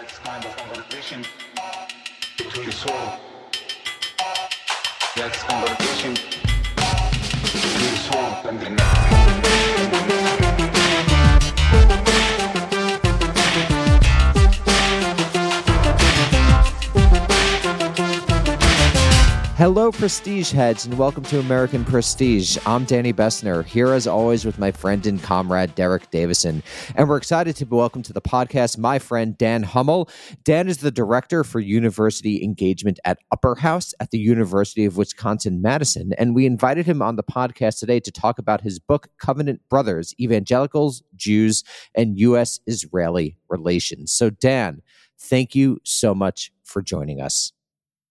That's 0.00 0.18
kind 0.20 0.44
of 0.44 0.56
conversation 0.56 1.24
between 2.36 2.66
the 2.66 2.72
soul. 2.72 3.18
That's 5.16 5.42
conversation 5.42 6.14
between 7.42 7.90
the 7.90 7.96
soul 8.06 8.48
and 8.48 8.60
the 8.60 8.70
mind. 8.70 10.47
Hello, 19.58 19.90
Prestige 19.90 20.52
heads, 20.52 20.86
and 20.86 20.96
welcome 20.96 21.24
to 21.24 21.40
American 21.40 21.84
Prestige. 21.84 22.56
I'm 22.64 22.84
Danny 22.84 23.12
Bessner, 23.12 23.64
here 23.64 23.92
as 23.92 24.06
always 24.06 24.44
with 24.44 24.56
my 24.56 24.70
friend 24.70 25.04
and 25.04 25.20
comrade 25.20 25.74
Derek 25.74 26.12
Davison. 26.12 26.62
And 26.94 27.08
we're 27.08 27.16
excited 27.16 27.56
to 27.56 27.64
welcome 27.64 28.04
to 28.04 28.12
the 28.12 28.20
podcast 28.20 28.78
my 28.78 29.00
friend 29.00 29.36
Dan 29.36 29.64
Hummel. 29.64 30.10
Dan 30.44 30.68
is 30.68 30.76
the 30.76 30.92
director 30.92 31.42
for 31.42 31.58
university 31.58 32.44
engagement 32.44 33.00
at 33.04 33.18
Upper 33.32 33.56
House 33.56 33.92
at 33.98 34.12
the 34.12 34.18
University 34.20 34.84
of 34.84 34.96
Wisconsin 34.96 35.60
Madison. 35.60 36.12
And 36.18 36.36
we 36.36 36.46
invited 36.46 36.86
him 36.86 37.02
on 37.02 37.16
the 37.16 37.24
podcast 37.24 37.80
today 37.80 37.98
to 37.98 38.12
talk 38.12 38.38
about 38.38 38.60
his 38.60 38.78
book, 38.78 39.08
Covenant 39.18 39.60
Brothers 39.68 40.14
Evangelicals, 40.20 41.02
Jews, 41.16 41.64
and 41.96 42.16
U.S. 42.20 42.60
Israeli 42.68 43.36
Relations. 43.48 44.12
So, 44.12 44.30
Dan, 44.30 44.82
thank 45.18 45.56
you 45.56 45.80
so 45.82 46.14
much 46.14 46.52
for 46.62 46.80
joining 46.80 47.20
us. 47.20 47.52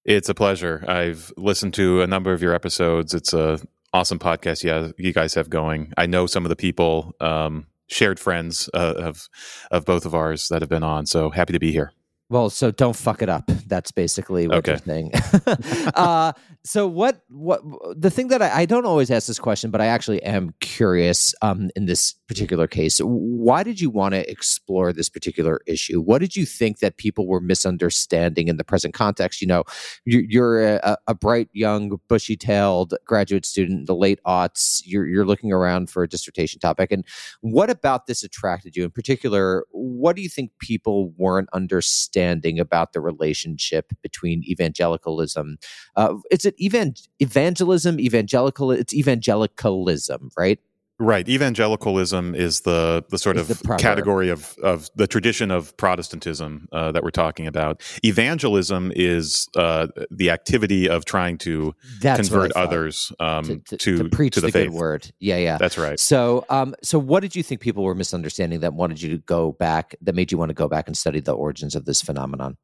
It's 0.07 0.29
a 0.29 0.33
pleasure. 0.33 0.85
I've 0.87 1.33
listened 1.35 1.73
to 1.73 2.01
a 2.01 2.07
number 2.07 2.31
of 2.31 2.41
your 2.41 2.53
episodes. 2.53 3.13
It's 3.13 3.33
a 3.33 3.59
awesome 3.91 4.19
podcast. 4.19 4.63
Yeah, 4.63 4.91
you 4.97 5.11
guys 5.11 5.33
have 5.33 5.49
going. 5.49 5.91
I 5.97 6.05
know 6.05 6.27
some 6.27 6.45
of 6.45 6.49
the 6.49 6.55
people, 6.55 7.13
um, 7.19 7.67
shared 7.89 8.17
friends 8.17 8.69
uh, 8.73 8.93
of 8.97 9.27
of 9.69 9.83
both 9.83 10.05
of 10.05 10.15
ours 10.15 10.47
that 10.47 10.61
have 10.61 10.69
been 10.69 10.83
on. 10.83 11.07
So 11.07 11.29
happy 11.29 11.51
to 11.51 11.59
be 11.59 11.73
here. 11.73 11.91
Well, 12.29 12.49
so 12.49 12.71
don't 12.71 12.95
fuck 12.95 13.21
it 13.21 13.29
up. 13.29 13.49
That's 13.67 13.91
basically 13.93 14.49
what 14.49 14.57
Okay. 14.57 14.71
you're 14.71 14.79
saying. 14.79 15.11
uh, 15.95 16.33
so 16.65 16.85
what? 16.85 17.21
What 17.29 17.61
the 17.95 18.09
thing 18.09 18.27
that 18.29 18.41
I, 18.41 18.61
I 18.61 18.65
don't 18.65 18.85
always 18.85 19.09
ask 19.09 19.27
this 19.27 19.39
question, 19.39 19.71
but 19.71 19.79
I 19.79 19.85
actually 19.85 20.21
am 20.23 20.53
curious. 20.59 21.33
Um, 21.41 21.69
in 21.77 21.85
this 21.85 22.15
particular 22.27 22.67
case, 22.67 22.99
why 22.99 23.63
did 23.63 23.79
you 23.79 23.89
want 23.89 24.13
to 24.13 24.29
explore 24.29 24.91
this 24.91 25.07
particular 25.07 25.61
issue? 25.67 26.01
What 26.01 26.19
did 26.19 26.35
you 26.35 26.45
think 26.45 26.79
that 26.79 26.97
people 26.97 27.27
were 27.27 27.39
misunderstanding 27.39 28.49
in 28.49 28.57
the 28.57 28.65
present 28.65 28.93
context? 28.93 29.39
You 29.41 29.47
know, 29.47 29.63
you, 30.03 30.25
you're 30.27 30.75
a, 30.75 30.97
a 31.07 31.15
bright, 31.15 31.47
young, 31.53 31.97
bushy-tailed 32.09 32.93
graduate 33.05 33.45
student 33.45 33.79
in 33.79 33.85
the 33.85 33.95
late 33.95 34.19
aughts. 34.27 34.81
You're 34.83 35.07
you're 35.07 35.25
looking 35.25 35.53
around 35.53 35.89
for 35.89 36.03
a 36.03 36.09
dissertation 36.09 36.59
topic, 36.59 36.91
and 36.91 37.05
what 37.39 37.69
about 37.69 38.07
this 38.07 38.21
attracted 38.21 38.75
you 38.75 38.83
in 38.83 38.91
particular? 38.91 39.65
What 39.71 40.17
do 40.17 40.21
you 40.21 40.29
think 40.29 40.51
people 40.59 41.13
weren't 41.15 41.47
understanding 41.53 42.16
about 42.59 42.93
the 42.93 43.01
relationship 43.01 43.93
between 44.01 44.43
evangelicalism? 44.43 45.57
Uh, 45.95 46.15
is 46.31 46.45
it 46.45 46.55
evan- 46.61 46.95
evangelism, 47.19 47.99
evangelical? 47.99 48.71
It's 48.71 48.93
evangelicalism, 48.93 50.29
right? 50.37 50.59
Right. 50.99 51.27
Evangelicalism 51.29 52.33
is 52.33 52.61
the 52.61 53.05
the 53.09 53.19
sort 53.19 53.37
Is 53.37 53.51
of 53.51 53.59
the 53.59 53.75
category 53.77 54.29
of 54.29 54.57
of 54.63 54.89
the 54.95 55.05
tradition 55.05 55.51
of 55.51 55.77
Protestantism 55.77 56.67
uh, 56.71 56.91
that 56.91 57.03
we're 57.03 57.11
talking 57.11 57.45
about. 57.45 57.83
Evangelism 58.03 58.91
is 58.95 59.47
uh, 59.55 59.87
the 60.09 60.31
activity 60.31 60.89
of 60.89 61.05
trying 61.05 61.37
to 61.39 61.75
That's 62.01 62.29
convert 62.29 62.51
others 62.53 63.11
um, 63.19 63.43
to, 63.43 63.59
to, 63.59 63.77
to, 63.77 63.97
to 63.97 64.09
preach 64.09 64.35
the, 64.35 64.41
the, 64.41 64.51
faith. 64.51 64.71
good 64.71 64.73
word. 64.73 65.11
Yeah, 65.19 65.37
yeah. 65.37 65.57
That's 65.59 65.77
right. 65.77 65.99
So, 65.99 66.45
um, 66.49 66.73
so 66.81 66.97
what 66.97 67.19
did 67.19 67.35
you 67.35 67.43
think 67.43 67.61
people 67.61 67.83
were 67.83 67.95
misunderstanding 67.95 68.61
that 68.61 68.73
wanted 68.73 68.99
you 68.99 69.09
to 69.11 69.19
go 69.19 69.51
back, 69.51 69.95
that 70.01 70.15
made 70.15 70.31
you 70.31 70.39
want 70.39 70.49
to 70.49 70.55
go 70.55 70.67
back 70.67 70.87
and 70.87 70.97
study 70.97 71.19
the 71.19 71.33
origins 71.33 71.75
of 71.75 71.85
this 71.85 72.01
phenomenon? 72.01 72.57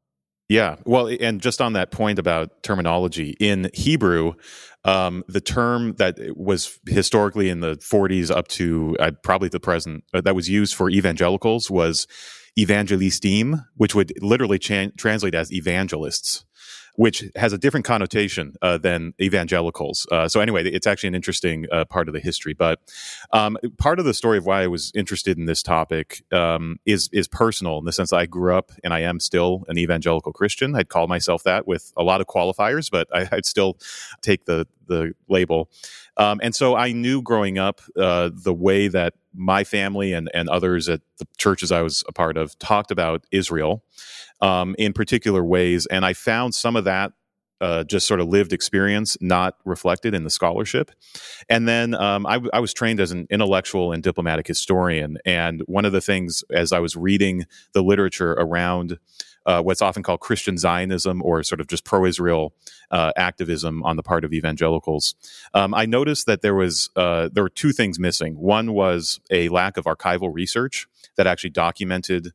Yeah. 0.48 0.76
Well, 0.84 1.10
and 1.20 1.40
just 1.40 1.60
on 1.60 1.72
that 1.72 1.90
point 1.90 2.18
about 2.18 2.62
terminology, 2.62 3.34
in 3.40 3.70
Hebrew, 3.72 4.34
um, 4.84 5.24
the 5.26 5.40
term 5.40 5.94
that 5.94 6.18
was 6.36 6.78
historically 6.86 7.48
in 7.48 7.60
the 7.60 7.76
40s 7.76 8.30
up 8.30 8.48
to 8.48 8.96
uh, 9.00 9.12
probably 9.22 9.48
the 9.48 9.60
present, 9.60 10.04
uh, 10.12 10.20
that 10.20 10.34
was 10.34 10.48
used 10.50 10.74
for 10.74 10.90
evangelicals 10.90 11.70
was 11.70 12.06
evangelistim, 12.58 13.64
which 13.76 13.94
would 13.94 14.12
literally 14.22 14.58
chan- 14.58 14.92
translate 14.98 15.34
as 15.34 15.52
evangelists. 15.52 16.44
Which 16.96 17.24
has 17.34 17.52
a 17.52 17.58
different 17.58 17.84
connotation 17.84 18.54
uh, 18.62 18.78
than 18.78 19.14
evangelicals. 19.20 20.06
Uh, 20.12 20.28
so 20.28 20.40
anyway, 20.40 20.64
it's 20.64 20.86
actually 20.86 21.08
an 21.08 21.16
interesting 21.16 21.66
uh, 21.72 21.84
part 21.84 22.08
of 22.08 22.14
the 22.14 22.20
history. 22.20 22.54
But 22.54 22.78
um, 23.32 23.58
part 23.78 23.98
of 23.98 24.04
the 24.04 24.14
story 24.14 24.38
of 24.38 24.46
why 24.46 24.62
I 24.62 24.68
was 24.68 24.92
interested 24.94 25.36
in 25.36 25.46
this 25.46 25.62
topic 25.62 26.22
um, 26.32 26.78
is 26.86 27.08
is 27.12 27.26
personal 27.26 27.78
in 27.78 27.84
the 27.84 27.92
sense 27.92 28.10
that 28.10 28.18
I 28.18 28.26
grew 28.26 28.54
up 28.54 28.70
and 28.84 28.94
I 28.94 29.00
am 29.00 29.18
still 29.18 29.64
an 29.68 29.76
evangelical 29.76 30.32
Christian. 30.32 30.76
I'd 30.76 30.88
call 30.88 31.08
myself 31.08 31.42
that 31.42 31.66
with 31.66 31.92
a 31.96 32.04
lot 32.04 32.20
of 32.20 32.28
qualifiers, 32.28 32.90
but 32.90 33.08
I, 33.12 33.28
I'd 33.32 33.46
still 33.46 33.76
take 34.22 34.44
the 34.44 34.66
the 34.86 35.14
label. 35.28 35.70
Um, 36.16 36.40
and 36.42 36.54
so 36.54 36.76
I 36.76 36.92
knew 36.92 37.22
growing 37.22 37.58
up 37.58 37.80
uh, 37.96 38.30
the 38.32 38.54
way 38.54 38.88
that 38.88 39.14
my 39.34 39.64
family 39.64 40.12
and, 40.12 40.30
and 40.32 40.48
others 40.48 40.88
at 40.88 41.00
the 41.18 41.26
churches 41.36 41.72
I 41.72 41.82
was 41.82 42.04
a 42.08 42.12
part 42.12 42.36
of 42.36 42.58
talked 42.58 42.90
about 42.90 43.26
Israel 43.32 43.84
um, 44.40 44.74
in 44.78 44.92
particular 44.92 45.44
ways. 45.44 45.86
And 45.86 46.04
I 46.04 46.12
found 46.12 46.54
some 46.54 46.76
of 46.76 46.84
that 46.84 47.12
uh, 47.60 47.84
just 47.84 48.06
sort 48.06 48.20
of 48.20 48.28
lived 48.28 48.52
experience 48.52 49.16
not 49.20 49.56
reflected 49.64 50.14
in 50.14 50.24
the 50.24 50.30
scholarship. 50.30 50.90
And 51.48 51.68
then 51.68 51.94
um, 51.94 52.26
I, 52.26 52.40
I 52.52 52.60
was 52.60 52.74
trained 52.74 53.00
as 53.00 53.10
an 53.10 53.26
intellectual 53.30 53.92
and 53.92 54.02
diplomatic 54.02 54.46
historian. 54.46 55.18
And 55.24 55.62
one 55.66 55.84
of 55.84 55.92
the 55.92 56.00
things 56.00 56.44
as 56.50 56.72
I 56.72 56.80
was 56.80 56.96
reading 56.96 57.46
the 57.72 57.82
literature 57.82 58.32
around 58.32 58.98
uh, 59.46 59.62
what's 59.62 59.82
often 59.82 60.02
called 60.02 60.20
Christian 60.20 60.56
Zionism 60.56 61.22
or 61.22 61.42
sort 61.42 61.60
of 61.60 61.66
just 61.66 61.84
pro 61.84 62.04
Israel 62.04 62.54
uh, 62.90 63.12
activism 63.16 63.82
on 63.82 63.96
the 63.96 64.02
part 64.02 64.24
of 64.24 64.32
evangelicals, 64.32 65.14
um, 65.54 65.74
I 65.74 65.86
noticed 65.86 66.26
that 66.26 66.42
there 66.42 66.54
was 66.54 66.90
uh, 66.96 67.28
there 67.32 67.42
were 67.42 67.50
two 67.50 67.72
things 67.72 67.98
missing. 67.98 68.34
One 68.34 68.72
was 68.72 69.20
a 69.30 69.48
lack 69.48 69.76
of 69.76 69.84
archival 69.84 70.32
research 70.32 70.86
that 71.16 71.26
actually 71.26 71.50
documented 71.50 72.32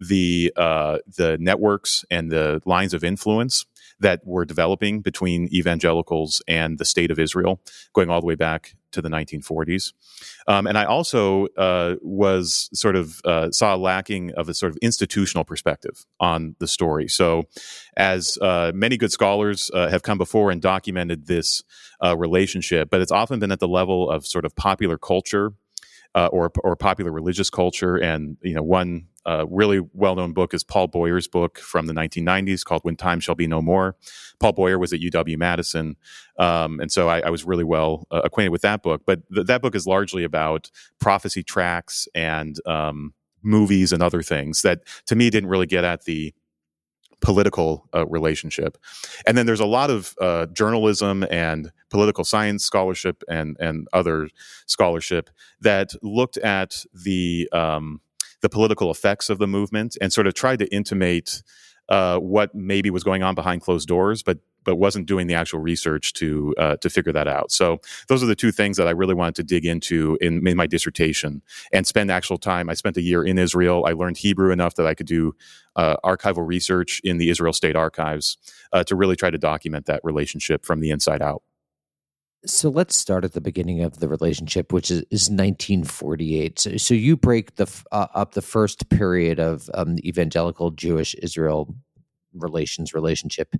the 0.00 0.52
uh, 0.56 0.98
the 1.16 1.36
networks 1.38 2.04
and 2.10 2.30
the 2.30 2.62
lines 2.64 2.94
of 2.94 3.04
influence 3.04 3.66
that 4.00 4.20
were 4.24 4.44
developing 4.44 5.00
between 5.00 5.48
evangelicals 5.52 6.42
and 6.48 6.78
the 6.78 6.84
state 6.84 7.10
of 7.10 7.18
Israel, 7.18 7.60
going 7.92 8.10
all 8.10 8.20
the 8.20 8.26
way 8.26 8.34
back 8.34 8.74
to 8.92 9.00
the 9.00 9.08
1940s. 9.08 9.92
Um, 10.48 10.66
and 10.66 10.76
I 10.76 10.84
also 10.84 11.46
uh, 11.56 11.96
was 12.02 12.68
sort 12.72 12.96
of 12.96 13.20
uh, 13.24 13.50
saw 13.50 13.74
a 13.74 13.78
lacking 13.78 14.32
of 14.32 14.48
a 14.48 14.54
sort 14.54 14.70
of 14.70 14.78
institutional 14.82 15.44
perspective 15.44 16.06
on 16.18 16.56
the 16.58 16.66
story. 16.66 17.08
So, 17.08 17.44
as 17.96 18.36
uh, 18.40 18.72
many 18.74 18.96
good 18.96 19.12
scholars 19.12 19.70
uh, 19.74 19.88
have 19.88 20.02
come 20.02 20.18
before 20.18 20.50
and 20.50 20.60
documented 20.60 21.26
this 21.26 21.62
uh, 22.04 22.16
relationship, 22.16 22.90
but 22.90 23.00
it's 23.00 23.12
often 23.12 23.38
been 23.38 23.52
at 23.52 23.60
the 23.60 23.68
level 23.68 24.10
of 24.10 24.26
sort 24.26 24.44
of 24.44 24.56
popular 24.56 24.98
culture. 24.98 25.52
Uh, 26.12 26.26
or, 26.32 26.50
or 26.64 26.74
popular 26.74 27.12
religious 27.12 27.50
culture, 27.50 27.96
and 27.96 28.36
you 28.42 28.52
know, 28.52 28.64
one 28.64 29.06
uh, 29.26 29.46
really 29.48 29.80
well-known 29.92 30.32
book 30.32 30.52
is 30.52 30.64
Paul 30.64 30.88
Boyer's 30.88 31.28
book 31.28 31.58
from 31.58 31.86
the 31.86 31.92
1990s 31.92 32.64
called 32.64 32.82
"When 32.82 32.96
Time 32.96 33.20
Shall 33.20 33.36
Be 33.36 33.46
No 33.46 33.62
More." 33.62 33.94
Paul 34.40 34.52
Boyer 34.52 34.78
was 34.78 34.92
at 34.92 35.00
UW 35.00 35.36
Madison, 35.36 35.96
um, 36.38 36.80
and 36.80 36.90
so 36.90 37.08
I, 37.08 37.20
I 37.20 37.30
was 37.30 37.44
really 37.44 37.62
well 37.62 38.06
uh, 38.10 38.22
acquainted 38.24 38.50
with 38.50 38.62
that 38.62 38.82
book. 38.82 39.02
But 39.06 39.20
th- 39.32 39.46
that 39.46 39.62
book 39.62 39.76
is 39.76 39.86
largely 39.86 40.24
about 40.24 40.70
prophecy 40.98 41.44
tracts 41.44 42.08
and 42.14 42.56
um, 42.66 43.14
movies 43.42 43.92
and 43.92 44.02
other 44.02 44.22
things 44.22 44.62
that, 44.62 44.80
to 45.06 45.14
me, 45.14 45.30
didn't 45.30 45.48
really 45.48 45.66
get 45.66 45.84
at 45.84 46.04
the 46.04 46.34
political 47.20 47.88
uh, 47.94 48.06
relationship. 48.06 48.78
And 49.26 49.36
then 49.36 49.46
there's 49.46 49.60
a 49.60 49.66
lot 49.66 49.90
of 49.90 50.14
uh, 50.20 50.46
journalism 50.46 51.24
and 51.30 51.70
political 51.90 52.24
science 52.24 52.64
scholarship 52.64 53.22
and 53.28 53.56
and 53.60 53.86
other 53.92 54.28
scholarship 54.66 55.30
that 55.60 55.90
looked 56.02 56.36
at 56.38 56.84
the 56.94 57.48
um, 57.52 58.00
the 58.40 58.48
political 58.48 58.90
effects 58.90 59.28
of 59.30 59.38
the 59.38 59.46
movement 59.46 59.96
and 60.00 60.12
sort 60.12 60.26
of 60.26 60.34
tried 60.34 60.58
to 60.60 60.74
intimate 60.74 61.42
uh, 61.88 62.18
what 62.18 62.54
maybe 62.54 62.90
was 62.90 63.04
going 63.04 63.22
on 63.22 63.34
behind 63.34 63.60
closed 63.60 63.88
doors, 63.88 64.22
but 64.22 64.38
but 64.64 64.76
wasn't 64.76 65.06
doing 65.06 65.26
the 65.26 65.34
actual 65.34 65.60
research 65.60 66.12
to 66.14 66.54
uh, 66.58 66.76
to 66.76 66.90
figure 66.90 67.12
that 67.12 67.28
out. 67.28 67.50
So 67.50 67.78
those 68.08 68.22
are 68.22 68.26
the 68.26 68.34
two 68.34 68.52
things 68.52 68.76
that 68.76 68.88
I 68.88 68.92
really 68.92 69.14
wanted 69.14 69.36
to 69.36 69.42
dig 69.42 69.64
into 69.64 70.18
in, 70.20 70.46
in 70.46 70.56
my 70.56 70.66
dissertation 70.66 71.42
and 71.72 71.86
spend 71.86 72.10
actual 72.10 72.38
time. 72.38 72.68
I 72.68 72.74
spent 72.74 72.96
a 72.96 73.02
year 73.02 73.24
in 73.24 73.38
Israel. 73.38 73.84
I 73.86 73.92
learned 73.92 74.18
Hebrew 74.18 74.52
enough 74.52 74.74
that 74.74 74.86
I 74.86 74.94
could 74.94 75.06
do 75.06 75.34
uh, 75.76 75.96
archival 76.04 76.46
research 76.46 77.00
in 77.04 77.18
the 77.18 77.30
Israel 77.30 77.52
State 77.52 77.76
Archives 77.76 78.36
uh, 78.72 78.84
to 78.84 78.96
really 78.96 79.16
try 79.16 79.30
to 79.30 79.38
document 79.38 79.86
that 79.86 80.00
relationship 80.04 80.64
from 80.64 80.80
the 80.80 80.90
inside 80.90 81.22
out. 81.22 81.42
So 82.46 82.70
let's 82.70 82.96
start 82.96 83.24
at 83.24 83.34
the 83.34 83.40
beginning 83.40 83.82
of 83.82 84.00
the 84.00 84.08
relationship, 84.08 84.72
which 84.72 84.90
is, 84.90 85.00
is 85.10 85.28
1948. 85.28 86.58
So, 86.58 86.76
so 86.78 86.94
you 86.94 87.16
break 87.16 87.56
the 87.56 87.66
uh, 87.92 88.06
up 88.14 88.32
the 88.32 88.40
first 88.40 88.88
period 88.88 89.38
of 89.38 89.68
um, 89.74 89.96
the 89.96 90.08
evangelical 90.08 90.70
Jewish 90.70 91.14
Israel 91.16 91.74
relations 92.32 92.94
relationship 92.94 93.54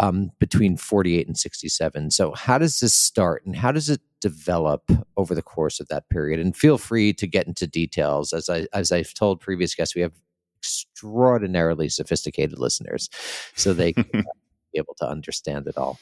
um, 0.00 0.30
between 0.38 0.76
48 0.76 1.26
and 1.26 1.36
67. 1.38 2.10
So 2.10 2.32
how 2.32 2.58
does 2.58 2.80
this 2.80 2.94
start, 2.94 3.44
and 3.46 3.56
how 3.56 3.72
does 3.72 3.88
it 3.88 4.00
develop 4.20 4.90
over 5.16 5.34
the 5.34 5.42
course 5.42 5.80
of 5.80 5.88
that 5.88 6.08
period? 6.08 6.40
And 6.40 6.56
feel 6.56 6.78
free 6.78 7.12
to 7.14 7.26
get 7.26 7.46
into 7.46 7.66
details. 7.66 8.32
As 8.32 8.48
I 8.48 8.66
as 8.72 8.92
I've 8.92 9.14
told 9.14 9.40
previous 9.40 9.74
guests, 9.74 9.94
we 9.94 10.02
have 10.02 10.12
extraordinarily 10.58 11.88
sophisticated 11.88 12.58
listeners, 12.58 13.08
so 13.54 13.72
they 13.72 13.92
can 13.92 14.04
be 14.12 14.78
able 14.78 14.94
to 14.98 15.08
understand 15.08 15.66
it 15.66 15.76
all. 15.76 15.98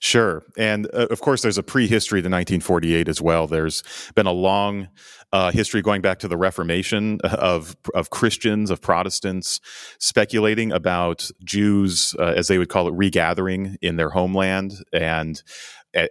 Sure. 0.00 0.42
And 0.56 0.86
uh, 0.92 1.06
of 1.10 1.20
course, 1.20 1.42
there's 1.42 1.58
a 1.58 1.62
prehistory 1.62 2.20
to 2.20 2.28
1948 2.28 3.08
as 3.08 3.20
well. 3.20 3.46
There's 3.46 3.82
been 4.14 4.26
a 4.26 4.32
long 4.32 4.88
uh, 5.32 5.50
history 5.50 5.82
going 5.82 6.00
back 6.00 6.18
to 6.20 6.28
the 6.28 6.36
Reformation 6.36 7.20
of, 7.22 7.76
of 7.94 8.10
Christians, 8.10 8.70
of 8.70 8.80
Protestants, 8.80 9.60
speculating 9.98 10.72
about 10.72 11.28
Jews, 11.44 12.14
uh, 12.18 12.34
as 12.36 12.48
they 12.48 12.58
would 12.58 12.68
call 12.68 12.88
it, 12.88 12.94
regathering 12.94 13.76
in 13.82 13.96
their 13.96 14.10
homeland 14.10 14.72
and 14.92 15.42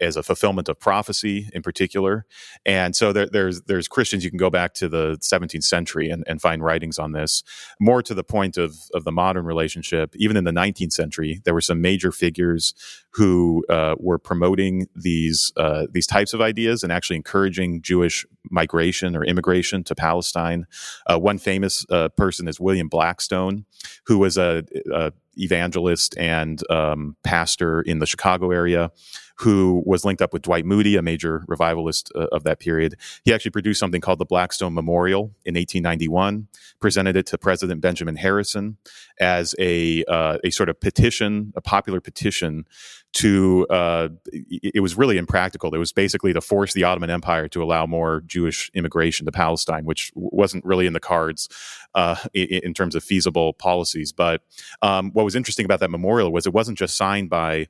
as 0.01 0.17
a 0.17 0.23
fulfillment 0.23 0.69
of 0.69 0.79
prophecy 0.79 1.49
in 1.53 1.61
particular. 1.61 2.25
And 2.65 2.95
so 2.95 3.13
there, 3.13 3.27
there's 3.27 3.61
there's 3.63 3.87
Christians 3.87 4.23
you 4.23 4.31
can 4.31 4.37
go 4.37 4.49
back 4.49 4.73
to 4.75 4.89
the 4.89 5.17
17th 5.17 5.63
century 5.63 6.09
and, 6.09 6.23
and 6.27 6.41
find 6.41 6.63
writings 6.63 6.99
on 6.99 7.11
this. 7.11 7.43
More 7.79 8.01
to 8.01 8.13
the 8.13 8.23
point 8.23 8.57
of 8.57 8.75
of 8.93 9.03
the 9.03 9.11
modern 9.11 9.45
relationship, 9.45 10.15
even 10.15 10.37
in 10.37 10.43
the 10.43 10.51
19th 10.51 10.93
century, 10.93 11.41
there 11.45 11.53
were 11.53 11.61
some 11.61 11.81
major 11.81 12.11
figures 12.11 12.73
who 13.11 13.63
uh, 13.69 13.95
were 13.99 14.17
promoting 14.17 14.87
these 14.95 15.53
uh, 15.57 15.87
these 15.91 16.07
types 16.07 16.33
of 16.33 16.41
ideas 16.41 16.83
and 16.83 16.91
actually 16.91 17.15
encouraging 17.15 17.81
Jewish 17.81 18.25
migration 18.49 19.15
or 19.15 19.23
immigration 19.23 19.83
to 19.85 19.95
Palestine. 19.95 20.65
Uh, 21.07 21.17
one 21.17 21.37
famous 21.37 21.85
uh, 21.89 22.09
person 22.09 22.47
is 22.47 22.59
William 22.59 22.89
Blackstone, 22.89 23.65
who 24.05 24.17
was 24.17 24.37
a, 24.37 24.63
a 24.93 25.11
evangelist 25.37 26.17
and 26.17 26.61
um, 26.71 27.15
pastor 27.23 27.81
in 27.81 27.99
the 27.99 28.05
Chicago 28.05 28.51
area 28.51 28.91
who 29.37 29.83
was 29.85 30.05
linked 30.05 30.21
up 30.21 30.31
with 30.31 30.43
Dwight 30.43 30.65
Moody, 30.65 30.95
a 30.95 31.01
major 31.01 31.43
revivalist 31.47 32.11
uh, 32.15 32.27
of 32.31 32.43
that 32.43 32.59
period. 32.59 32.95
He 33.23 33.33
actually 33.33 33.51
produced 33.51 33.79
something 33.79 33.99
called 33.99 34.19
the 34.19 34.25
Blackstone 34.25 34.73
Memorial 34.73 35.23
in 35.43 35.55
1891, 35.55 36.47
presented 36.79 37.17
it 37.17 37.25
to 37.27 37.37
President 37.37 37.81
Benjamin 37.81 38.15
Harrison 38.15 38.77
as 39.19 39.53
a 39.59 40.05
uh, 40.05 40.37
a 40.43 40.51
sort 40.51 40.69
of 40.69 40.79
petition, 40.79 41.51
a 41.55 41.61
popular 41.61 41.99
petition 41.99 42.65
to 43.15 43.65
uh, 43.69 44.09
it 44.33 44.81
was 44.81 44.97
really 44.97 45.17
impractical. 45.17 45.73
It 45.73 45.77
was 45.77 45.93
basically 45.93 46.33
to 46.33 46.41
force 46.41 46.73
the 46.73 46.83
Ottoman 46.83 47.09
Empire 47.09 47.47
to 47.49 47.63
allow 47.63 47.85
more 47.85 48.21
Jewish 48.27 48.69
immigration 48.73 49.25
to 49.25 49.31
Palestine, 49.31 49.85
which 49.85 50.11
wasn't 50.15 50.65
really 50.65 50.85
in 50.85 50.91
the 50.91 50.99
cards 50.99 51.47
uh, 51.95 52.17
in, 52.33 52.59
in, 52.63 52.73
terms 52.73 52.93
of 52.93 53.05
feasible 53.05 53.53
policies. 53.53 54.11
But 54.11 54.41
um, 54.81 55.11
what 55.11 55.23
was 55.23 55.35
interesting 55.35 55.63
about 55.63 55.79
that 55.79 55.91
memorial 55.91 56.33
was 56.33 56.45
it 56.45 56.53
wasn't 56.53 56.77
just 56.77 56.97
signed 56.97 57.29
by 57.29 57.67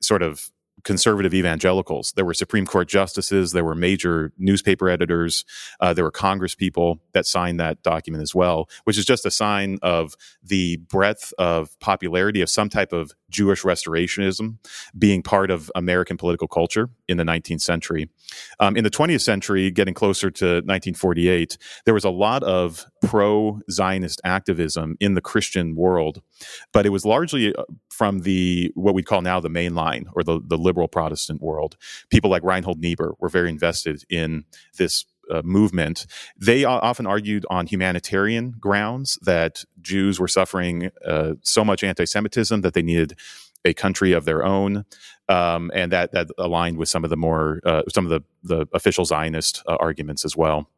sort 0.00 0.22
of 0.22 0.50
conservative 0.84 1.34
evangelicals. 1.34 2.12
There 2.12 2.24
were 2.24 2.34
Supreme 2.34 2.66
Court 2.66 2.88
justices, 2.88 3.52
there 3.52 3.64
were 3.64 3.74
major 3.74 4.32
newspaper 4.38 4.88
editors, 4.88 5.44
uh, 5.80 5.92
there 5.92 6.04
were 6.04 6.10
Congress 6.10 6.54
people 6.54 7.00
that 7.12 7.26
signed 7.26 7.60
that 7.60 7.82
document 7.82 8.22
as 8.22 8.34
well, 8.34 8.68
which 8.84 8.98
is 8.98 9.04
just 9.04 9.26
a 9.26 9.30
sign 9.30 9.78
of 9.82 10.14
the 10.42 10.76
breadth 10.76 11.32
of 11.38 11.78
popularity 11.80 12.40
of 12.40 12.50
some 12.50 12.68
type 12.68 12.92
of 12.92 13.12
Jewish 13.30 13.62
restorationism 13.62 14.58
being 14.98 15.22
part 15.22 15.50
of 15.50 15.70
American 15.74 16.16
political 16.16 16.48
culture 16.48 16.88
in 17.08 17.16
the 17.16 17.24
19th 17.24 17.60
century. 17.60 18.08
Um, 18.60 18.76
in 18.76 18.84
the 18.84 18.90
20th 18.90 19.20
century, 19.20 19.70
getting 19.70 19.94
closer 19.94 20.30
to 20.30 20.46
1948, 20.46 21.58
there 21.84 21.94
was 21.94 22.04
a 22.04 22.10
lot 22.10 22.42
of 22.42 22.86
pro 23.02 23.60
Zionist 23.70 24.20
activism 24.24 24.96
in 25.00 25.14
the 25.14 25.20
Christian 25.20 25.76
world, 25.76 26.22
but 26.72 26.86
it 26.86 26.90
was 26.90 27.04
largely 27.04 27.54
uh, 27.54 27.64
from 27.90 28.20
the 28.20 28.70
what 28.74 28.94
we 28.94 29.02
call 29.02 29.22
now 29.22 29.40
the 29.40 29.50
mainline 29.50 30.04
or 30.14 30.22
the, 30.22 30.40
the 30.44 30.58
liberal 30.58 30.88
Protestant 30.88 31.42
world. 31.42 31.76
People 32.10 32.30
like 32.30 32.42
Reinhold 32.42 32.80
Niebuhr 32.80 33.14
were 33.18 33.28
very 33.28 33.48
invested 33.48 34.04
in 34.08 34.44
this 34.76 35.04
uh, 35.30 35.42
movement, 35.44 36.06
they 36.36 36.64
often 36.64 37.06
argued 37.06 37.44
on 37.50 37.66
humanitarian 37.66 38.54
grounds 38.58 39.18
that 39.22 39.64
Jews 39.80 40.18
were 40.20 40.28
suffering 40.28 40.90
uh, 41.04 41.34
so 41.42 41.64
much 41.64 41.84
anti-Semitism 41.84 42.60
that 42.60 42.74
they 42.74 42.82
needed 42.82 43.14
a 43.64 43.74
country 43.74 44.12
of 44.12 44.24
their 44.24 44.44
own, 44.44 44.84
um, 45.28 45.70
and 45.74 45.92
that 45.92 46.12
that 46.12 46.28
aligned 46.38 46.78
with 46.78 46.88
some 46.88 47.04
of 47.04 47.10
the 47.10 47.16
more 47.16 47.60
uh, 47.64 47.82
some 47.92 48.06
of 48.06 48.10
the 48.10 48.22
the 48.42 48.66
official 48.72 49.04
Zionist 49.04 49.62
uh, 49.66 49.76
arguments 49.80 50.24
as 50.24 50.36
well. 50.36 50.68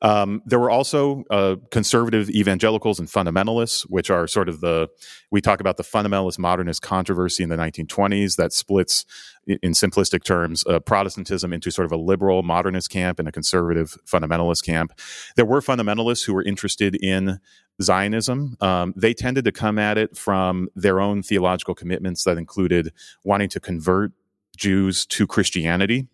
Um, 0.00 0.42
there 0.44 0.58
were 0.58 0.70
also 0.70 1.24
uh, 1.30 1.56
conservative 1.70 2.28
evangelicals 2.30 2.98
and 2.98 3.08
fundamentalists, 3.08 3.82
which 3.82 4.10
are 4.10 4.26
sort 4.26 4.48
of 4.48 4.60
the 4.60 4.88
we 5.30 5.40
talk 5.40 5.60
about 5.60 5.76
the 5.76 5.82
fundamentalist 5.82 6.38
modernist 6.38 6.82
controversy 6.82 7.42
in 7.42 7.48
the 7.48 7.56
1920s 7.56 8.36
that 8.36 8.52
splits, 8.52 9.04
in 9.46 9.72
simplistic 9.72 10.24
terms, 10.24 10.64
uh, 10.66 10.78
Protestantism 10.78 11.52
into 11.52 11.70
sort 11.70 11.86
of 11.86 11.92
a 11.92 11.96
liberal 11.96 12.42
modernist 12.42 12.90
camp 12.90 13.18
and 13.18 13.28
a 13.28 13.32
conservative 13.32 13.96
fundamentalist 14.06 14.64
camp. 14.64 14.92
There 15.36 15.44
were 15.44 15.60
fundamentalists 15.60 16.24
who 16.24 16.34
were 16.34 16.42
interested 16.42 16.94
in 16.96 17.40
Zionism. 17.80 18.56
Um, 18.60 18.92
they 18.96 19.14
tended 19.14 19.44
to 19.44 19.52
come 19.52 19.78
at 19.78 19.98
it 19.98 20.16
from 20.16 20.68
their 20.76 21.00
own 21.00 21.22
theological 21.22 21.74
commitments 21.74 22.24
that 22.24 22.38
included 22.38 22.92
wanting 23.24 23.48
to 23.50 23.60
convert 23.60 24.12
Jews 24.56 25.06
to 25.06 25.26
Christianity, 25.26 26.08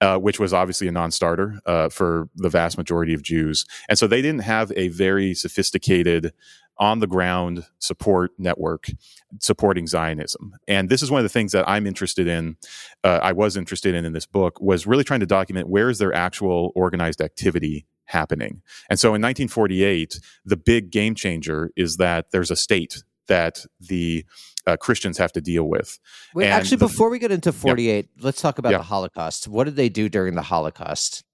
uh, 0.00 0.18
which 0.18 0.38
was 0.38 0.52
obviously 0.52 0.88
a 0.88 0.92
non 0.92 1.10
starter 1.10 1.58
uh, 1.66 1.88
for 1.88 2.28
the 2.36 2.48
vast 2.48 2.78
majority 2.78 3.14
of 3.14 3.22
Jews. 3.22 3.64
And 3.88 3.98
so 3.98 4.06
they 4.06 4.22
didn't 4.22 4.42
have 4.42 4.72
a 4.76 4.88
very 4.88 5.34
sophisticated 5.34 6.32
on 6.78 7.00
the 7.00 7.06
ground 7.06 7.66
support 7.78 8.32
network 8.38 8.90
supporting 9.38 9.86
Zionism. 9.86 10.54
And 10.66 10.88
this 10.88 11.02
is 11.02 11.10
one 11.10 11.18
of 11.18 11.24
the 11.24 11.28
things 11.28 11.52
that 11.52 11.68
I'm 11.68 11.86
interested 11.86 12.26
in. 12.26 12.56
Uh, 13.04 13.20
I 13.22 13.32
was 13.32 13.56
interested 13.56 13.94
in 13.94 14.06
in 14.06 14.14
this 14.14 14.26
book 14.26 14.60
was 14.60 14.86
really 14.86 15.04
trying 15.04 15.20
to 15.20 15.26
document 15.26 15.68
where 15.68 15.90
is 15.90 15.98
their 15.98 16.14
actual 16.14 16.72
organized 16.74 17.20
activity 17.20 17.86
happening. 18.06 18.62
And 18.88 18.98
so 18.98 19.08
in 19.08 19.22
1948, 19.22 20.18
the 20.44 20.56
big 20.56 20.90
game 20.90 21.14
changer 21.14 21.70
is 21.76 21.98
that 21.98 22.30
there's 22.32 22.50
a 22.50 22.56
state 22.56 23.04
that 23.30 23.64
the 23.80 24.26
uh, 24.66 24.76
Christians 24.76 25.16
have 25.16 25.32
to 25.32 25.40
deal 25.40 25.64
with. 25.64 25.98
Wait, 26.34 26.44
and 26.44 26.52
actually, 26.52 26.76
the, 26.76 26.86
before 26.86 27.08
we 27.08 27.18
get 27.18 27.30
into 27.30 27.52
48, 27.52 28.08
yeah. 28.14 28.24
let's 28.24 28.42
talk 28.42 28.58
about 28.58 28.72
yeah. 28.72 28.78
the 28.78 28.84
Holocaust. 28.84 29.48
What 29.48 29.64
did 29.64 29.76
they 29.76 29.88
do 29.88 30.08
during 30.08 30.34
the 30.34 30.42
Holocaust? 30.42 31.24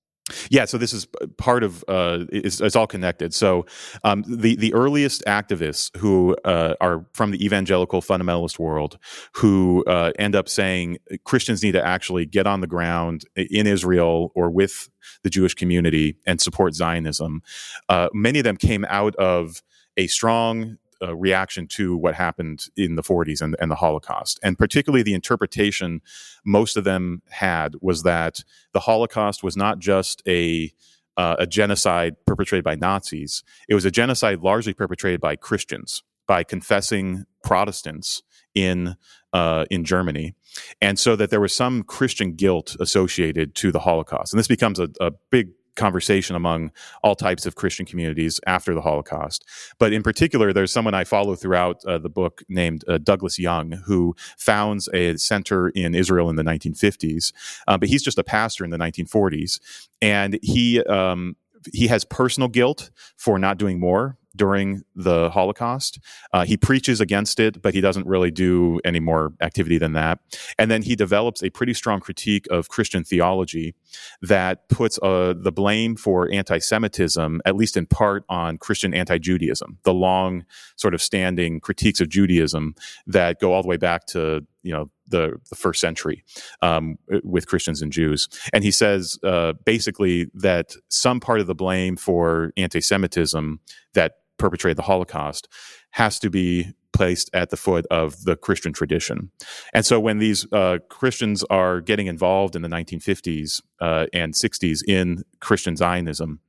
Yeah, 0.51 0.65
so 0.65 0.77
this 0.77 0.93
is 0.93 1.07
part 1.37 1.63
of 1.63 1.85
uh, 1.87 2.25
it's, 2.33 2.61
it's 2.61 2.75
all 2.75 2.89
connected. 2.89 3.33
So 3.33 3.65
um, 4.03 4.25
the 4.27 4.57
the 4.57 4.75
earliest 4.75 5.25
activists 5.25 5.97
who 5.99 6.37
uh, 6.45 6.75
are 6.81 7.07
from 7.13 7.31
the 7.31 7.45
evangelical 7.45 8.03
fundamentalist 8.03 8.59
world, 8.59 8.99
who 9.35 9.85
uh, 9.87 10.11
end 10.19 10.35
up 10.35 10.49
saying 10.49 10.99
Christians 11.25 11.63
need 11.63 11.73
to 11.73 11.87
actually 11.87 12.27
get 12.27 12.45
on 12.45 12.61
the 12.61 12.67
ground 12.67 13.23
in 13.37 13.69
Israel 13.69 14.33
or 14.35 14.51
with 14.51 14.89
the 15.23 15.31
Jewish 15.31 15.55
community 15.55 16.17
and 16.27 16.41
support 16.41 16.75
Zionism. 16.75 17.41
Uh, 17.89 18.09
many 18.13 18.41
of 18.41 18.45
them 18.45 18.57
came 18.57 18.85
out 18.89 19.15
of 19.17 19.63
a 19.97 20.09
strong 20.09 20.77
uh, 21.03 21.15
reaction 21.17 21.67
to 21.67 21.97
what 21.97 22.15
happened 22.15 22.67
in 22.77 22.97
the 22.97 23.03
40s 23.03 23.41
and, 23.41 23.57
and 23.61 23.71
the 23.71 23.77
Holocaust. 23.77 24.39
And 24.43 24.59
particularly 24.59 25.03
the 25.03 25.15
interpretation 25.15 26.01
most 26.45 26.77
of 26.77 26.85
them 26.85 27.23
had 27.31 27.75
was 27.81 28.03
that 28.03 28.41
the 28.73 28.81
Holocaust 28.81 29.43
was 29.43 29.57
not 29.57 29.79
just 29.79 30.23
a 30.27 30.73
uh, 31.17 31.37
a 31.39 31.47
genocide 31.47 32.15
perpetrated 32.27 32.65
by 32.65 32.75
Nazis. 32.75 33.43
It 33.69 33.75
was 33.75 33.85
a 33.85 33.91
genocide 33.91 34.41
largely 34.41 34.75
perpetrated 34.75 35.21
by 35.21 35.37
Christians, 35.37 36.03
by 36.27 36.45
confessing 36.45 37.25
Protestants 37.43 38.23
in 38.55 38.97
uh, 39.33 39.65
in 39.71 39.85
Germany, 39.85 40.35
and 40.81 40.99
so 40.99 41.17
that 41.17 41.31
there 41.31 41.41
was 41.41 41.53
some 41.53 41.83
Christian 41.83 42.35
guilt 42.35 42.77
associated 42.81 43.55
to 43.57 43.73
the 43.73 43.81
Holocaust. 43.81 44.33
And 44.33 44.39
this 44.39 44.49
becomes 44.49 44.79
a, 44.79 44.89
a 45.01 45.13
big 45.31 45.51
conversation 45.77 46.37
among 46.37 46.73
all 47.03 47.15
types 47.15 47.47
of 47.47 47.55
Christian 47.55 47.87
communities 47.87 48.41
after 48.47 48.75
the 48.75 48.81
Holocaust. 48.81 49.45
But 49.79 49.93
in 49.93 50.03
particular, 50.03 50.53
there's 50.53 50.73
someone 50.73 50.95
I 50.95 51.05
follow 51.05 51.37
throughout 51.37 51.85
uh, 51.85 51.99
the 51.99 52.09
book 52.09 52.43
named 52.49 52.85
uh, 52.89 52.99
Douglas 52.99 53.39
Young, 53.39 53.73
who 53.87 54.15
founds 54.39 54.89
a 54.93 55.17
center 55.17 55.69
in 55.71 55.95
Israel 55.95 56.29
in 56.31 56.37
the 56.37 56.43
1950s. 56.43 57.33
Uh, 57.69 57.79
but 57.79 57.89
he's 57.89 58.03
just 58.03 58.19
a 58.19 58.25
pastor 58.25 58.65
in 58.65 58.71
the 58.71 58.79
1940s. 58.79 59.61
And 60.03 60.39
he, 60.43 60.83
um, 60.85 61.37
he 61.73 61.87
has 61.89 62.05
personal 62.05 62.49
guilt 62.49 62.91
for 63.17 63.39
not 63.39 63.59
doing 63.59 63.79
more 63.81 64.19
during 64.37 64.83
the 64.95 65.31
Holocaust. 65.31 65.99
Uh, 66.33 66.45
he 66.45 66.57
preaches 66.57 67.01
against 67.01 67.41
it, 67.41 67.61
but 67.63 67.75
he 67.75 67.81
doesn't 67.81 68.07
really 68.07 68.31
do 68.31 68.81
any 68.85 69.01
more 69.01 69.33
activity 69.41 69.79
than 69.79 69.95
that. 69.95 70.21
And 70.59 70.71
then 70.71 70.83
he 70.83 70.95
develops 70.95 71.43
a 71.43 71.51
pretty 71.51 71.75
strong 71.75 72.01
critique 72.01 72.47
of 72.51 72.69
Christian 72.69 73.05
theology 73.05 73.75
that 74.23 74.69
puts 74.69 74.99
uh, 75.03 75.35
the 75.37 75.53
blame 75.53 75.97
for 75.97 76.31
anti 76.31 76.59
Semitism, 76.59 77.41
at 77.45 77.57
least 77.57 77.77
in 77.77 77.87
part, 77.87 78.25
on 78.29 78.59
Christian 78.59 78.95
anti 78.95 79.19
Judaism, 79.19 79.79
the 79.85 79.95
long 79.95 80.45
sort 80.77 80.95
of 80.95 81.03
standing 81.03 81.61
critiques 81.61 82.01
of 82.01 82.09
Judaism 82.09 82.75
that 83.07 83.41
go 83.41 83.53
all 83.53 83.63
the 83.63 83.69
way 83.69 83.77
back 83.77 84.07
to 84.07 84.47
you 84.63 84.73
know 84.73 84.91
the, 85.09 85.41
the 85.49 85.57
first 85.57 85.81
century 85.81 86.25
um, 86.63 86.99
with 87.23 87.47
Christians 87.47 87.83
and 87.83 87.93
Jews. 87.93 88.29
And 88.53 88.65
he 88.65 88.73
says 88.73 89.19
uh, 89.23 89.53
basically 89.65 90.29
that 90.35 90.75
some 90.89 91.21
part 91.21 91.41
of 91.41 91.47
the 91.47 91.55
blame 91.55 91.97
for 91.97 92.53
anti 92.57 92.81
Semitism 92.81 93.61
that 93.95 94.13
perpetrated 94.39 94.77
the 94.77 94.83
Holocaust 94.83 95.49
has 95.91 96.19
to 96.21 96.31
be 96.31 96.73
placed 96.93 97.29
at 97.35 97.51
the 97.51 97.57
foot 97.57 97.87
of 97.91 98.25
the 98.25 98.37
Christian 98.37 98.73
tradition. 98.73 99.31
And 99.75 99.85
so 99.85 100.01
when 100.01 100.19
these 100.19 100.51
uh, 100.53 100.79
Christians 100.89 101.45
are 101.45 101.81
getting 101.81 102.07
involved 102.07 102.57
in 102.57 102.63
the 102.63 102.69
1950s 102.69 103.61
uh, 103.81 104.07
and 104.15 104.33
60s 104.33 104.81
in 104.89 105.23
Christian 105.41 105.77
Zionism, 105.77 106.41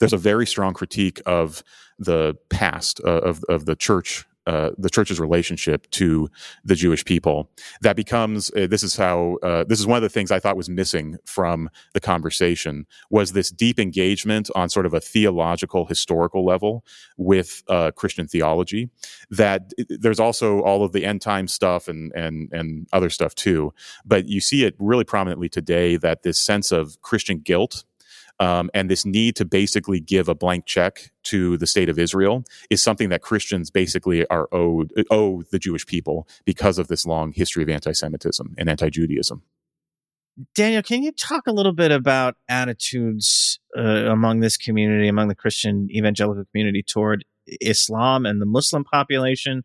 there's 0.00 0.12
a 0.12 0.18
very 0.18 0.46
strong 0.46 0.74
critique 0.74 1.20
of 1.26 1.62
the 1.98 2.36
past 2.48 3.00
uh, 3.04 3.20
of 3.20 3.44
of 3.48 3.66
the 3.66 3.76
church 3.76 4.24
uh, 4.48 4.70
the 4.78 4.88
church's 4.88 5.20
relationship 5.20 5.88
to 5.90 6.28
the 6.64 6.74
Jewish 6.74 7.04
people. 7.04 7.50
That 7.82 7.96
becomes 7.96 8.50
uh, 8.56 8.66
this 8.66 8.82
is 8.82 8.96
how 8.96 9.36
uh, 9.42 9.64
this 9.64 9.78
is 9.78 9.86
one 9.86 9.96
of 9.96 10.02
the 10.02 10.08
things 10.08 10.30
I 10.30 10.40
thought 10.40 10.56
was 10.56 10.70
missing 10.70 11.18
from 11.26 11.68
the 11.92 12.00
conversation 12.00 12.86
was 13.10 13.32
this 13.32 13.50
deep 13.50 13.78
engagement 13.78 14.48
on 14.54 14.70
sort 14.70 14.86
of 14.86 14.94
a 14.94 15.00
theological 15.00 15.84
historical 15.84 16.46
level 16.46 16.82
with 17.18 17.62
uh, 17.68 17.90
Christian 17.90 18.26
theology. 18.26 18.88
That 19.30 19.72
there's 19.88 20.18
also 20.18 20.60
all 20.60 20.82
of 20.82 20.92
the 20.92 21.04
end 21.04 21.20
time 21.20 21.46
stuff 21.46 21.86
and 21.86 22.10
and 22.14 22.50
and 22.50 22.88
other 22.92 23.10
stuff 23.10 23.34
too, 23.34 23.74
but 24.06 24.28
you 24.28 24.40
see 24.40 24.64
it 24.64 24.74
really 24.78 25.04
prominently 25.04 25.50
today 25.50 25.96
that 25.96 26.22
this 26.22 26.38
sense 26.38 26.72
of 26.72 27.00
Christian 27.02 27.40
guilt 27.40 27.84
um, 28.40 28.70
and 28.72 28.90
this 28.90 29.04
need 29.04 29.36
to 29.36 29.44
basically 29.44 30.00
give 30.00 30.28
a 30.28 30.34
blank 30.34 30.66
check 30.66 31.10
to 31.24 31.56
the 31.58 31.66
state 31.66 31.88
of 31.88 31.98
Israel 31.98 32.44
is 32.70 32.82
something 32.82 33.08
that 33.08 33.22
Christians 33.22 33.70
basically 33.70 34.26
are 34.28 34.48
owed 34.52 34.92
owe 35.10 35.42
the 35.50 35.58
Jewish 35.58 35.86
people 35.86 36.28
because 36.44 36.78
of 36.78 36.88
this 36.88 37.04
long 37.04 37.32
history 37.32 37.62
of 37.62 37.68
anti-Semitism 37.68 38.54
and 38.56 38.68
anti-Judaism. 38.68 39.42
Daniel, 40.54 40.82
can 40.82 41.02
you 41.02 41.10
talk 41.10 41.48
a 41.48 41.52
little 41.52 41.72
bit 41.72 41.90
about 41.90 42.36
attitudes 42.48 43.58
uh, 43.76 43.82
among 43.82 44.38
this 44.38 44.56
community, 44.56 45.08
among 45.08 45.26
the 45.26 45.34
Christian 45.34 45.88
evangelical 45.90 46.44
community 46.52 46.82
toward 46.82 47.24
Islam 47.60 48.24
and 48.24 48.40
the 48.40 48.46
Muslim 48.46 48.84
population 48.84 49.64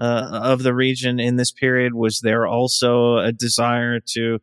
uh, 0.00 0.40
of 0.42 0.62
the 0.62 0.74
region 0.74 1.20
in 1.20 1.36
this 1.36 1.52
period? 1.52 1.92
Was 1.92 2.20
there 2.20 2.46
also 2.46 3.18
a 3.18 3.32
desire 3.32 4.00
to 4.14 4.40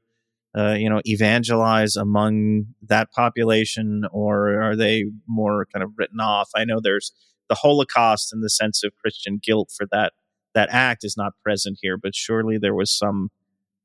uh, 0.58 0.76
you 0.78 0.90
know, 0.90 1.02
evangelize 1.06 1.96
among 1.96 2.66
that 2.84 3.12
population, 3.12 4.04
or 4.12 4.62
are 4.62 4.76
they 4.76 5.06
more 5.28 5.66
kind 5.74 5.84
of 5.84 5.92
written 5.98 6.20
off? 6.20 6.50
I 6.56 6.66
know 6.66 6.80
there's 6.82 7.14
the 7.50 7.56
Holocaust 7.56 8.34
in 8.34 8.42
the 8.42 8.50
sense 8.50 8.84
of 8.84 8.92
Christian 9.02 9.40
guilt 9.42 9.72
for 9.76 9.88
that 9.92 10.14
that 10.54 10.70
act 10.72 11.04
is 11.04 11.16
not 11.16 11.34
present 11.44 11.80
here, 11.82 11.98
but 11.98 12.14
surely 12.14 12.58
there 12.58 12.76
was 12.76 12.92
some 12.92 13.30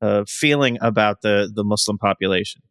uh, 0.01 0.25
feeling 0.27 0.77
about 0.81 1.21
the 1.21 1.49
the 1.53 1.63
Muslim 1.63 1.97
population. 1.97 2.61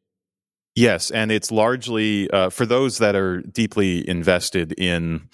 Yes, 0.77 1.11
and 1.11 1.33
it's 1.33 1.51
largely 1.51 2.31
uh, 2.31 2.51
for 2.51 2.67
those 2.67 2.99
that 2.99 3.17
are 3.17 3.41
deeply 3.41 4.07
invested 4.07 4.75
in 4.79 5.29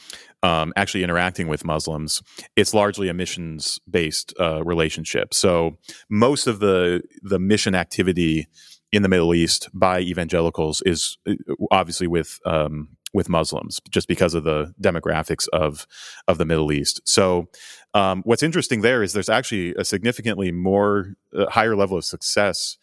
um, 0.45 0.73
actually 0.77 1.03
interacting 1.03 1.49
with 1.49 1.65
Muslims. 1.65 2.23
It's 2.55 2.73
largely 2.73 3.09
a 3.09 3.15
missions 3.15 3.81
based 3.91 4.33
uh, 4.39 4.65
relationship. 4.65 5.35
So 5.35 5.79
most 6.09 6.47
of 6.47 6.61
the 6.61 7.03
the 7.23 7.41
mission 7.41 7.75
activity 7.75 8.47
in 8.93 9.03
the 9.03 9.09
Middle 9.09 9.35
East 9.35 9.69
by 9.75 10.01
evangelicals 10.01 10.81
is 10.87 11.19
uh, 11.29 11.35
obviously 11.73 12.07
with 12.07 12.39
um, 12.47 12.91
with 13.13 13.29
Muslims, 13.29 13.81
just 13.91 14.07
because 14.07 14.35
of 14.35 14.45
the 14.45 14.73
demographics 14.81 15.49
of 15.53 15.89
of 16.29 16.39
the 16.39 16.45
Middle 16.45 16.71
East. 16.71 17.01
So, 17.05 17.49
um, 17.95 18.23
what's 18.25 18.45
interesting 18.45 18.83
there 18.83 19.03
is 19.03 19.13
there's 19.13 19.29
actually 19.29 19.75
a 19.75 19.85
significantly 19.85 20.53
more 20.53 21.15
uh, 21.37 21.47
higher 21.51 21.75
level 21.75 21.97
of 21.97 22.05
success 22.05 22.79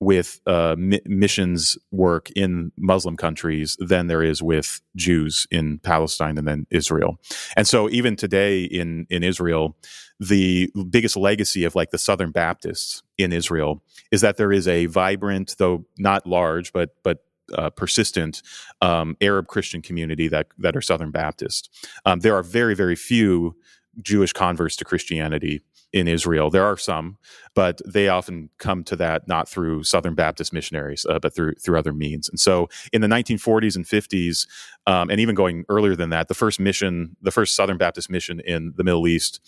with 0.00 0.40
uh, 0.46 0.74
mi- 0.78 1.02
missions 1.04 1.76
work 1.92 2.30
in 2.30 2.72
Muslim 2.78 3.16
countries 3.16 3.76
than 3.78 4.06
there 4.06 4.22
is 4.22 4.42
with 4.42 4.80
Jews 4.96 5.46
in 5.50 5.78
Palestine 5.78 6.38
and 6.38 6.48
then 6.48 6.66
Israel. 6.70 7.18
And 7.56 7.68
so 7.68 7.88
even 7.90 8.16
today 8.16 8.64
in 8.64 9.06
in 9.10 9.22
Israel, 9.22 9.76
the 10.18 10.72
biggest 10.88 11.16
legacy 11.16 11.64
of 11.64 11.74
like 11.74 11.90
the 11.90 11.98
Southern 11.98 12.30
Baptists 12.30 13.02
in 13.18 13.32
Israel 13.32 13.82
is 14.10 14.22
that 14.22 14.38
there 14.38 14.52
is 14.52 14.66
a 14.66 14.86
vibrant, 14.86 15.54
though 15.58 15.84
not 15.98 16.26
large, 16.26 16.72
but 16.72 16.96
but 17.02 17.24
uh, 17.54 17.68
persistent 17.70 18.42
um, 18.80 19.16
Arab 19.20 19.48
Christian 19.48 19.82
community 19.82 20.28
that 20.28 20.48
that 20.58 20.76
are 20.76 20.80
Southern 20.80 21.10
Baptist. 21.10 21.70
Um, 22.06 22.20
there 22.20 22.34
are 22.34 22.42
very 22.42 22.74
very 22.74 22.96
few 22.96 23.54
Jewish 24.02 24.32
converts 24.32 24.76
to 24.76 24.84
Christianity 24.84 25.62
in 25.92 26.06
Israel. 26.06 26.50
There 26.50 26.64
are 26.64 26.76
some, 26.76 27.18
but 27.54 27.80
they 27.86 28.08
often 28.08 28.50
come 28.58 28.84
to 28.84 28.96
that 28.96 29.26
not 29.26 29.48
through 29.48 29.84
Southern 29.84 30.14
Baptist 30.14 30.52
missionaries, 30.52 31.04
uh, 31.08 31.18
but 31.18 31.34
through 31.34 31.54
through 31.54 31.78
other 31.78 31.92
means. 31.92 32.28
And 32.28 32.38
so, 32.38 32.68
in 32.92 33.00
the 33.00 33.08
1940s 33.08 33.76
and 33.76 33.84
50s, 33.84 34.46
um, 34.86 35.10
and 35.10 35.20
even 35.20 35.34
going 35.34 35.64
earlier 35.68 35.96
than 35.96 36.10
that, 36.10 36.28
the 36.28 36.34
first 36.34 36.60
mission, 36.60 37.16
the 37.22 37.30
first 37.30 37.56
Southern 37.56 37.78
Baptist 37.78 38.10
mission 38.10 38.40
in 38.40 38.72
the 38.76 38.84
Middle 38.84 39.06
East, 39.08 39.40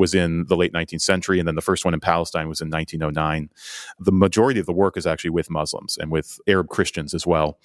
was 0.00 0.14
in 0.14 0.46
the 0.46 0.56
late 0.56 0.72
19th 0.72 1.02
century, 1.02 1.38
and 1.38 1.46
then 1.46 1.54
the 1.54 1.60
first 1.60 1.84
one 1.84 1.94
in 1.94 2.00
Palestine 2.00 2.48
was 2.48 2.60
in 2.60 2.70
1909. 2.70 3.50
The 3.98 4.10
majority 4.10 4.58
of 4.58 4.66
the 4.66 4.72
work 4.72 4.96
is 4.96 5.06
actually 5.06 5.30
with 5.30 5.50
Muslims 5.50 5.98
and 5.98 6.10
with 6.10 6.40
Arab 6.48 6.68
Christians 6.68 7.12
as 7.12 7.26
well. 7.26 7.58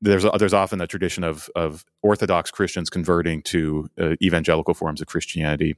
There's 0.00 0.24
there's 0.38 0.54
often 0.54 0.80
a 0.80 0.86
tradition 0.86 1.24
of 1.24 1.50
of 1.56 1.84
Orthodox 2.02 2.50
Christians 2.52 2.90
converting 2.90 3.42
to 3.42 3.88
uh, 3.98 4.14
evangelical 4.22 4.74
forms 4.74 5.00
of 5.00 5.08
Christianity 5.08 5.76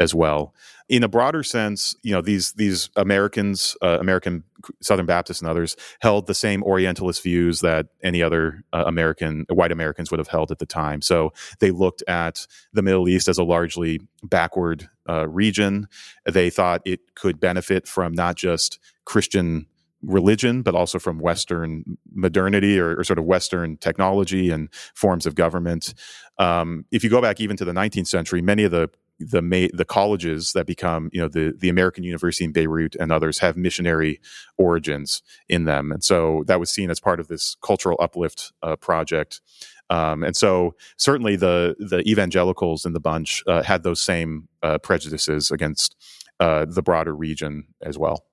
as 0.00 0.12
well. 0.14 0.54
In 0.88 1.04
a 1.04 1.08
broader 1.08 1.44
sense, 1.44 1.94
you 2.02 2.12
know 2.12 2.20
these 2.20 2.52
these 2.54 2.90
Americans, 2.96 3.76
uh, 3.80 3.98
American 4.00 4.42
Southern 4.80 5.06
Baptists 5.06 5.40
and 5.40 5.48
others, 5.48 5.76
held 6.00 6.26
the 6.26 6.34
same 6.34 6.64
Orientalist 6.64 7.22
views 7.22 7.60
that 7.60 7.86
any 8.02 8.24
other 8.24 8.64
uh, 8.72 8.84
American 8.86 9.46
white 9.50 9.70
Americans 9.70 10.10
would 10.10 10.18
have 10.18 10.26
held 10.26 10.50
at 10.50 10.58
the 10.58 10.66
time. 10.66 11.00
So 11.00 11.32
they 11.60 11.70
looked 11.70 12.02
at 12.08 12.46
the 12.72 12.82
Middle 12.82 13.08
East 13.08 13.28
as 13.28 13.38
a 13.38 13.44
largely 13.44 14.00
backward 14.24 14.88
uh, 15.10 15.28
region. 15.28 15.88
They 16.24 16.50
thought 16.50 16.82
it 16.84 17.00
could 17.14 17.40
benefit 17.40 17.88
from 17.88 18.12
not 18.12 18.36
just 18.36 18.78
Christian 19.04 19.66
religion, 20.02 20.62
but 20.62 20.74
also 20.74 20.98
from 20.98 21.18
Western 21.18 21.98
modernity 22.12 22.78
or, 22.78 22.96
or, 22.96 23.04
sort 23.04 23.18
of 23.18 23.24
Western 23.24 23.76
technology 23.76 24.50
and 24.50 24.68
forms 24.94 25.26
of 25.26 25.34
government. 25.34 25.92
Um, 26.38 26.86
if 26.90 27.04
you 27.04 27.10
go 27.10 27.20
back 27.20 27.40
even 27.40 27.56
to 27.58 27.64
the 27.64 27.72
19th 27.72 28.06
century, 28.06 28.40
many 28.40 28.64
of 28.64 28.70
the 28.70 28.90
the 29.20 29.42
ma- 29.42 29.68
the 29.74 29.84
colleges 29.84 30.52
that 30.54 30.66
become 30.66 31.10
you 31.12 31.20
know 31.20 31.28
the 31.28 31.54
the 31.58 31.68
American 31.68 32.04
University 32.04 32.44
in 32.44 32.52
Beirut 32.52 32.96
and 32.98 33.12
others 33.12 33.38
have 33.40 33.56
missionary 33.56 34.18
origins 34.56 35.22
in 35.48 35.64
them, 35.64 35.92
and 35.92 36.02
so 36.02 36.42
that 36.46 36.58
was 36.58 36.70
seen 36.70 36.90
as 36.90 37.00
part 37.00 37.20
of 37.20 37.28
this 37.28 37.56
cultural 37.62 37.98
uplift 38.00 38.52
uh, 38.62 38.76
project. 38.76 39.42
Um, 39.90 40.22
and 40.22 40.36
so 40.36 40.74
certainly 40.96 41.36
the 41.36 41.74
the 41.78 42.00
evangelicals 42.08 42.86
in 42.86 42.92
the 42.92 43.00
bunch 43.00 43.42
uh, 43.46 43.62
had 43.62 43.82
those 43.82 44.00
same 44.00 44.48
uh, 44.62 44.78
prejudices 44.78 45.50
against 45.50 45.96
uh, 46.38 46.64
the 46.64 46.82
broader 46.82 47.14
region 47.14 47.66
as 47.82 47.98
well. 47.98 48.24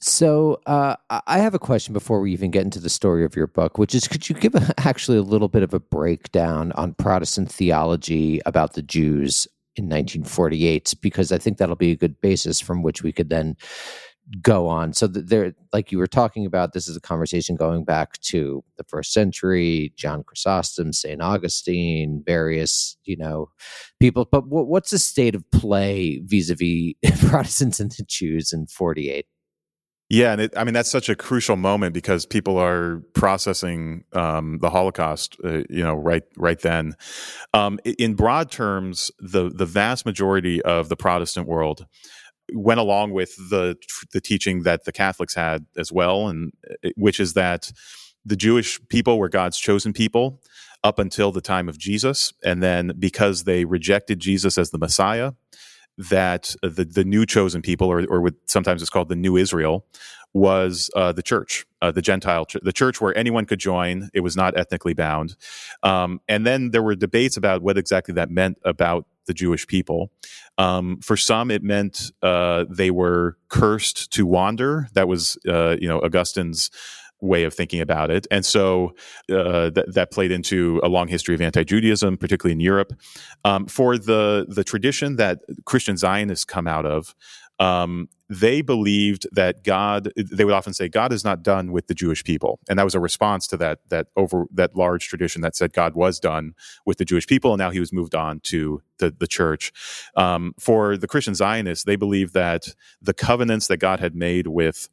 So 0.00 0.60
uh, 0.66 0.96
I 1.08 1.38
have 1.38 1.54
a 1.54 1.58
question 1.58 1.94
before 1.94 2.20
we 2.20 2.32
even 2.32 2.50
get 2.50 2.62
into 2.62 2.78
the 2.80 2.90
story 2.90 3.24
of 3.24 3.36
your 3.36 3.46
book, 3.46 3.78
which 3.78 3.94
is 3.94 4.06
could 4.06 4.28
you 4.28 4.34
give 4.34 4.54
a, 4.54 4.74
actually 4.78 5.18
a 5.18 5.22
little 5.22 5.48
bit 5.48 5.62
of 5.62 5.72
a 5.72 5.80
breakdown 5.80 6.72
on 6.72 6.94
Protestant 6.94 7.50
theology 7.50 8.40
about 8.44 8.74
the 8.74 8.82
Jews 8.82 9.46
in 9.76 9.84
1948? 9.84 10.94
Because 11.00 11.32
I 11.32 11.38
think 11.38 11.56
that'll 11.56 11.76
be 11.76 11.92
a 11.92 11.96
good 11.96 12.20
basis 12.20 12.60
from 12.60 12.82
which 12.82 13.02
we 13.02 13.12
could 13.12 13.30
then 13.30 13.56
go 14.40 14.68
on. 14.68 14.92
So 14.92 15.06
there, 15.06 15.54
like 15.72 15.92
you 15.92 15.98
were 15.98 16.06
talking 16.06 16.46
about, 16.46 16.72
this 16.72 16.88
is 16.88 16.96
a 16.96 17.00
conversation 17.00 17.56
going 17.56 17.84
back 17.84 18.18
to 18.22 18.64
the 18.76 18.84
first 18.84 19.12
century, 19.12 19.92
John 19.96 20.22
Chrysostom, 20.22 20.92
Saint 20.92 21.22
Augustine, 21.22 22.22
various 22.24 22.96
you 23.04 23.16
know 23.16 23.50
people. 24.00 24.26
But 24.30 24.46
what's 24.48 24.90
the 24.90 24.98
state 24.98 25.34
of 25.34 25.48
play 25.50 26.20
vis-a-vis 26.24 26.94
Protestants 27.28 27.80
and 27.80 27.90
the 27.92 28.04
Jews 28.04 28.52
in 28.52 28.66
forty 28.66 29.10
eight? 29.10 29.26
Yeah, 30.10 30.32
and 30.32 30.40
it, 30.42 30.54
I 30.56 30.64
mean 30.64 30.74
that's 30.74 30.90
such 30.90 31.08
a 31.08 31.16
crucial 31.16 31.56
moment 31.56 31.94
because 31.94 32.26
people 32.26 32.58
are 32.58 33.02
processing 33.14 34.04
um, 34.12 34.58
the 34.60 34.70
Holocaust, 34.70 35.36
uh, 35.42 35.62
you 35.70 35.82
know, 35.82 35.94
right 35.94 36.22
right 36.36 36.60
then. 36.60 36.94
Um, 37.52 37.78
in 37.84 38.14
broad 38.14 38.50
terms, 38.50 39.10
the 39.18 39.48
the 39.48 39.66
vast 39.66 40.04
majority 40.04 40.60
of 40.62 40.88
the 40.88 40.96
Protestant 40.96 41.48
world 41.48 41.86
went 42.52 42.80
along 42.80 43.12
with 43.12 43.34
the 43.50 43.76
the 44.12 44.20
teaching 44.20 44.62
that 44.62 44.84
the 44.84 44.92
Catholics 44.92 45.34
had 45.34 45.66
as 45.76 45.92
well, 45.92 46.28
and 46.28 46.52
uh, 46.84 46.90
which 46.96 47.20
is 47.20 47.34
that 47.34 47.72
the 48.24 48.36
Jewish 48.36 48.80
people 48.88 49.18
were 49.18 49.28
God's 49.28 49.58
chosen 49.58 49.92
people 49.92 50.40
up 50.82 50.98
until 50.98 51.32
the 51.32 51.40
time 51.40 51.68
of 51.68 51.78
Jesus, 51.78 52.32
and 52.44 52.62
then 52.62 52.92
because 52.98 53.44
they 53.44 53.64
rejected 53.64 54.20
Jesus 54.20 54.58
as 54.58 54.70
the 54.70 54.78
Messiah, 54.78 55.32
that 55.96 56.54
the 56.62 56.84
the 56.84 57.04
new 57.04 57.26
chosen 57.26 57.62
people, 57.62 57.88
or 57.88 58.04
or 58.08 58.20
what 58.20 58.34
sometimes 58.46 58.82
it's 58.82 58.90
called 58.90 59.08
the 59.08 59.16
New 59.16 59.36
Israel, 59.36 59.86
was 60.34 60.90
uh, 60.94 61.12
the 61.12 61.22
church, 61.22 61.64
uh, 61.80 61.92
the 61.92 62.02
Gentile, 62.02 62.44
ch- 62.44 62.56
the 62.62 62.72
church 62.72 63.00
where 63.00 63.16
anyone 63.16 63.46
could 63.46 63.60
join. 63.60 64.10
It 64.12 64.20
was 64.20 64.36
not 64.36 64.56
ethnically 64.56 64.94
bound, 64.94 65.36
um, 65.82 66.20
and 66.28 66.46
then 66.46 66.70
there 66.70 66.82
were 66.82 66.94
debates 66.94 67.36
about 67.36 67.62
what 67.62 67.78
exactly 67.78 68.14
that 68.14 68.30
meant 68.30 68.58
about 68.64 69.06
the 69.26 69.34
Jewish 69.34 69.66
people. 69.66 70.10
Um, 70.58 70.98
for 71.00 71.16
some, 71.16 71.50
it 71.50 71.62
meant 71.62 72.12
uh, 72.22 72.64
they 72.70 72.90
were 72.90 73.36
cursed 73.48 74.12
to 74.12 74.26
wander. 74.26 74.88
That 74.94 75.08
was, 75.08 75.38
uh, 75.48 75.76
you 75.80 75.88
know, 75.88 76.00
Augustine's 76.00 76.70
way 77.20 77.44
of 77.44 77.54
thinking 77.54 77.80
about 77.80 78.10
it. 78.10 78.26
And 78.30 78.44
so 78.44 78.94
uh, 79.32 79.70
th- 79.70 79.86
that 79.94 80.10
played 80.10 80.30
into 80.30 80.80
a 80.84 80.88
long 80.88 81.08
history 81.08 81.34
of 81.34 81.40
anti-Judaism, 81.40 82.18
particularly 82.18 82.52
in 82.52 82.60
Europe. 82.60 82.92
Um, 83.44 83.66
for 83.66 83.96
the 83.96 84.46
the 84.48 84.64
tradition 84.64 85.16
that 85.16 85.38
Christian 85.64 85.96
Zionists 85.96 86.44
come 86.44 86.66
out 86.66 86.84
of, 86.84 87.14
um, 87.58 88.08
they 88.28 88.62
believed 88.62 89.26
that 89.32 89.62
God. 89.62 90.10
They 90.16 90.44
would 90.44 90.54
often 90.54 90.72
say 90.74 90.88
God 90.88 91.12
is 91.12 91.24
not 91.24 91.42
done 91.42 91.72
with 91.72 91.86
the 91.86 91.94
Jewish 91.94 92.24
people, 92.24 92.58
and 92.68 92.78
that 92.78 92.84
was 92.84 92.94
a 92.94 93.00
response 93.00 93.46
to 93.48 93.56
that 93.58 93.80
that 93.90 94.08
over 94.16 94.46
that 94.52 94.74
large 94.76 95.08
tradition 95.08 95.42
that 95.42 95.54
said 95.54 95.72
God 95.72 95.94
was 95.94 96.18
done 96.18 96.54
with 96.86 96.98
the 96.98 97.04
Jewish 97.04 97.26
people, 97.26 97.52
and 97.52 97.58
now 97.58 97.70
He 97.70 97.80
was 97.80 97.92
moved 97.92 98.14
on 98.14 98.40
to 98.44 98.82
the 98.98 99.14
the 99.16 99.26
church. 99.26 99.72
Um, 100.16 100.54
for 100.58 100.96
the 100.96 101.06
Christian 101.06 101.34
Zionists, 101.34 101.84
they 101.84 101.96
believe 101.96 102.32
that 102.32 102.74
the 103.00 103.14
covenants 103.14 103.68
that 103.68 103.76
God 103.76 104.00
had 104.00 104.14
made 104.14 104.46
with 104.46 104.88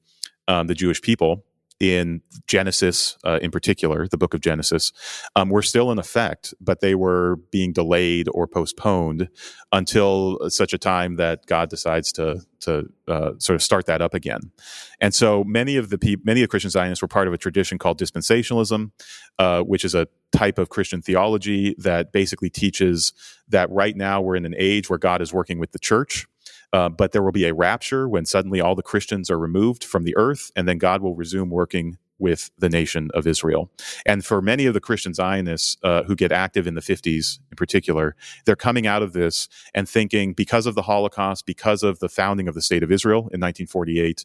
um, 0.47 0.67
the 0.67 0.75
Jewish 0.75 1.01
people 1.01 1.43
in 1.81 2.21
Genesis, 2.45 3.17
uh, 3.25 3.39
in 3.41 3.50
particular, 3.50 4.07
the 4.07 4.17
book 4.17 4.35
of 4.35 4.39
Genesis, 4.39 4.93
um, 5.35 5.50
were 5.50 5.63
still 5.63 5.91
in 5.91 5.97
effect, 5.97 6.53
but 6.61 6.79
they 6.79 6.93
were 6.93 7.38
being 7.51 7.73
delayed 7.73 8.27
or 8.33 8.45
postponed 8.45 9.29
until 9.71 10.38
such 10.50 10.73
a 10.73 10.77
time 10.77 11.15
that 11.15 11.47
God 11.47 11.69
decides 11.71 12.11
to 12.13 12.45
to 12.61 12.88
uh, 13.07 13.31
sort 13.39 13.55
of 13.55 13.63
start 13.63 13.88
that 13.88 14.03
up 14.03 14.13
again. 14.13 14.51
And 15.00 15.15
so 15.15 15.43
many 15.43 15.75
of 15.77 15.89
the 15.89 15.97
pe- 15.97 16.17
many 16.23 16.43
of 16.43 16.50
Christian 16.50 16.69
Zionists 16.69 17.01
were 17.01 17.07
part 17.07 17.27
of 17.27 17.33
a 17.33 17.38
tradition 17.38 17.79
called 17.79 18.00
dispensationalism, 18.00 18.91
uh, 19.39 19.61
which 19.63 19.83
is 19.83 19.95
a 19.95 20.07
type 20.31 20.59
of 20.59 20.69
Christian 20.69 21.01
theology 21.01 21.75
that 21.79 22.11
basically 22.11 22.51
teaches 22.51 23.11
that 23.50 23.67
right 23.71 23.97
now 23.97 24.21
we're 24.21 24.35
in 24.35 24.45
an 24.45 24.53
age 24.55 24.88
where 24.88 25.00
God 25.00 25.19
is 25.19 25.33
working 25.33 25.57
with 25.57 25.71
the 25.71 25.79
church 25.79 26.27
uh, 26.73 26.89
but 26.89 27.11
there 27.11 27.23
will 27.23 27.31
be 27.31 27.45
a 27.45 27.53
rapture 27.53 28.07
when 28.07 28.25
suddenly 28.25 28.61
all 28.61 28.75
the 28.75 28.83
Christians 28.83 29.29
are 29.29 29.39
removed 29.39 29.83
from 29.83 30.03
the 30.03 30.15
earth, 30.17 30.51
and 30.55 30.67
then 30.67 30.77
God 30.77 31.01
will 31.01 31.15
resume 31.15 31.49
working 31.49 31.97
with 32.21 32.51
the 32.57 32.69
nation 32.69 33.09
of 33.13 33.25
Israel. 33.25 33.71
And 34.05 34.23
for 34.23 34.41
many 34.41 34.67
of 34.67 34.75
the 34.75 34.79
Christian 34.79 35.13
Zionists 35.13 35.75
uh, 35.83 36.03
who 36.03 36.15
get 36.15 36.31
active 36.31 36.67
in 36.67 36.75
the 36.75 36.81
50s 36.81 37.39
in 37.49 37.55
particular, 37.55 38.15
they're 38.45 38.55
coming 38.55 38.85
out 38.85 39.01
of 39.01 39.13
this 39.13 39.49
and 39.73 39.89
thinking 39.89 40.33
because 40.33 40.67
of 40.67 40.75
the 40.75 40.83
Holocaust, 40.83 41.45
because 41.47 41.81
of 41.81 41.99
the 41.99 42.07
founding 42.07 42.47
of 42.47 42.53
the 42.53 42.61
state 42.61 42.83
of 42.83 42.91
Israel 42.91 43.21
in 43.33 43.41
1948, 43.41 44.23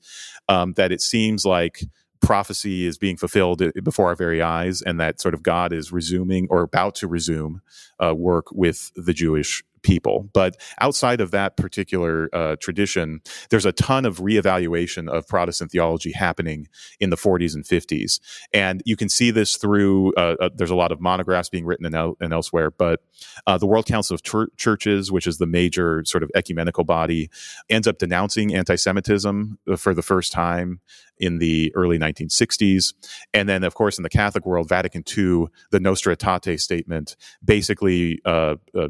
um, 0.48 0.74
that 0.74 0.92
it 0.92 1.00
seems 1.00 1.46
like 1.46 1.84
prophecy 2.20 2.86
is 2.86 2.98
being 2.98 3.16
fulfilled 3.16 3.62
before 3.82 4.06
our 4.06 4.14
very 4.14 4.42
eyes 4.42 4.82
and 4.82 5.00
that 5.00 5.20
sort 5.20 5.34
of 5.34 5.42
God 5.42 5.72
is 5.72 5.92
resuming 5.92 6.46
or 6.50 6.62
about 6.62 6.94
to 6.96 7.06
resume 7.08 7.62
uh, 8.02 8.14
work 8.14 8.50
with 8.52 8.90
the 8.94 9.12
Jewish 9.12 9.62
people. 9.82 10.28
But 10.32 10.56
outside 10.80 11.20
of 11.20 11.30
that 11.30 11.56
particular 11.56 12.28
uh, 12.32 12.56
tradition, 12.60 13.20
there's 13.50 13.66
a 13.66 13.72
ton 13.72 14.04
of 14.04 14.18
reevaluation 14.18 15.08
of 15.08 15.26
Protestant 15.28 15.70
theology 15.70 16.12
happening 16.12 16.68
in 17.00 17.10
the 17.10 17.16
40s 17.16 17.54
and 17.54 17.64
50s. 17.64 18.20
And 18.52 18.82
you 18.84 18.96
can 18.96 19.08
see 19.08 19.30
this 19.30 19.56
through, 19.56 20.14
uh, 20.14 20.36
uh, 20.40 20.50
there's 20.54 20.70
a 20.70 20.76
lot 20.76 20.92
of 20.92 21.00
monographs 21.00 21.48
being 21.48 21.66
written 21.66 21.86
and, 21.86 21.94
el- 21.94 22.16
and 22.20 22.32
elsewhere, 22.32 22.70
but 22.70 23.00
uh, 23.46 23.58
the 23.58 23.66
World 23.66 23.86
Council 23.86 24.14
of 24.14 24.22
Chur- 24.22 24.48
Churches, 24.56 25.12
which 25.12 25.26
is 25.26 25.38
the 25.38 25.46
major 25.46 26.02
sort 26.04 26.22
of 26.22 26.30
ecumenical 26.34 26.84
body, 26.84 27.30
ends 27.68 27.86
up 27.86 27.98
denouncing 27.98 28.54
anti 28.54 28.76
Semitism 28.76 29.58
uh, 29.70 29.76
for 29.76 29.94
the 29.94 30.02
first 30.02 30.32
time 30.32 30.80
in 31.18 31.38
the 31.38 31.72
early 31.74 31.98
1960s. 31.98 32.94
And 33.32 33.48
then, 33.48 33.64
of 33.64 33.74
course, 33.74 33.98
in 33.98 34.02
the 34.02 34.08
Catholic 34.08 34.44
world, 34.44 34.68
Vatican 34.68 35.02
II, 35.16 35.46
the 35.70 35.80
Nostra 35.80 36.16
Aetate 36.16 36.60
statement 36.60 37.16
basically 37.44 38.20
uh, 38.24 38.56
uh, 38.74 38.88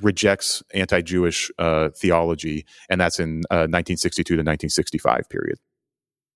rejects 0.00 0.62
anti-Jewish 0.74 1.50
uh, 1.58 1.90
theology, 1.90 2.66
and 2.88 3.00
that's 3.00 3.18
in 3.18 3.42
uh, 3.50 3.68
1962 3.68 4.34
to 4.34 4.40
1965 4.40 5.28
period. 5.28 5.58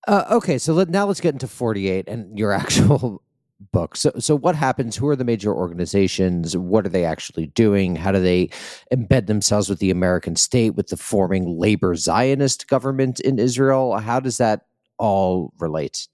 Uh, 0.08 0.24
okay, 0.30 0.58
so 0.58 0.72
let, 0.72 0.88
now 0.88 1.06
let's 1.06 1.20
get 1.20 1.34
into 1.34 1.46
48 1.46 2.08
and 2.08 2.38
your 2.38 2.52
actual 2.64 3.22
book. 3.72 3.96
So, 3.96 4.12
so 4.18 4.34
what 4.34 4.54
happens? 4.54 4.96
Who 4.96 5.08
are 5.08 5.16
the 5.16 5.24
major 5.24 5.54
organizations? 5.54 6.56
What 6.56 6.86
are 6.86 6.90
they 6.90 7.04
actually 7.04 7.46
doing? 7.48 7.96
How 7.96 8.12
do 8.12 8.20
they 8.20 8.48
embed 8.92 9.26
themselves 9.26 9.68
with 9.68 9.78
the 9.78 9.90
American 9.90 10.36
state, 10.36 10.70
with 10.70 10.88
the 10.88 10.96
forming 10.96 11.58
labor 11.58 11.94
Zionist 11.94 12.68
government 12.68 13.20
in 13.20 13.38
Israel? 13.38 13.98
How 13.98 14.20
does 14.20 14.38
that 14.38 14.62
all 14.98 15.52
relate? 15.58 16.08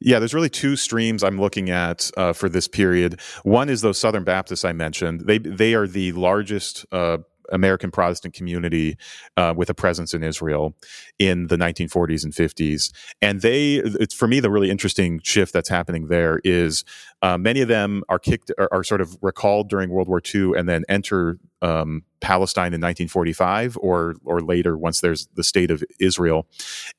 Yeah, 0.00 0.18
there's 0.18 0.34
really 0.34 0.50
two 0.50 0.76
streams 0.76 1.24
I'm 1.24 1.40
looking 1.40 1.70
at 1.70 2.10
uh, 2.16 2.32
for 2.32 2.48
this 2.48 2.68
period. 2.68 3.20
One 3.42 3.68
is 3.68 3.80
those 3.80 3.98
Southern 3.98 4.24
Baptists 4.24 4.64
I 4.64 4.72
mentioned. 4.72 5.22
They 5.22 5.38
they 5.38 5.74
are 5.74 5.86
the 5.86 6.12
largest 6.12 6.86
uh, 6.92 7.18
American 7.52 7.90
Protestant 7.90 8.34
community 8.34 8.96
uh, 9.36 9.54
with 9.56 9.70
a 9.70 9.74
presence 9.74 10.14
in 10.14 10.22
Israel 10.22 10.74
in 11.18 11.48
the 11.48 11.56
1940s 11.56 12.24
and 12.24 12.32
50s. 12.32 12.92
And 13.20 13.40
they, 13.40 13.74
it's 13.76 14.14
for 14.14 14.28
me, 14.28 14.40
the 14.40 14.50
really 14.50 14.70
interesting 14.70 15.20
shift 15.22 15.52
that's 15.52 15.68
happening 15.68 16.08
there 16.08 16.40
is 16.44 16.84
uh, 17.22 17.38
many 17.38 17.60
of 17.60 17.68
them 17.68 18.02
are 18.08 18.18
kicked, 18.18 18.50
are, 18.58 18.68
are, 18.72 18.84
sort 18.84 19.00
of 19.00 19.16
recalled 19.22 19.68
during 19.68 19.90
World 19.90 20.08
War 20.08 20.20
II 20.34 20.52
and 20.56 20.68
then 20.68 20.84
enter 20.88 21.38
um, 21.64 22.02
Palestine 22.20 22.74
in 22.74 22.80
1945 22.80 23.78
or 23.80 24.16
or 24.24 24.40
later 24.40 24.76
once 24.76 25.00
there's 25.00 25.26
the 25.34 25.42
state 25.42 25.70
of 25.70 25.82
Israel, 25.98 26.46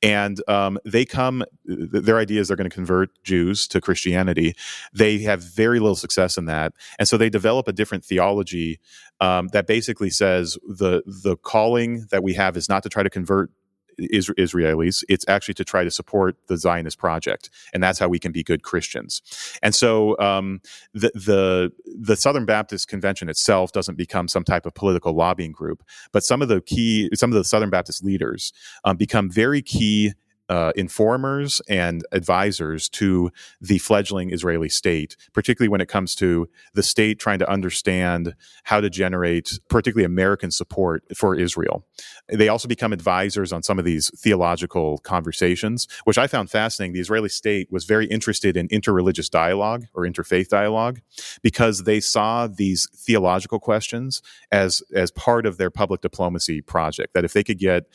and 0.02 0.42
um, 0.48 0.80
they 0.84 1.06
come. 1.06 1.44
Their 1.66 2.18
idea 2.18 2.42
is 2.42 2.48
they're 2.48 2.58
going 2.58 2.70
to 2.70 2.76
convert 2.76 3.10
Jews 3.24 3.68
to 3.70 3.80
Christianity. 3.80 4.56
They 4.92 5.20
have 5.20 5.44
very 5.44 5.80
little 5.80 5.96
success 5.96 6.38
in 6.38 6.46
that, 6.46 6.74
and 6.98 7.08
so 7.08 7.16
they 7.16 7.30
develop 7.30 7.68
a 7.68 7.74
different 7.74 8.04
theology 8.04 8.80
um, 9.22 9.50
that 9.50 9.68
basically 9.68 10.10
says 10.10 10.58
the 10.68 11.04
the 11.06 11.38
calling 11.38 12.08
that 12.10 12.24
we 12.24 12.34
have 12.34 12.58
is 12.58 12.68
not 12.68 12.82
to 12.84 12.90
try 12.90 13.04
to 13.04 13.10
convert 13.10 13.52
Israelis. 14.00 15.04
It's 15.10 15.26
actually 15.28 15.54
to 15.56 15.66
try 15.66 15.84
to 15.84 15.92
support 15.92 16.38
the 16.48 16.58
Zionist 16.58 16.98
project, 16.98 17.50
and 17.74 17.82
that's 17.82 18.00
how 18.00 18.08
we 18.08 18.20
can 18.20 18.32
be 18.32 18.44
good 18.44 18.64
Christians. 18.64 19.22
And 19.62 19.74
so 19.74 20.18
um, 20.20 20.62
the 20.94 21.12
the 21.14 21.72
the 21.86 22.16
Southern 22.16 22.46
Baptist 22.46 22.88
Convention 22.88 23.30
itself 23.30 23.72
doesn't 23.72 23.96
become 23.96 24.28
some 24.28 24.44
type 24.44 24.66
of 24.66 24.74
political 24.74 25.14
lobbying 25.14 25.52
group, 25.52 25.84
but 26.12 26.24
some 26.24 26.42
of 26.42 26.48
the 26.48 26.62
key 26.62 27.10
some 27.14 27.32
of 27.32 27.36
the 27.36 27.44
Southern 27.44 27.70
Baptist 27.70 28.04
leaders 28.04 28.54
um, 28.84 28.98
become 28.98 29.30
very 29.30 29.62
key 29.62 30.14
uh, 30.50 30.72
informers 30.76 31.62
and 31.68 32.04
advisors 32.12 32.88
to 32.90 33.32
the 33.60 33.78
fledgling 33.80 34.32
Israeli 34.32 34.70
state, 34.70 35.18
particularly 35.34 35.70
when 35.70 35.82
it 35.82 35.88
comes 35.88 36.16
to 36.16 36.48
the 36.74 36.84
state 36.84 37.20
trying 37.20 37.40
to 37.40 37.50
understand 37.50 38.36
how 38.66 38.80
to 38.80 38.90
generate, 38.90 39.60
particularly 39.70 40.06
American 40.06 40.52
support 40.52 41.04
for 41.16 41.36
Israel. 41.36 41.86
They 42.30 42.48
also 42.48 42.68
become 42.68 42.94
advisors 42.94 43.52
on 43.52 43.64
some 43.64 43.80
of 43.80 43.86
these 43.86 44.12
theological 44.20 45.00
conversations, 45.00 45.88
which 46.04 46.18
I 46.18 46.28
found 46.28 46.50
fascinating. 46.50 46.94
The 46.94 47.00
Israeli 47.00 47.30
state 47.30 47.72
was 47.72 47.86
very 47.86 48.06
interested 48.06 48.58
in 48.58 48.68
interreligious 48.70 49.30
dialogue 49.30 49.86
or 49.94 50.04
interfaith 50.04 50.50
dialogue 50.50 51.02
because 51.42 51.84
they 51.84 52.00
saw 52.00 52.48
these 52.48 52.88
theological 52.96 53.60
questions 53.60 54.22
as, 54.52 54.84
as 54.94 55.12
part 55.12 55.46
of 55.46 55.58
their 55.58 55.70
public 55.70 56.02
diplomacy 56.02 56.62
project. 56.62 57.14
That 57.14 57.26
if 57.26 57.34
they 57.34 57.44
could 57.44 57.60
get 57.60 57.86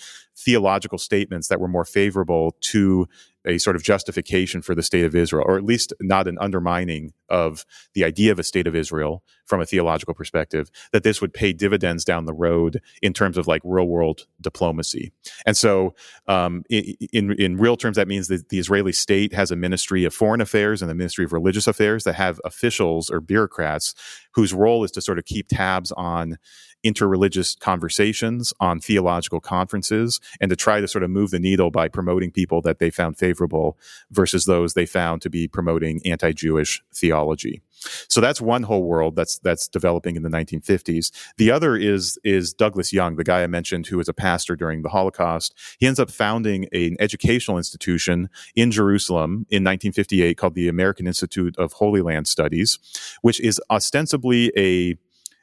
theological 0.44 0.98
statements 0.98 1.48
that 1.48 1.60
were 1.60 1.68
more 1.68 1.84
favorable 1.84 2.56
to 2.60 3.06
a 3.46 3.58
sort 3.58 3.76
of 3.76 3.82
justification 3.82 4.60
for 4.60 4.74
the 4.74 4.82
state 4.82 5.04
of 5.04 5.14
Israel, 5.14 5.44
or 5.46 5.56
at 5.56 5.64
least 5.64 5.92
not 6.00 6.28
an 6.28 6.36
undermining 6.40 7.12
of 7.28 7.64
the 7.94 8.04
idea 8.04 8.32
of 8.32 8.38
a 8.38 8.42
state 8.42 8.66
of 8.66 8.74
Israel 8.74 9.22
from 9.46 9.60
a 9.60 9.66
theological 9.66 10.12
perspective, 10.14 10.70
that 10.92 11.04
this 11.04 11.20
would 11.20 11.32
pay 11.32 11.52
dividends 11.52 12.04
down 12.04 12.26
the 12.26 12.34
road 12.34 12.82
in 13.00 13.12
terms 13.12 13.38
of 13.38 13.46
like 13.46 13.62
real 13.64 13.86
world 13.86 14.26
diplomacy. 14.40 15.12
And 15.46 15.56
so, 15.56 15.94
um, 16.26 16.64
in, 16.68 17.32
in 17.32 17.56
real 17.56 17.76
terms, 17.76 17.96
that 17.96 18.08
means 18.08 18.28
that 18.28 18.50
the 18.50 18.58
Israeli 18.58 18.92
state 18.92 19.32
has 19.32 19.50
a 19.50 19.56
ministry 19.56 20.04
of 20.04 20.12
foreign 20.12 20.40
affairs 20.40 20.82
and 20.82 20.90
a 20.90 20.94
ministry 20.94 21.24
of 21.24 21.32
religious 21.32 21.66
affairs 21.66 22.04
that 22.04 22.16
have 22.16 22.40
officials 22.44 23.08
or 23.08 23.20
bureaucrats 23.20 23.94
whose 24.34 24.52
role 24.52 24.84
is 24.84 24.90
to 24.92 25.00
sort 25.00 25.18
of 25.18 25.24
keep 25.24 25.48
tabs 25.48 25.92
on 25.92 26.36
interreligious 26.84 27.58
conversations 27.58 28.52
on 28.60 28.80
theological 28.80 29.40
conferences 29.40 30.20
and 30.40 30.50
to 30.50 30.56
try 30.56 30.80
to 30.80 30.88
sort 30.88 31.04
of 31.04 31.10
move 31.10 31.30
the 31.30 31.38
needle 31.38 31.70
by 31.70 31.88
promoting 31.88 32.30
people 32.30 32.60
that 32.62 32.78
they 32.78 32.90
found 32.90 33.18
favorable 33.18 33.78
versus 34.10 34.44
those 34.44 34.74
they 34.74 34.86
found 34.86 35.22
to 35.22 35.30
be 35.30 35.46
promoting 35.46 36.00
anti-Jewish 36.04 36.82
theology. 36.94 37.62
So 38.08 38.20
that's 38.20 38.40
one 38.40 38.64
whole 38.64 38.84
world 38.84 39.16
that's 39.16 39.38
that's 39.38 39.68
developing 39.68 40.16
in 40.16 40.22
the 40.22 40.28
1950s. 40.28 41.10
The 41.36 41.50
other 41.50 41.76
is 41.76 42.18
is 42.24 42.52
Douglas 42.52 42.92
Young, 42.92 43.16
the 43.16 43.24
guy 43.24 43.42
I 43.42 43.46
mentioned 43.46 43.86
who 43.86 43.96
was 43.96 44.08
a 44.08 44.14
pastor 44.14 44.56
during 44.56 44.82
the 44.82 44.90
Holocaust. 44.90 45.54
He 45.78 45.86
ends 45.86 45.98
up 45.98 46.10
founding 46.10 46.66
an 46.72 46.96
educational 47.00 47.56
institution 47.56 48.28
in 48.54 48.70
Jerusalem 48.70 49.46
in 49.50 49.64
1958 49.64 50.36
called 50.36 50.54
the 50.54 50.68
American 50.68 51.06
Institute 51.06 51.56
of 51.56 51.72
Holy 51.74 52.02
Land 52.02 52.28
Studies, 52.28 52.78
which 53.22 53.40
is 53.40 53.60
ostensibly 53.70 54.52
a 54.56 54.96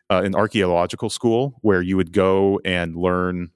uh, 0.09 0.21
an 0.23 0.35
archaeological 0.35 1.09
school 1.09 1.55
where 1.61 1.81
you 1.81 1.97
would 1.97 2.13
go 2.13 2.59
and 2.63 2.95
learn 2.95 3.51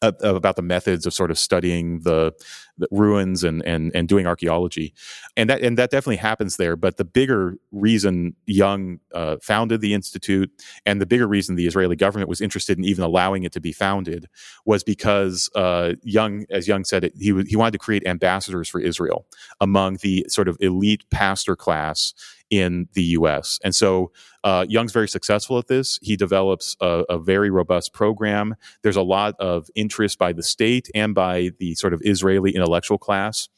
about 0.00 0.56
the 0.56 0.62
methods 0.62 1.06
of 1.06 1.14
sort 1.14 1.30
of 1.30 1.38
studying 1.38 2.00
the, 2.00 2.32
the, 2.76 2.86
ruins 2.92 3.42
and, 3.42 3.64
and 3.64 3.90
and 3.94 4.08
doing 4.08 4.26
archaeology, 4.26 4.94
and 5.36 5.50
that 5.50 5.60
and 5.62 5.76
that 5.76 5.90
definitely 5.90 6.16
happens 6.16 6.56
there. 6.56 6.76
But 6.76 6.96
the 6.98 7.04
bigger 7.04 7.56
reason 7.72 8.36
Young 8.46 9.00
uh, 9.12 9.36
founded 9.42 9.80
the 9.80 9.94
institute, 9.94 10.50
and 10.86 11.00
the 11.00 11.06
bigger 11.06 11.26
reason 11.26 11.56
the 11.56 11.66
Israeli 11.66 11.96
government 11.96 12.28
was 12.28 12.40
interested 12.40 12.78
in 12.78 12.84
even 12.84 13.02
allowing 13.02 13.42
it 13.42 13.52
to 13.52 13.60
be 13.60 13.72
founded, 13.72 14.28
was 14.64 14.84
because 14.84 15.50
uh, 15.56 15.94
Young, 16.02 16.46
as 16.50 16.68
Young 16.68 16.84
said, 16.84 17.04
it, 17.04 17.14
he 17.18 17.42
he 17.48 17.56
wanted 17.56 17.72
to 17.72 17.78
create 17.78 18.06
ambassadors 18.06 18.68
for 18.68 18.80
Israel 18.80 19.26
among 19.60 19.98
the 20.02 20.26
sort 20.28 20.46
of 20.48 20.56
elite 20.60 21.04
pastor 21.10 21.56
class 21.56 22.14
in 22.50 22.88
the 22.94 23.02
U.S. 23.02 23.58
And 23.62 23.74
so 23.74 24.12
uh, 24.44 24.64
Young's 24.68 24.92
very 24.92 25.08
successful 25.08 25.58
at 25.58 25.68
this. 25.68 25.98
He 26.02 26.16
develops 26.16 26.76
a, 26.80 27.04
a, 27.08 27.18
very 27.18 27.50
robust 27.50 27.92
program. 27.92 28.54
There's 28.82 28.96
a 28.96 29.02
lot 29.02 29.34
of 29.38 29.68
interest 29.74 30.18
by 30.18 30.32
the 30.32 30.42
state 30.42 30.88
and 30.94 31.14
by 31.14 31.50
the 31.58 31.74
sort 31.74 31.92
of 31.92 32.00
Israeli 32.04 32.54
intellectual 32.54 32.98
class 32.98 33.48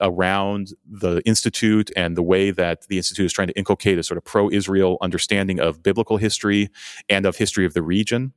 around 0.00 0.72
the 0.86 1.22
institute 1.24 1.90
and 1.96 2.16
the 2.16 2.22
way 2.22 2.50
that 2.50 2.86
the 2.88 2.96
institute 2.96 3.26
is 3.26 3.32
trying 3.32 3.48
to 3.48 3.56
inculcate 3.58 3.98
a 3.98 4.02
sort 4.02 4.18
of 4.18 4.24
pro-Israel 4.24 4.98
understanding 5.00 5.60
of 5.60 5.82
biblical 5.82 6.16
history 6.16 6.68
and 7.08 7.26
of 7.26 7.36
history 7.36 7.66
of 7.66 7.74
the 7.74 7.82
region. 7.82 8.32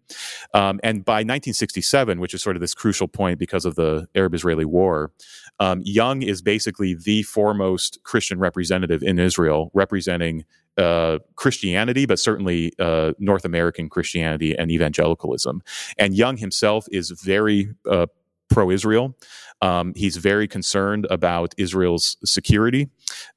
Um, 0.53 0.79
and 0.83 1.05
by 1.05 1.19
1967, 1.19 2.19
which 2.19 2.33
is 2.33 2.41
sort 2.41 2.55
of 2.55 2.61
this 2.61 2.73
crucial 2.73 3.07
point 3.07 3.39
because 3.39 3.65
of 3.65 3.75
the 3.75 4.07
Arab-Israeli 4.15 4.65
War, 4.65 5.11
um, 5.59 5.81
Young 5.83 6.21
is 6.21 6.41
basically 6.41 6.93
the 6.93 7.23
foremost 7.23 7.99
Christian 8.03 8.39
representative 8.39 9.03
in 9.03 9.19
Israel, 9.19 9.71
representing 9.73 10.45
uh, 10.77 11.19
Christianity, 11.35 12.05
but 12.05 12.19
certainly 12.19 12.73
uh, 12.79 13.13
North 13.19 13.45
American 13.45 13.89
Christianity 13.89 14.57
and 14.57 14.71
evangelicalism. 14.71 15.61
And 15.97 16.15
Young 16.15 16.37
himself 16.37 16.87
is 16.91 17.11
very 17.11 17.69
uh, 17.89 18.07
pro 18.49 18.69
Israel. 18.69 19.17
Um, 19.61 19.93
he's 19.95 20.17
very 20.17 20.47
concerned 20.47 21.07
about 21.09 21.55
Israel's 21.57 22.17
security 22.25 22.89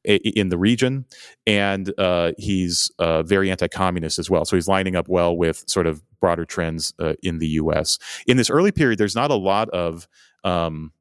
in 0.05 0.49
the 0.49 0.59
region, 0.59 1.05
and 1.47 1.93
uh, 1.99 2.33
he's 2.37 2.91
uh, 2.99 3.23
very 3.23 3.51
anti 3.51 3.69
communist 3.69 4.19
as 4.19 4.29
well. 4.29 4.45
So 4.45 4.57
he's 4.57 4.69
lining 4.69 4.97
up 4.97 5.09
well 5.09 5.37
with 5.37 5.65
sort 5.69 5.87
of 5.87 6.03
broader 6.21 6.45
trends 6.45 6.93
uh, 6.99 7.15
in 7.23 7.39
the 7.39 7.49
US. 7.49 7.99
In 8.27 8.37
this 8.37 8.51
early 8.51 8.73
period, 8.73 8.99
there's 8.99 9.15
not 9.15 9.31
a 9.31 9.37
lot 9.37 9.69
of 9.71 10.09
um, 10.43 10.93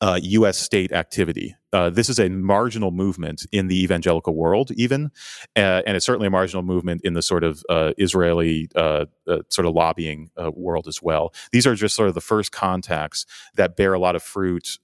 uh, 0.00 0.20
U.S. 0.22 0.58
state 0.58 0.92
activity. 0.92 1.56
Uh, 1.74 1.90
this 1.90 2.08
is 2.08 2.20
a 2.20 2.28
marginal 2.28 2.92
movement 2.92 3.46
in 3.50 3.66
the 3.66 3.82
evangelical 3.82 4.34
world, 4.36 4.70
even, 4.76 5.10
uh, 5.56 5.82
and 5.84 5.96
it's 5.96 6.06
certainly 6.06 6.28
a 6.28 6.30
marginal 6.30 6.62
movement 6.62 7.00
in 7.02 7.14
the 7.14 7.22
sort 7.22 7.42
of 7.42 7.64
uh, 7.68 7.92
Israeli 7.98 8.68
uh, 8.76 9.06
uh, 9.26 9.38
sort 9.48 9.66
of 9.66 9.74
lobbying 9.74 10.30
world 10.54 10.86
as 10.86 11.02
well. 11.02 11.34
These 11.50 11.66
are 11.66 11.74
just 11.74 11.96
sort 11.96 12.08
of 12.08 12.14
the 12.14 12.20
first 12.20 12.52
contacts 12.52 13.26
that 13.56 13.74
bear 13.74 13.92
a 13.92 13.98
lot 13.98 14.14
of 14.14 14.22
fruit 14.22 14.78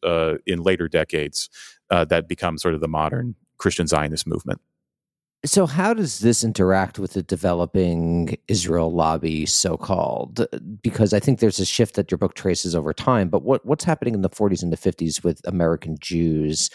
in 0.47 0.63
later 0.63 0.89
decades 0.89 1.49
that 1.91 2.27
become 2.27 2.59
sort 2.59 2.75
of 2.75 2.81
the 2.81 2.89
modern 2.89 3.37
Christian 3.57 3.87
Zionist 3.87 4.27
movement. 4.27 4.61
So, 5.47 5.65
how 5.65 5.95
does 5.95 6.19
this 6.19 6.45
interact 6.45 6.99
with 6.99 7.15
the 7.15 7.23
developing 7.23 8.37
Israel 8.47 8.93
lobby, 8.93 9.47
so 9.47 9.79
called? 9.79 10.47
Because 10.83 11.15
I 11.15 11.21
think 11.21 11.39
there's 11.41 11.59
a 11.59 11.65
shift 11.65 11.95
that 11.95 12.11
your 12.11 12.19
book 12.19 12.35
traces 12.35 12.75
over 12.75 12.93
time. 12.93 13.31
But 13.31 13.43
what, 13.43 13.65
what's 13.65 13.85
happening 13.85 14.13
in 14.13 14.21
the 14.21 14.29
40s 14.29 14.63
and 14.63 14.71
the 14.71 14.77
50s 14.77 15.25
with 15.25 15.41
American 15.47 15.97
Jews? 15.99 16.69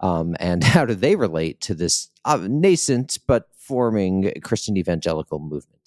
Um, 0.00 0.34
and 0.40 0.64
how 0.74 0.84
do 0.84 0.94
they 0.94 1.14
relate 1.14 1.60
to 1.62 1.74
this 1.74 2.08
uh, 2.24 2.38
nascent 2.50 3.18
but 3.28 3.46
forming 3.56 4.32
Christian 4.42 4.76
evangelical 4.76 5.38
movement? 5.38 5.77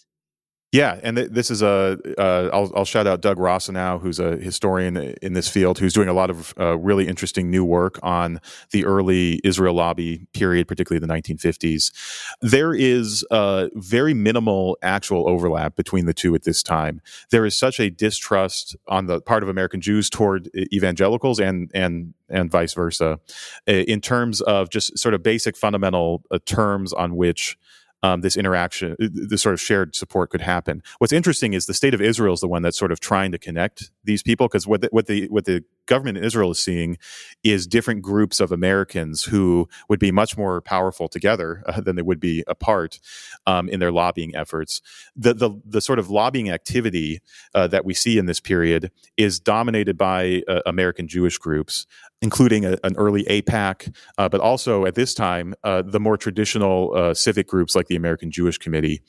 Yeah, 0.71 1.01
and 1.03 1.17
th- 1.17 1.31
this 1.31 1.51
is 1.51 1.61
a. 1.61 1.99
Uh, 2.17 2.49
I'll, 2.53 2.71
I'll 2.77 2.85
shout 2.85 3.05
out 3.05 3.19
Doug 3.19 3.37
Rossinow, 3.37 3.99
who's 3.99 4.19
a 4.19 4.37
historian 4.37 4.95
in 5.21 5.33
this 5.33 5.49
field, 5.49 5.79
who's 5.79 5.91
doing 5.91 6.07
a 6.07 6.13
lot 6.13 6.29
of 6.29 6.53
uh, 6.57 6.77
really 6.77 7.09
interesting 7.09 7.51
new 7.51 7.65
work 7.65 7.99
on 8.01 8.39
the 8.71 8.85
early 8.85 9.41
Israel 9.43 9.75
lobby 9.75 10.27
period, 10.33 10.69
particularly 10.69 11.05
the 11.05 11.13
1950s. 11.13 11.91
There 12.39 12.73
is 12.73 13.25
a 13.31 13.69
very 13.73 14.13
minimal 14.13 14.77
actual 14.81 15.27
overlap 15.27 15.75
between 15.75 16.05
the 16.05 16.13
two 16.13 16.33
at 16.35 16.43
this 16.43 16.63
time. 16.63 17.01
There 17.31 17.45
is 17.45 17.59
such 17.59 17.81
a 17.81 17.89
distrust 17.89 18.77
on 18.87 19.07
the 19.07 19.19
part 19.19 19.43
of 19.43 19.49
American 19.49 19.81
Jews 19.81 20.09
toward 20.09 20.49
evangelicals 20.55 21.41
and 21.41 21.69
and 21.73 22.13
and 22.29 22.49
vice 22.49 22.73
versa, 22.73 23.19
in 23.67 23.99
terms 23.99 24.39
of 24.39 24.69
just 24.69 24.97
sort 24.97 25.13
of 25.13 25.21
basic 25.21 25.57
fundamental 25.57 26.23
uh, 26.31 26.39
terms 26.45 26.93
on 26.93 27.17
which 27.17 27.57
um, 28.03 28.21
this 28.21 28.37
interaction, 28.37 28.93
uh, 29.01 29.07
this 29.11 29.41
sort 29.41 29.53
of 29.53 29.61
shared 29.61 29.95
support 29.95 30.29
could 30.29 30.41
happen. 30.41 30.81
What's 30.99 31.13
interesting 31.13 31.53
is 31.53 31.65
the 31.65 31.73
state 31.73 31.93
of 31.93 32.01
Israel 32.01 32.33
is 32.33 32.39
the 32.41 32.47
one 32.47 32.61
that's 32.61 32.77
sort 32.77 32.91
of 32.91 32.99
trying 32.99 33.31
to 33.31 33.37
connect 33.37 33.91
these 34.03 34.23
people 34.23 34.47
because 34.47 34.67
what 34.67 34.81
the, 34.81 34.89
what 34.91 35.07
the 35.07 35.27
what 35.27 35.45
the 35.45 35.63
government 35.85 36.17
in 36.17 36.23
Israel 36.23 36.51
is 36.51 36.59
seeing 36.59 36.97
is 37.43 37.67
different 37.67 38.01
groups 38.01 38.39
of 38.39 38.51
Americans 38.51 39.23
who 39.23 39.67
would 39.89 39.99
be 39.99 40.11
much 40.11 40.37
more 40.37 40.61
powerful 40.61 41.07
together 41.07 41.63
uh, 41.67 41.81
than 41.81 41.95
they 41.95 42.01
would 42.01 42.19
be 42.19 42.43
apart 42.47 42.99
um, 43.45 43.67
in 43.69 43.79
their 43.79 43.91
lobbying 43.91 44.35
efforts. 44.35 44.81
The 45.15 45.33
the 45.33 45.51
the 45.65 45.81
sort 45.81 45.99
of 45.99 46.09
lobbying 46.09 46.49
activity 46.49 47.21
uh, 47.53 47.67
that 47.67 47.85
we 47.85 47.93
see 47.93 48.17
in 48.17 48.25
this 48.25 48.39
period 48.39 48.91
is 49.17 49.39
dominated 49.39 49.97
by 49.97 50.43
uh, 50.47 50.61
American 50.65 51.07
Jewish 51.07 51.37
groups 51.37 51.85
including 52.21 52.65
a, 52.65 52.77
an 52.83 52.95
early 52.97 53.23
AIPAC, 53.23 53.93
uh, 54.17 54.29
but 54.29 54.39
also 54.39 54.85
at 54.85 54.95
this 54.95 55.13
time, 55.13 55.55
uh, 55.63 55.81
the 55.81 55.99
more 55.99 56.17
traditional 56.17 56.95
uh, 56.95 57.13
civic 57.13 57.47
groups 57.47 57.75
like 57.75 57.87
the 57.87 57.95
American 57.95 58.29
Jewish 58.29 58.57
Committee 58.57 59.01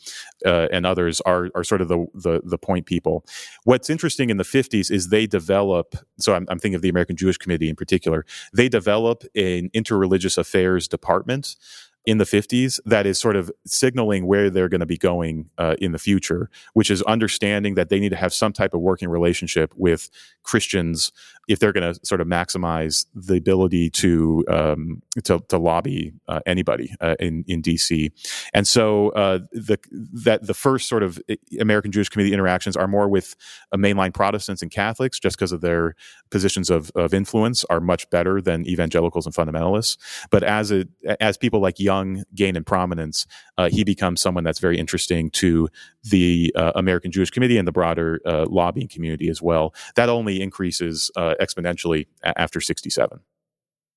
uh, 0.47 0.69
and 0.73 0.87
others 0.87 1.21
are, 1.23 1.51
are 1.55 1.65
sort 1.65 1.81
of 1.83 1.89
the, 1.89 2.07
the, 2.15 2.41
the, 2.45 2.59
point 2.59 2.87
people. 2.87 3.25
What's 3.65 3.91
interesting 3.91 4.31
in 4.31 4.37
the 4.37 4.45
50s 4.45 4.91
is 4.91 5.09
they 5.09 5.27
develop, 5.27 5.95
so 6.19 6.35
I'm, 6.35 6.47
I'm 6.49 6.59
thinking 6.59 6.77
of 6.77 6.83
the 6.83 6.89
American 6.89 7.17
Jewish 7.17 7.37
Committee 7.37 7.69
in 7.69 7.77
particular, 7.77 8.25
they 8.53 8.69
develop 8.69 9.25
an 9.35 9.69
interreligious 9.71 10.39
affairs 10.39 10.89
department 10.89 11.57
in 12.05 12.19
the 12.19 12.25
50s 12.25 12.81
that 12.85 13.07
is 13.07 13.19
sort 13.19 13.37
of 13.37 13.51
signaling 13.65 14.27
where 14.27 14.51
they're 14.51 14.69
going 14.69 14.81
to 14.81 14.87
be 14.87 14.97
going 14.97 15.49
uh, 15.59 15.77
in 15.79 15.93
the 15.93 15.99
future, 15.99 16.51
which 16.75 16.91
is 16.91 17.03
understanding 17.03 17.75
that 17.75 17.89
they 17.89 18.01
need 18.01 18.09
to 18.09 18.17
have 18.17 18.35
some 18.35 18.53
type 18.53 18.75
of 18.75 18.81
working 18.81 19.09
relationship 19.09 19.73
with 19.77 20.11
Christians 20.43 21.13
if 21.49 21.59
they're 21.59 21.73
going 21.73 21.95
to 21.95 22.01
sort 22.07 22.21
of 22.21 22.27
maximize 22.27 23.07
the 23.15 23.37
ability 23.37 23.91
to 23.91 24.45
um, 24.49 25.03
to, 25.25 25.41
to, 25.49 25.59
lobby 25.59 26.13
uh, 26.29 26.41
anybody 26.47 26.95
uh, 27.01 27.17
in 27.19 27.45
in 27.49 27.63
DC. 27.63 28.11
And 28.55 28.67
so 28.67 29.11
uh, 29.11 29.41
the 29.53 29.79
that 30.25 30.47
the 30.47 30.55
first 30.55 30.89
sort 30.89 31.03
of 31.03 31.21
uh, 31.29 31.35
American 31.61 31.93
Jewish 31.93 32.09
Committee 32.09 32.33
interactions 32.33 32.77
are 32.77 32.89
more 32.89 33.09
with 33.09 33.35
uh, 33.73 33.77
mainline 33.77 34.15
Protestants 34.15 34.63
and 34.63 34.71
Catholics, 34.71 35.19
just 35.19 35.37
because 35.37 35.53
of 35.53 35.61
their 35.61 35.95
positions 36.31 36.71
of, 36.71 36.91
of 36.95 37.13
influence 37.13 37.65
are 37.65 37.81
much 37.81 38.09
better 38.11 38.41
than 38.41 38.67
evangelicals 38.67 39.27
and 39.27 39.35
fundamentalists. 39.35 39.97
But 40.31 40.43
as 40.45 40.73
as 41.21 41.37
people 41.37 41.61
like 41.61 41.81
Young 41.81 42.25
gain 42.35 42.57
in 42.57 42.65
prominence, 42.65 43.27
uh, 43.59 43.69
he 43.69 43.85
becomes 43.85 44.21
someone 44.21 44.45
that's 44.45 44.61
very 44.61 44.79
interesting 44.79 45.31
to 45.31 45.69
the 46.05 46.53
American 46.75 47.13
Jewish 47.13 47.31
Committee 47.31 47.59
and 47.59 47.67
the 47.67 47.73
broader 47.73 48.21
lobbying 48.25 48.89
community 48.89 49.29
as 49.29 49.43
well. 49.43 49.75
That 49.97 50.09
only 50.09 50.41
increases 50.41 51.11
exponentially 51.43 52.07
after 52.25 52.61
67. 52.61 53.21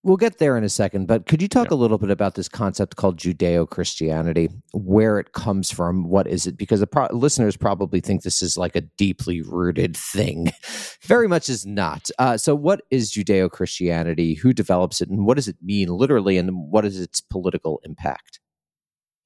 We'll 0.05 0.17
get 0.17 0.37
there 0.37 0.55
in 0.55 0.63
a 0.63 0.69
second, 0.69 1.07
but 1.07 1.25
could 1.25 1.41
you 1.41 1.47
talk 1.47 1.71
yeah. 1.71 1.77
a 1.77 1.79
little 1.79 1.97
bit 1.97 2.11
about 2.11 2.35
this 2.35 2.47
concept 2.47 2.95
called 2.95 3.17
Judeo 3.17 3.67
Christianity, 3.67 4.49
where 4.71 5.17
it 5.17 5.33
comes 5.33 5.71
from? 5.71 6.03
What 6.07 6.27
is 6.27 6.45
it? 6.45 6.59
Because 6.59 6.79
the 6.79 6.85
pro- 6.85 7.07
listeners 7.11 7.57
probably 7.57 8.01
think 8.01 8.21
this 8.21 8.43
is 8.43 8.55
like 8.55 8.75
a 8.75 8.81
deeply 8.81 9.41
rooted 9.41 9.97
thing. 9.97 10.51
Very 11.01 11.27
much 11.27 11.49
is 11.49 11.65
not. 11.65 12.11
Uh, 12.19 12.37
so, 12.37 12.53
what 12.53 12.81
is 12.91 13.11
Judeo 13.11 13.49
Christianity? 13.49 14.35
Who 14.35 14.53
develops 14.53 15.01
it? 15.01 15.09
And 15.09 15.25
what 15.25 15.37
does 15.37 15.47
it 15.47 15.57
mean 15.59 15.87
literally? 15.87 16.37
And 16.37 16.51
what 16.69 16.85
is 16.85 16.99
its 16.99 17.19
political 17.19 17.81
impact? 17.83 18.39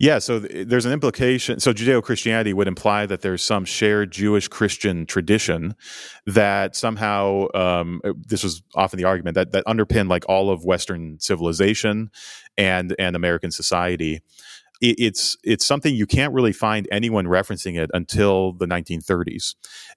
Yeah, 0.01 0.19
so 0.19 0.39
there's 0.39 0.85
an 0.85 0.93
implication. 0.93 1.59
So 1.59 1.73
Judeo 1.73 2.01
Christianity 2.01 2.53
would 2.53 2.69
imply 2.69 3.05
that 3.05 3.21
there's 3.21 3.43
some 3.43 3.65
shared 3.65 4.11
Jewish 4.11 4.47
Christian 4.47 5.05
tradition 5.05 5.75
that 6.25 6.73
somehow, 6.77 7.47
um, 7.53 7.99
uh, 8.05 8.13
this 8.25 8.41
was 8.41 8.63
often 8.75 8.97
the 8.97 9.03
argument 9.03 9.35
that 9.35 9.51
that 9.51 9.65
underpinned 9.67 10.07
like 10.07 10.23
all 10.29 10.51
of 10.51 10.63
Western 10.63 11.19
civilization 11.19 12.11
and 12.57 12.95
and 12.97 13.17
American 13.17 13.51
society. 13.51 14.21
It, 14.79 14.95
it's 14.99 15.35
it's 15.43 15.65
something 15.65 15.93
you 15.93 16.07
can't 16.07 16.33
really 16.33 16.53
find 16.53 16.87
anyone 16.93 17.25
referencing 17.25 17.77
it 17.77 17.91
until 17.93 18.53
the 18.53 18.67
1930s, 18.67 19.55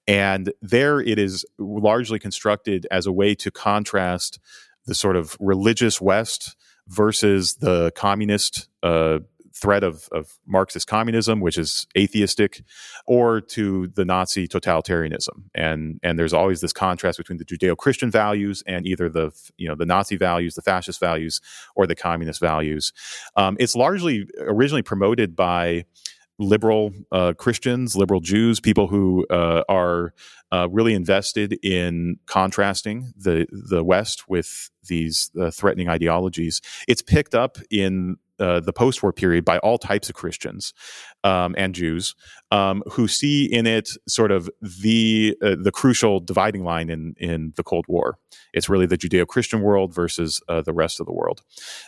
and 0.09 0.53
there 0.61 1.01
it 1.01 1.21
is 1.21 1.47
largely 1.59 2.19
constructed 2.19 2.89
as 2.91 3.07
a 3.07 3.13
way 3.13 3.37
to 3.37 3.53
contrast 3.53 4.41
the 4.85 4.97
sort 4.97 5.15
of 5.15 5.37
religious 5.39 6.01
West 6.01 6.57
versus 6.89 7.55
the 7.57 7.93
communist 7.95 8.69
uh, 8.83 9.21
threat 9.63 9.85
of, 9.85 10.09
of 10.13 10.39
Marxist 10.47 10.87
communism, 10.87 11.41
which 11.41 11.57
is 11.57 11.87
atheistic, 11.97 12.63
or 13.07 13.41
to 13.41 13.87
the 13.95 14.05
Nazi 14.05 14.49
totalitarianism. 14.49 15.45
And 15.55 16.01
and 16.03 16.19
there's 16.19 16.35
always 16.35 16.61
this 16.61 16.73
contrast 16.73 17.19
between 17.19 17.39
the 17.39 17.45
Judeo-Christian 17.45 18.11
values 18.11 18.63
and 18.67 18.87
either 18.87 19.09
the 19.09 19.31
you 19.57 19.69
know 19.69 19.77
the 19.77 19.87
Nazi 19.87 20.17
values, 20.17 20.55
the 20.55 20.63
fascist 20.63 21.01
values, 21.01 21.41
or 21.77 21.87
the 21.87 21.95
communist 21.95 22.41
values. 22.41 22.93
Um, 23.37 23.57
it's 23.61 23.77
largely 23.77 24.27
originally 24.41 24.83
promoted 24.83 25.37
by 25.37 25.85
liberal 26.39 26.93
uh, 27.13 27.33
Christians, 27.39 27.97
liberal 27.97 28.21
Jews, 28.21 28.61
people 28.61 28.89
who 28.89 29.27
uh, 29.31 29.63
are 29.69 30.13
uh, 30.51 30.69
really 30.71 30.95
invested 30.95 31.59
in 31.63 32.17
contrasting 32.27 33.13
the 33.17 33.47
the 33.51 33.85
West 33.85 34.29
with 34.29 34.71
these 34.89 35.31
uh, 35.41 35.51
threatening 35.51 35.89
ideologies. 35.89 36.61
It's 36.89 37.03
picked 37.03 37.35
up 37.35 37.59
in 37.71 38.17
uh, 38.43 38.61
the 38.61 38.73
post-war 38.73 39.13
period 39.13 39.45
by 39.45 39.59
all 39.59 39.79
types 39.79 40.09
of 40.09 40.15
Christians 40.15 40.75
um, 41.25 41.55
and 41.57 41.75
Jews, 41.75 42.15
um, 42.53 42.83
who 42.93 43.09
see 43.09 43.47
in 43.47 43.67
it 43.67 43.89
sort 44.07 44.31
of 44.31 44.49
the 44.61 45.35
uh, 45.43 45.57
the 45.59 45.73
crucial 45.73 46.21
dividing 46.21 46.65
line 46.65 46.91
in 46.91 47.15
in 47.17 47.55
the 47.57 47.63
Cold 47.63 47.87
War. 47.89 48.19
It's 48.53 48.69
really 48.69 48.85
the 48.85 48.99
Judeo-Christian 48.99 49.63
world 49.63 49.95
versus 49.95 50.41
uh, 50.49 50.61
the 50.61 50.75
rest 50.75 51.01
of 51.01 51.07
the 51.07 51.13
world, 51.13 51.43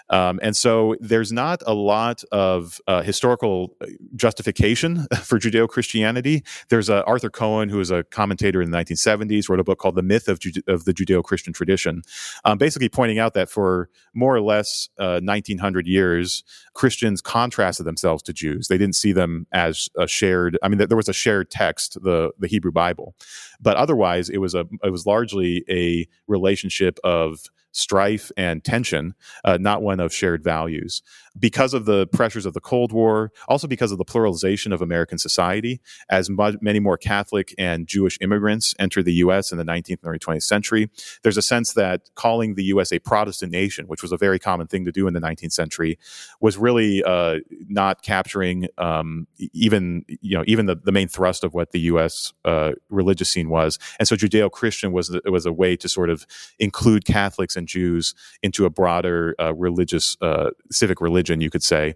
um, 0.09 0.40
and 0.42 0.57
so 0.57 0.96
there's 1.00 1.31
not 1.33 1.62
a 1.66 1.74
lot 1.74 2.24
of 2.33 2.81
uh, 2.87 3.03
historical 3.03 3.77
justification 4.16 5.07
for 5.22 5.38
Judeo-Christianity. 5.38 6.42
There's 6.70 6.88
uh, 6.88 7.03
Arthur 7.07 7.31
Cohen, 7.31 7.68
who 7.68 7.81
is 7.81 7.90
a 7.90 8.03
commentator 8.05 8.62
in 8.62 8.70
the 8.70 8.79
1970s, 8.79 9.50
wrote 9.50 9.61
a 9.61 9.64
book 9.64 9.79
called 9.79 9.96
"The 9.96 10.03
Myth 10.03 10.29
of, 10.29 10.40
of 10.66 10.87
the 10.87 10.94
Judeo-Christian 10.94 11.53
Tradition," 11.53 12.03
um, 12.46 12.57
basically 12.57 12.88
pointing 12.88 13.18
out 13.18 13.35
that 13.35 13.50
for 13.50 13.90
more 14.14 14.35
or 14.35 14.40
less 14.40 14.88
1900 14.96 15.85
uh, 15.85 15.88
years, 15.88 16.42
Christians 16.72 17.20
contrasted 17.20 17.85
themselves 17.85 18.22
to 18.22 18.33
Jews. 18.33 18.68
They 18.68 18.79
didn't 18.79 18.96
see 18.96 19.12
them 19.12 19.46
as 19.53 19.90
a 19.98 20.09
shared. 20.09 20.54
I 20.62 20.69
mean, 20.69 20.79
there 20.79 20.97
was 20.97 21.09
a 21.09 21.12
shared 21.14 21.51
text, 21.51 22.03
the 22.03 22.33
the 22.38 22.49
Hebrew 22.49 22.73
Bible, 22.73 23.14
but 23.61 23.77
otherwise, 23.77 24.29
it 24.29 24.38
was 24.38 24.55
a 24.55 24.67
it 24.83 24.90
was 24.90 25.07
largely 25.07 25.64
a 25.69 26.07
relationship 26.27 26.99
of 27.05 27.49
strife 27.75 28.31
and 28.37 28.64
tension, 28.64 29.14
uh, 29.45 29.59
not 29.61 29.83
one 29.83 30.01
of 30.01 30.14
shared 30.14 30.43
values. 30.43 31.03
Because 31.37 31.75
of 31.75 31.85
the 31.85 32.07
pressures 32.07 32.47
of 32.47 32.55
the 32.55 32.61
Cold 32.61 32.93
War, 32.93 33.33
also 33.49 33.67
because 33.67 33.90
of 33.90 33.99
the 33.99 34.05
pluralization 34.05 34.73
of 34.73 34.81
American 34.81 35.19
society, 35.19 35.81
as 36.09 36.31
many 36.31 36.79
more 36.79 36.97
Catholic 36.97 37.53
and 37.59 37.88
Jewish 37.88 38.17
immigrants 38.21 38.75
entered 38.79 39.05
the 39.05 39.14
U.S. 39.14 39.51
in 39.51 39.59
the 39.59 39.64
19th 39.64 39.88
and 39.88 40.05
early 40.05 40.21
20th 40.21 40.45
century, 40.45 40.88
there's 41.23 41.37
a 41.37 41.43
sense 41.43 41.73
that 41.73 42.09
calling 42.14 42.55
the 42.55 42.64
U.S. 42.64 42.93
a 42.93 43.01
Protestant 43.01 43.51
nation, 43.51 43.87
which 43.88 44.03
was 44.03 44.12
a 44.12 44.17
very 44.17 44.38
common 44.38 44.69
thing 44.69 44.85
to 44.85 44.93
do 44.93 45.09
in 45.09 45.14
the 45.14 45.21
19th 45.21 45.53
century, 45.53 45.99
was 46.40 46.57
really 46.57 47.03
uh, 47.03 47.40
not 47.69 48.03
capturing 48.03 48.69
um, 48.79 49.27
even 49.53 50.05
you 50.21 50.38
know 50.38 50.43
even 50.46 50.66
the, 50.66 50.76
the 50.76 50.92
main 50.92 51.09
thrust 51.09 51.42
of 51.42 51.54
what 51.54 51.72
the 51.72 51.80
U.S. 51.80 52.33
Uh, 52.44 52.72
religious 52.88 53.28
scene 53.28 53.48
was. 53.48 53.80
And 53.98 54.07
so 54.07 54.14
Judeo-Christian 54.14 54.92
was 54.92 55.18
was 55.24 55.44
a 55.44 55.52
way 55.52 55.76
to 55.76 55.88
sort 55.88 56.09
of 56.09 56.24
include 56.61 57.04
Catholics 57.04 57.57
and 57.57 57.64
and 57.64 57.68
Jews 57.68 58.14
into 58.42 58.66
a 58.66 58.70
broader 58.70 59.35
uh, 59.40 59.54
religious, 59.54 60.16
uh, 60.20 60.50
civic 60.70 61.00
religion, 61.00 61.40
you 61.40 61.50
could 61.50 61.62
say. 61.62 61.94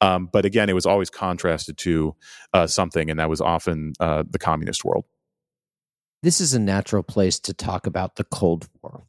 Um, 0.00 0.28
but 0.32 0.44
again, 0.44 0.70
it 0.70 0.74
was 0.74 0.86
always 0.86 1.10
contrasted 1.10 1.76
to 1.78 2.16
uh, 2.54 2.66
something, 2.66 3.10
and 3.10 3.20
that 3.20 3.28
was 3.28 3.40
often 3.40 3.92
uh, 4.00 4.24
the 4.28 4.38
communist 4.38 4.84
world. 4.84 5.04
This 6.22 6.40
is 6.40 6.52
a 6.52 6.58
natural 6.58 7.02
place 7.02 7.38
to 7.40 7.54
talk 7.54 7.86
about 7.86 8.16
the 8.16 8.24
Cold 8.24 8.68
War. 8.82 9.04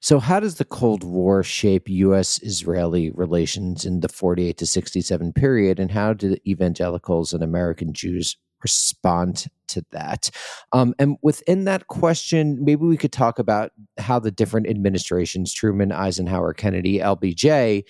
So, 0.00 0.18
how 0.18 0.40
does 0.40 0.56
the 0.56 0.64
Cold 0.64 1.02
War 1.02 1.42
shape 1.42 1.88
U.S. 1.88 2.38
Israeli 2.42 3.10
relations 3.10 3.86
in 3.86 4.00
the 4.00 4.08
48 4.08 4.58
to 4.58 4.66
67 4.66 5.32
period, 5.32 5.80
and 5.80 5.90
how 5.90 6.12
do 6.12 6.36
evangelicals 6.46 7.32
and 7.32 7.42
American 7.42 7.94
Jews 7.94 8.36
respond 8.62 9.46
to 9.68 9.84
that. 9.92 10.30
Um, 10.72 10.94
and 10.98 11.16
within 11.22 11.64
that 11.64 11.86
question, 11.86 12.62
maybe 12.62 12.84
we 12.84 12.96
could 12.96 13.12
talk 13.12 13.38
about 13.38 13.72
how 13.98 14.18
the 14.18 14.30
different 14.30 14.68
administrations, 14.68 15.52
Truman, 15.52 15.92
Eisenhower, 15.92 16.52
Kennedy, 16.52 16.98
LBJ, 16.98 17.84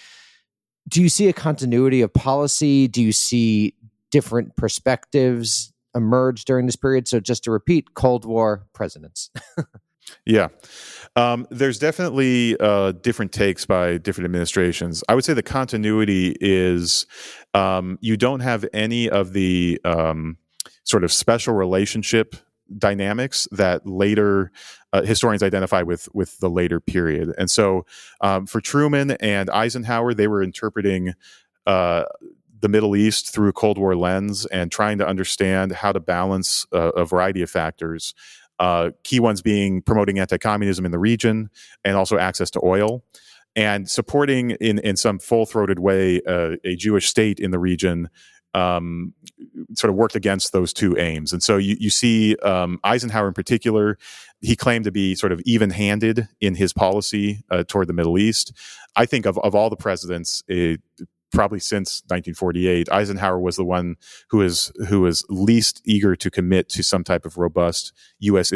do 0.88 1.02
you 1.02 1.09
see 1.09 1.28
a 1.28 1.33
continuity 1.33 2.02
of 2.02 2.12
policy? 2.12 2.88
Do 2.88 3.02
you 3.02 3.12
see 3.12 3.74
different 4.11 4.56
perspectives 4.56 5.72
emerge 5.94 6.44
during 6.44 6.66
this 6.66 6.76
period? 6.76 7.09
So, 7.09 7.20
just 7.20 7.44
to 7.44 7.50
repeat, 7.50 7.94
Cold 7.94 8.24
War 8.24 8.66
presidents. 8.72 9.31
yeah. 10.26 10.48
Um, 11.16 11.46
there's 11.50 11.79
definitely 11.79 12.57
uh, 12.61 12.92
different 12.92 13.33
takes 13.33 13.66
by 13.66 13.98
different 13.98 14.26
administrations. 14.26 15.03
I 15.09 15.14
would 15.14 15.24
say 15.24 15.35
the 15.35 15.42
continuity 15.42 16.37
is 16.40 17.07
um, 17.55 17.98
you 18.00 18.16
don't 18.16 18.40
have 18.40 18.64
any 18.72 19.09
of 19.09 19.33
the 19.33 19.81
um, 19.85 20.38
sort 20.85 21.05
of 21.05 21.12
special 21.12 21.55
relationship 21.55 22.37
dynamics 22.79 23.48
that 23.50 23.85
later 23.87 24.53
uh, 24.92 25.03
historians 25.03 25.42
identify 25.42 25.83
with 25.83 26.09
with 26.14 26.38
the 26.38 26.50
later 26.50 26.81
period. 26.81 27.33
And 27.38 27.50
so, 27.50 27.87
um, 28.20 28.46
for 28.46 28.61
Truman 28.61 29.12
and 29.12 29.50
Eisenhower, 29.50 30.14
they 30.14 30.29
were 30.29 30.42
interpreting. 30.42 31.14
Uh, 31.66 32.05
the 32.61 32.68
Middle 32.68 32.96
East 32.96 33.33
through 33.33 33.49
a 33.49 33.53
Cold 33.53 33.79
War 33.79 33.96
lens 33.96 34.46
and 34.46 34.70
trying 34.70 34.99
to 34.99 35.07
understand 35.07 35.73
how 35.73 35.92
to 35.92 36.01
balance 36.01 36.66
uh, 36.73 36.90
a 36.92 37.05
variety 37.05 37.42
of 37.42 37.51
factors. 37.51 38.14
Uh, 38.59 38.90
key 39.05 39.20
ones 39.20 39.40
being 39.40 39.81
promoting 39.81 40.18
anti 40.18 40.37
communism 40.37 40.85
in 40.85 40.92
the 40.92 40.99
region 40.99 41.49
and 41.85 41.96
also 41.96 42.18
access 42.18 42.51
to 42.51 42.61
oil 42.62 43.03
and 43.57 43.90
supporting 43.90 44.51
in, 44.53 44.79
in 44.81 44.96
some 44.96 45.18
full 45.18 45.46
throated 45.46 45.79
way 45.79 46.20
uh, 46.27 46.57
a 46.64 46.77
Jewish 46.77 47.09
state 47.09 47.40
in 47.40 47.51
the 47.51 47.59
region 47.59 48.09
um, 48.55 49.14
sort 49.75 49.90
of 49.90 49.96
worked 49.96 50.16
against 50.16 50.53
those 50.53 50.73
two 50.73 50.96
aims. 50.99 51.33
And 51.33 51.42
so 51.42 51.57
you, 51.57 51.77
you 51.79 51.90
see 51.90 52.37
um, 52.37 52.81
Eisenhower 52.83 53.29
in 53.29 53.35
particular, 53.35 53.96
he 54.40 54.57
claimed 54.57 54.85
to 54.85 54.92
be 54.92 55.14
sort 55.14 55.33
of 55.33 55.40
even 55.44 55.70
handed 55.70 56.29
in 56.40 56.55
his 56.55 56.73
policy 56.73 57.44
uh, 57.51 57.64
toward 57.66 57.87
the 57.88 57.92
Middle 57.92 58.18
East. 58.18 58.53
I 58.96 59.07
think 59.07 59.27
of, 59.27 59.38
of 59.38 59.55
all 59.55 59.70
the 59.70 59.77
presidents, 59.77 60.42
probably 61.32 61.60
since 61.60 62.02
1948, 62.08 62.90
Eisenhower 62.90 63.38
was 63.38 63.56
the 63.56 63.64
one 63.64 63.96
who 64.30 64.42
is 64.42 64.72
who 64.88 65.02
was 65.02 65.24
least 65.28 65.80
eager 65.84 66.16
to 66.16 66.30
commit 66.30 66.68
to 66.70 66.82
some 66.82 67.04
type 67.04 67.24
of 67.24 67.36
robust 67.36 67.92
U.S. 68.20 68.52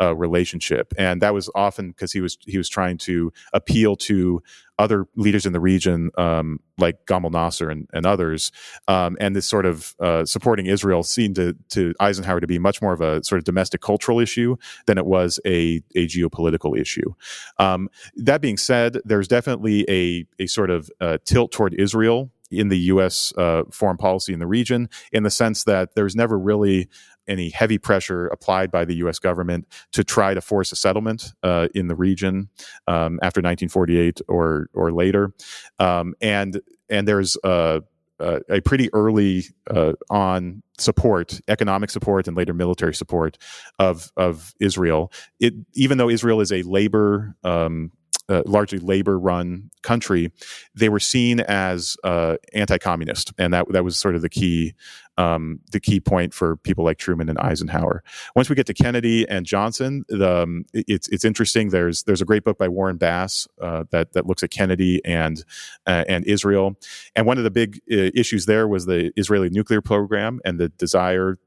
Uh, 0.00 0.14
relationship, 0.14 0.92
and 0.96 1.20
that 1.22 1.34
was 1.34 1.50
often 1.54 1.88
because 1.90 2.12
he 2.12 2.20
was 2.20 2.38
he 2.46 2.56
was 2.56 2.68
trying 2.68 2.98
to 2.98 3.32
appeal 3.52 3.96
to 3.96 4.42
other 4.78 5.06
leaders 5.16 5.44
in 5.44 5.52
the 5.52 5.60
region, 5.60 6.10
um, 6.16 6.60
like 6.78 7.04
Gamal 7.06 7.32
Nasser 7.32 7.68
and, 7.68 7.88
and 7.92 8.06
others, 8.06 8.52
um, 8.86 9.16
and 9.20 9.34
this 9.34 9.46
sort 9.46 9.66
of 9.66 9.94
uh, 10.00 10.24
supporting 10.24 10.66
Israel 10.66 11.02
seemed 11.02 11.34
to, 11.36 11.56
to 11.70 11.92
Eisenhower 11.98 12.40
to 12.40 12.46
be 12.46 12.58
much 12.58 12.80
more 12.80 12.92
of 12.92 13.00
a 13.00 13.22
sort 13.24 13.38
of 13.38 13.44
domestic 13.44 13.80
cultural 13.80 14.20
issue 14.20 14.56
than 14.86 14.96
it 14.96 15.06
was 15.06 15.40
a, 15.44 15.82
a 15.96 16.06
geopolitical 16.06 16.78
issue. 16.78 17.12
Um, 17.58 17.88
that 18.16 18.40
being 18.40 18.56
said, 18.56 18.98
there's 19.04 19.28
definitely 19.28 19.84
a, 19.88 20.24
a 20.38 20.46
sort 20.46 20.70
of 20.70 20.90
uh, 21.00 21.18
tilt 21.24 21.50
toward 21.50 21.74
Israel 21.74 22.30
in 22.50 22.68
the 22.68 22.78
U.S. 22.78 23.32
Uh, 23.36 23.64
foreign 23.70 23.96
policy 23.96 24.32
in 24.32 24.38
the 24.38 24.46
region, 24.46 24.88
in 25.12 25.22
the 25.22 25.30
sense 25.30 25.64
that 25.64 25.94
there's 25.94 26.16
never 26.16 26.38
really 26.38 26.88
any 27.28 27.50
heavy 27.50 27.78
pressure 27.78 28.26
applied 28.28 28.70
by 28.70 28.84
the 28.84 28.96
U.S. 28.96 29.18
government 29.18 29.66
to 29.92 30.02
try 30.02 30.34
to 30.34 30.40
force 30.40 30.72
a 30.72 30.76
settlement 30.76 31.32
uh, 31.42 31.68
in 31.74 31.88
the 31.88 31.94
region 31.94 32.48
um, 32.86 33.18
after 33.22 33.40
1948 33.40 34.20
or 34.28 34.68
or 34.72 34.92
later, 34.92 35.32
um, 35.78 36.14
and 36.20 36.60
and 36.88 37.06
there's 37.06 37.36
a, 37.44 37.82
a 38.20 38.60
pretty 38.62 38.92
early 38.92 39.44
uh, 39.70 39.92
on 40.10 40.62
support, 40.78 41.40
economic 41.48 41.90
support, 41.90 42.26
and 42.26 42.36
later 42.36 42.54
military 42.54 42.94
support 42.94 43.38
of 43.78 44.10
of 44.16 44.54
Israel. 44.60 45.12
It 45.40 45.54
even 45.74 45.98
though 45.98 46.08
Israel 46.08 46.40
is 46.40 46.52
a 46.52 46.62
labor 46.62 47.34
um, 47.44 47.92
uh, 48.28 48.42
largely 48.46 48.78
labor-run 48.78 49.70
country, 49.82 50.30
they 50.74 50.88
were 50.88 51.00
seen 51.00 51.40
as 51.40 51.96
uh, 52.04 52.36
anti-communist, 52.52 53.32
and 53.38 53.52
that 53.52 53.66
that 53.72 53.84
was 53.84 53.98
sort 53.98 54.14
of 54.14 54.22
the 54.22 54.28
key 54.28 54.74
um, 55.18 55.58
the 55.72 55.80
key 55.80 55.98
point 55.98 56.32
for 56.32 56.56
people 56.56 56.84
like 56.84 56.96
Truman 56.96 57.28
and 57.28 57.38
Eisenhower. 57.38 58.04
Once 58.36 58.48
we 58.48 58.54
get 58.54 58.66
to 58.66 58.74
Kennedy 58.74 59.28
and 59.28 59.44
Johnson, 59.44 60.04
the, 60.08 60.42
um, 60.42 60.64
it's 60.72 61.08
it's 61.08 61.24
interesting. 61.24 61.70
There's 61.70 62.04
there's 62.04 62.22
a 62.22 62.24
great 62.24 62.44
book 62.44 62.56
by 62.56 62.68
Warren 62.68 62.96
Bass 62.96 63.48
uh, 63.60 63.84
that 63.90 64.12
that 64.12 64.26
looks 64.26 64.42
at 64.42 64.50
Kennedy 64.50 65.04
and 65.04 65.44
uh, 65.86 66.04
and 66.08 66.24
Israel, 66.24 66.76
and 67.16 67.26
one 67.26 67.38
of 67.38 67.44
the 67.44 67.50
big 67.50 67.80
uh, 67.90 68.10
issues 68.14 68.46
there 68.46 68.68
was 68.68 68.86
the 68.86 69.12
Israeli 69.16 69.50
nuclear 69.50 69.82
program 69.82 70.40
and 70.44 70.60
the 70.60 70.68
desire 70.68 71.38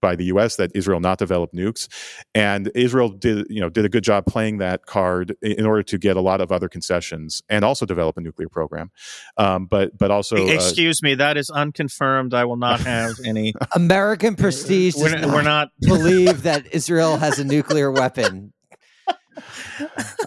by 0.00 0.16
the 0.16 0.24
U.S. 0.26 0.56
that 0.56 0.70
Israel 0.74 1.00
not 1.00 1.18
develop 1.18 1.52
nukes, 1.52 1.88
and 2.34 2.70
Israel 2.74 3.08
did 3.08 3.46
you 3.48 3.60
know 3.60 3.68
did 3.68 3.84
a 3.84 3.88
good 3.88 4.04
job 4.04 4.26
playing 4.26 4.58
that 4.58 4.86
card 4.86 5.36
in 5.42 5.66
order 5.66 5.82
to 5.82 5.98
get 5.98 6.16
a 6.16 6.20
lot 6.20 6.40
of 6.40 6.52
other 6.52 6.68
concessions 6.68 7.42
and 7.48 7.64
also 7.64 7.86
develop 7.86 8.16
a 8.16 8.20
nuclear 8.20 8.48
program. 8.48 8.90
Um, 9.36 9.66
but 9.66 9.96
but 9.96 10.10
also, 10.10 10.36
uh, 10.36 10.50
excuse 10.50 11.00
uh, 11.02 11.06
me, 11.06 11.14
that 11.16 11.36
is 11.36 11.50
unconfirmed. 11.50 12.34
I 12.34 12.44
will 12.44 12.56
not 12.56 12.80
have 12.80 13.16
any 13.24 13.54
American 13.74 14.36
prestige. 14.36 14.94
We're, 14.96 15.26
we're 15.26 15.42
not 15.42 15.68
believe 15.80 16.42
that 16.42 16.72
Israel 16.72 17.16
has 17.16 17.38
a 17.38 17.44
nuclear 17.44 17.90
weapon. 17.90 18.52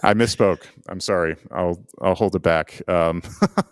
I 0.02 0.14
misspoke. 0.14 0.62
I'm 0.88 1.00
sorry. 1.00 1.36
I'll 1.50 1.84
I'll 2.00 2.14
hold 2.14 2.34
it 2.34 2.42
back. 2.42 2.82
Um, 2.88 3.22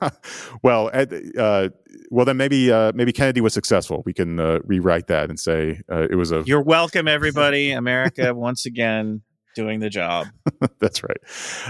well, 0.63 0.91
uh, 0.93 1.69
well 2.11 2.25
then 2.25 2.37
maybe 2.37 2.71
uh, 2.71 2.93
maybe 2.95 3.13
Kennedy 3.13 3.41
was 3.41 3.55
successful. 3.55 4.03
We 4.05 4.13
can 4.13 4.41
uh, 4.41 4.61
rewrite 4.65 5.07
that 5.09 5.31
and 5.31 5.39
say 5.39 5.81
uh, 5.91 6.07
it 6.11 6.17
was 6.17 6.33
a. 6.33 6.43
You're 6.47 6.63
welcome, 6.63 7.09
everybody. 7.09 7.73
America 7.73 8.35
once 8.35 8.67
again 8.67 9.23
doing 9.55 9.81
the 9.81 9.91
job. 9.91 10.29
That's 10.79 11.03
right. 11.03 11.19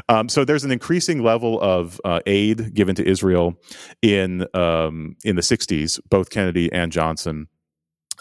Um, 0.08 0.28
so 0.28 0.44
there's 0.44 0.64
an 0.64 0.70
increasing 0.70 1.22
level 1.22 1.60
of 1.60 2.00
uh, 2.04 2.20
aid 2.26 2.74
given 2.74 2.94
to 2.96 3.06
Israel 3.06 3.54
in 4.02 4.46
um, 4.54 5.16
in 5.24 5.36
the 5.36 5.42
60s, 5.42 6.00
both 6.08 6.30
Kennedy 6.30 6.72
and 6.72 6.92
Johnson. 6.92 7.48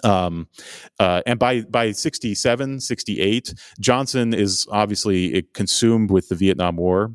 Um, 0.04 0.48
uh, 1.00 1.22
and 1.26 1.40
by 1.40 1.62
by 1.62 1.92
67, 1.92 2.80
68, 2.80 3.54
Johnson 3.80 4.34
is 4.34 4.68
obviously 4.72 5.44
consumed 5.54 6.12
with 6.12 6.30
the 6.30 6.36
Vietnam 6.36 6.78
War 6.78 7.12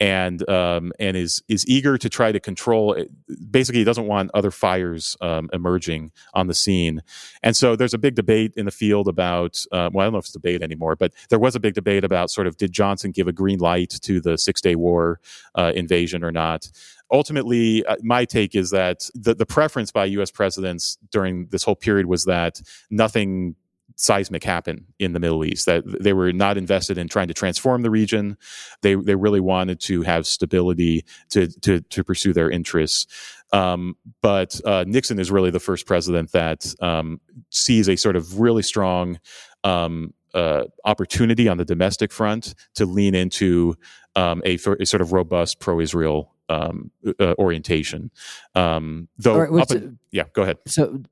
and 0.00 0.48
um, 0.50 0.92
and 0.98 1.16
is 1.16 1.42
is 1.48 1.66
eager 1.68 1.96
to 1.96 2.08
try 2.08 2.32
to 2.32 2.40
control. 2.40 2.94
it. 2.94 3.10
Basically, 3.50 3.80
he 3.80 3.84
doesn't 3.84 4.06
want 4.06 4.30
other 4.34 4.50
fires 4.50 5.16
um, 5.20 5.48
emerging 5.52 6.10
on 6.34 6.46
the 6.46 6.54
scene, 6.54 7.02
and 7.42 7.56
so 7.56 7.76
there's 7.76 7.94
a 7.94 7.98
big 7.98 8.14
debate 8.14 8.52
in 8.56 8.64
the 8.64 8.72
field 8.72 9.08
about. 9.08 9.64
Uh, 9.70 9.90
well, 9.92 10.02
I 10.02 10.06
don't 10.06 10.14
know 10.14 10.18
if 10.18 10.26
it's 10.26 10.34
a 10.34 10.38
debate 10.38 10.62
anymore, 10.62 10.96
but 10.96 11.12
there 11.30 11.38
was 11.38 11.54
a 11.54 11.60
big 11.60 11.74
debate 11.74 12.04
about 12.04 12.30
sort 12.30 12.46
of 12.46 12.56
did 12.56 12.72
Johnson 12.72 13.12
give 13.12 13.28
a 13.28 13.32
green 13.32 13.58
light 13.58 13.90
to 14.02 14.20
the 14.20 14.36
Six 14.36 14.60
Day 14.60 14.74
War 14.74 15.20
uh, 15.54 15.72
invasion 15.74 16.24
or 16.24 16.32
not 16.32 16.70
ultimately, 17.10 17.84
uh, 17.86 17.96
my 18.02 18.24
take 18.24 18.54
is 18.54 18.70
that 18.70 19.08
the, 19.14 19.34
the 19.34 19.46
preference 19.46 19.90
by 19.90 20.04
U.S. 20.06 20.30
presidents 20.30 20.98
during 21.10 21.46
this 21.46 21.62
whole 21.62 21.76
period 21.76 22.06
was 22.06 22.24
that 22.24 22.60
nothing 22.90 23.56
seismic 23.96 24.42
happen 24.42 24.86
in 24.98 25.12
the 25.12 25.20
Middle 25.20 25.44
East. 25.44 25.66
That 25.66 25.84
they 26.02 26.12
were 26.12 26.32
not 26.32 26.56
invested 26.56 26.98
in 26.98 27.08
trying 27.08 27.28
to 27.28 27.34
transform 27.34 27.82
the 27.82 27.90
region. 27.90 28.36
They 28.82 28.94
they 28.94 29.14
really 29.14 29.40
wanted 29.40 29.80
to 29.82 30.02
have 30.02 30.26
stability 30.26 31.04
to 31.30 31.48
to 31.60 31.80
to 31.80 32.04
pursue 32.04 32.32
their 32.32 32.50
interests. 32.50 33.06
Um, 33.52 33.96
but 34.20 34.60
uh, 34.64 34.84
Nixon 34.86 35.20
is 35.20 35.30
really 35.30 35.50
the 35.50 35.60
first 35.60 35.86
president 35.86 36.32
that 36.32 36.74
um, 36.80 37.20
sees 37.50 37.88
a 37.88 37.94
sort 37.94 38.16
of 38.16 38.40
really 38.40 38.62
strong 38.62 39.20
um, 39.62 40.12
uh, 40.34 40.64
opportunity 40.84 41.46
on 41.48 41.56
the 41.56 41.64
domestic 41.64 42.10
front 42.10 42.54
to 42.74 42.84
lean 42.84 43.14
into 43.14 43.76
um, 44.16 44.42
a, 44.44 44.54
a, 44.54 44.86
sort 44.86 45.00
of 45.00 45.12
robust 45.12 45.60
pro-Israel 45.60 46.33
um, 46.48 46.90
uh, 47.18 47.34
orientation. 47.38 48.10
Um, 48.54 49.08
though, 49.18 49.38
right, 49.38 49.70
in, 49.70 49.98
yeah, 50.10 50.24
go 50.32 50.42
ahead. 50.42 50.58
So 50.66 51.02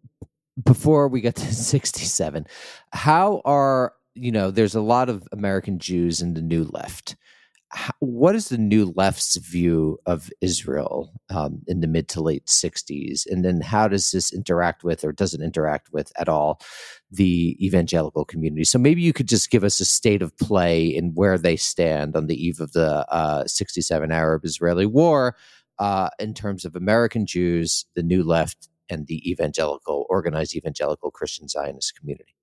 before 0.62 1.08
we 1.08 1.20
get 1.20 1.36
to 1.36 1.54
67, 1.54 2.46
how 2.92 3.42
are, 3.44 3.94
you 4.14 4.32
know, 4.32 4.50
there's 4.50 4.74
a 4.74 4.80
lot 4.80 5.08
of 5.08 5.26
American 5.32 5.78
Jews 5.78 6.20
in 6.20 6.34
the 6.34 6.42
new 6.42 6.64
left. 6.64 7.16
What 8.00 8.34
is 8.34 8.48
the 8.48 8.58
new 8.58 8.92
left's 8.96 9.36
view 9.36 9.98
of 10.04 10.30
Israel 10.42 11.12
um, 11.30 11.62
in 11.66 11.80
the 11.80 11.86
mid 11.86 12.08
to 12.10 12.22
late 12.22 12.46
60s? 12.46 13.26
And 13.26 13.44
then 13.44 13.62
how 13.62 13.88
does 13.88 14.10
this 14.10 14.32
interact 14.32 14.84
with, 14.84 15.04
or 15.04 15.12
does 15.12 15.32
it 15.32 15.40
interact 15.40 15.90
with 15.90 16.12
at 16.18 16.28
all, 16.28 16.60
the 17.10 17.56
evangelical 17.64 18.26
community? 18.26 18.64
So 18.64 18.78
maybe 18.78 19.00
you 19.00 19.14
could 19.14 19.28
just 19.28 19.50
give 19.50 19.64
us 19.64 19.80
a 19.80 19.86
state 19.86 20.20
of 20.20 20.36
play 20.36 20.86
in 20.86 21.14
where 21.14 21.38
they 21.38 21.56
stand 21.56 22.14
on 22.14 22.26
the 22.26 22.36
eve 22.36 22.60
of 22.60 22.72
the 22.72 23.06
uh, 23.10 23.46
67 23.46 24.12
Arab 24.12 24.44
Israeli 24.44 24.86
war 24.86 25.34
uh, 25.78 26.10
in 26.18 26.34
terms 26.34 26.66
of 26.66 26.76
American 26.76 27.24
Jews, 27.24 27.86
the 27.94 28.02
new 28.02 28.22
left, 28.22 28.68
and 28.90 29.06
the 29.06 29.30
evangelical, 29.30 30.04
organized 30.10 30.54
evangelical 30.54 31.10
Christian 31.10 31.48
Zionist 31.48 31.98
community? 31.98 32.34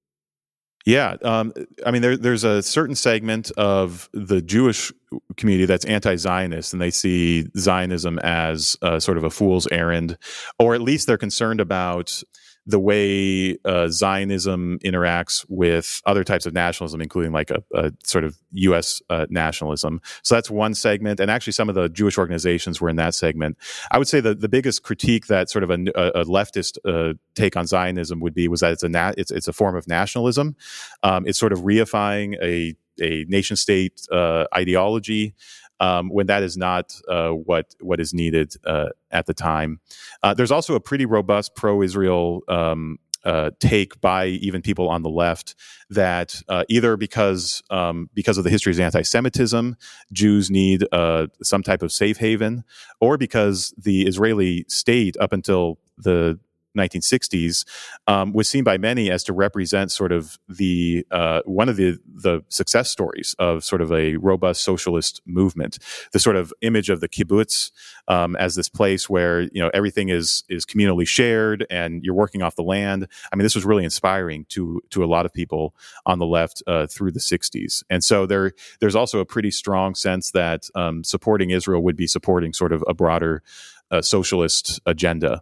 Yeah, 0.85 1.17
um, 1.23 1.53
I 1.85 1.91
mean, 1.91 2.01
there, 2.01 2.17
there's 2.17 2.43
a 2.43 2.63
certain 2.63 2.95
segment 2.95 3.51
of 3.57 4.09
the 4.13 4.41
Jewish 4.41 4.91
community 5.35 5.65
that's 5.65 5.85
anti-Zionist, 5.85 6.73
and 6.73 6.81
they 6.81 6.89
see 6.89 7.47
Zionism 7.57 8.17
as 8.19 8.77
uh, 8.81 8.99
sort 8.99 9.17
of 9.17 9.23
a 9.23 9.29
fool's 9.29 9.67
errand, 9.67 10.17
or 10.57 10.75
at 10.75 10.81
least 10.81 11.05
they're 11.05 11.17
concerned 11.17 11.59
about 11.59 12.23
the 12.69 12.79
way 12.79 13.57
uh, 13.65 13.87
Zionism 13.87 14.79
interacts 14.85 15.45
with 15.49 16.01
other 16.05 16.23
types 16.23 16.45
of 16.45 16.53
nationalism, 16.53 17.01
including 17.01 17.31
like 17.31 17.49
a, 17.49 17.63
a 17.73 17.91
sort 18.03 18.23
of 18.23 18.37
U.S. 18.51 19.01
Uh, 19.09 19.25
nationalism. 19.29 20.01
So 20.23 20.35
that's 20.35 20.51
one 20.51 20.75
segment, 20.75 21.19
and 21.19 21.31
actually 21.31 21.53
some 21.53 21.67
of 21.67 21.75
the 21.75 21.89
Jewish 21.89 22.17
organizations 22.17 22.79
were 22.79 22.89
in 22.89 22.95
that 22.97 23.15
segment. 23.15 23.57
I 23.91 23.97
would 23.97 24.07
say 24.07 24.19
that 24.21 24.41
the 24.41 24.49
biggest 24.49 24.83
critique 24.83 25.27
that 25.27 25.49
sort 25.49 25.63
of 25.63 25.71
a, 25.71 25.73
a 25.73 26.25
leftist 26.25 26.77
uh, 26.85 27.15
take 27.35 27.57
on 27.57 27.65
Zionism 27.65 28.19
would 28.19 28.35
be 28.35 28.47
was 28.47 28.59
that 28.59 28.73
it's 28.73 28.83
a 28.83 29.13
it's, 29.17 29.31
it's 29.31 29.47
a 29.47 29.53
form 29.53 29.75
of 29.75 29.87
nationalism. 29.87 30.55
Um, 31.01 31.25
it's 31.25 31.39
sort 31.39 31.53
of 31.53 31.59
reifying 31.59 32.35
a 32.41 32.75
a 33.01 33.25
nation 33.29 33.55
state 33.55 34.01
uh, 34.11 34.45
ideology 34.53 35.33
um, 35.79 36.09
when 36.09 36.27
that 36.27 36.43
is 36.43 36.57
not 36.57 36.93
uh, 37.07 37.29
what 37.29 37.75
what 37.79 37.99
is 37.99 38.13
needed 38.13 38.55
uh, 38.65 38.89
at 39.11 39.25
the 39.25 39.33
time. 39.33 39.79
Uh, 40.23 40.33
there's 40.33 40.51
also 40.51 40.75
a 40.75 40.79
pretty 40.79 41.05
robust 41.05 41.55
pro-Israel 41.55 42.41
um, 42.47 42.97
uh, 43.25 43.51
take 43.59 43.99
by 44.01 44.27
even 44.27 44.61
people 44.61 44.89
on 44.89 45.03
the 45.03 45.09
left 45.09 45.55
that 45.89 46.41
uh, 46.47 46.63
either 46.69 46.95
because 46.95 47.61
um, 47.69 48.09
because 48.13 48.37
of 48.37 48.43
the 48.43 48.49
history 48.49 48.71
of 48.71 48.79
anti-Semitism, 48.79 49.75
Jews 50.13 50.49
need 50.49 50.85
uh, 50.91 51.27
some 51.43 51.63
type 51.63 51.81
of 51.81 51.91
safe 51.91 52.17
haven, 52.17 52.63
or 53.01 53.17
because 53.17 53.73
the 53.77 54.07
Israeli 54.07 54.65
state 54.67 55.17
up 55.19 55.33
until 55.33 55.79
the 55.97 56.39
1960s 56.77 57.65
um, 58.07 58.33
was 58.33 58.49
seen 58.49 58.63
by 58.63 58.77
many 58.77 59.09
as 59.09 59.23
to 59.25 59.33
represent 59.33 59.91
sort 59.91 60.11
of 60.11 60.37
the 60.47 61.05
uh, 61.11 61.41
one 61.45 61.69
of 61.69 61.75
the 61.75 61.97
the 62.05 62.41
success 62.49 62.89
stories 62.89 63.35
of 63.39 63.63
sort 63.63 63.81
of 63.81 63.91
a 63.91 64.15
robust 64.17 64.63
socialist 64.63 65.21
movement. 65.25 65.77
The 66.11 66.19
sort 66.19 66.35
of 66.35 66.53
image 66.61 66.89
of 66.89 67.01
the 67.01 67.09
kibbutz 67.09 67.71
um, 68.07 68.35
as 68.35 68.55
this 68.55 68.69
place 68.69 69.09
where 69.09 69.41
you 69.41 69.61
know 69.61 69.69
everything 69.73 70.09
is 70.09 70.43
is 70.49 70.65
communally 70.65 71.07
shared 71.07 71.65
and 71.69 72.03
you're 72.03 72.15
working 72.15 72.41
off 72.41 72.55
the 72.55 72.63
land. 72.63 73.07
I 73.31 73.35
mean, 73.35 73.43
this 73.43 73.55
was 73.55 73.65
really 73.65 73.83
inspiring 73.83 74.45
to 74.49 74.81
to 74.91 75.03
a 75.03 75.07
lot 75.07 75.25
of 75.25 75.33
people 75.33 75.75
on 76.05 76.19
the 76.19 76.25
left 76.25 76.61
uh, 76.67 76.87
through 76.87 77.11
the 77.11 77.19
60s. 77.19 77.83
And 77.89 78.03
so 78.03 78.25
there 78.25 78.51
there's 78.79 78.95
also 78.95 79.19
a 79.19 79.25
pretty 79.25 79.51
strong 79.51 79.95
sense 79.95 80.31
that 80.31 80.69
um, 80.75 81.03
supporting 81.03 81.49
Israel 81.49 81.81
would 81.83 81.95
be 81.95 82.07
supporting 82.07 82.53
sort 82.53 82.73
of 82.73 82.83
a 82.87 82.93
broader 82.93 83.43
uh, 83.91 84.01
socialist 84.01 84.79
agenda. 84.85 85.41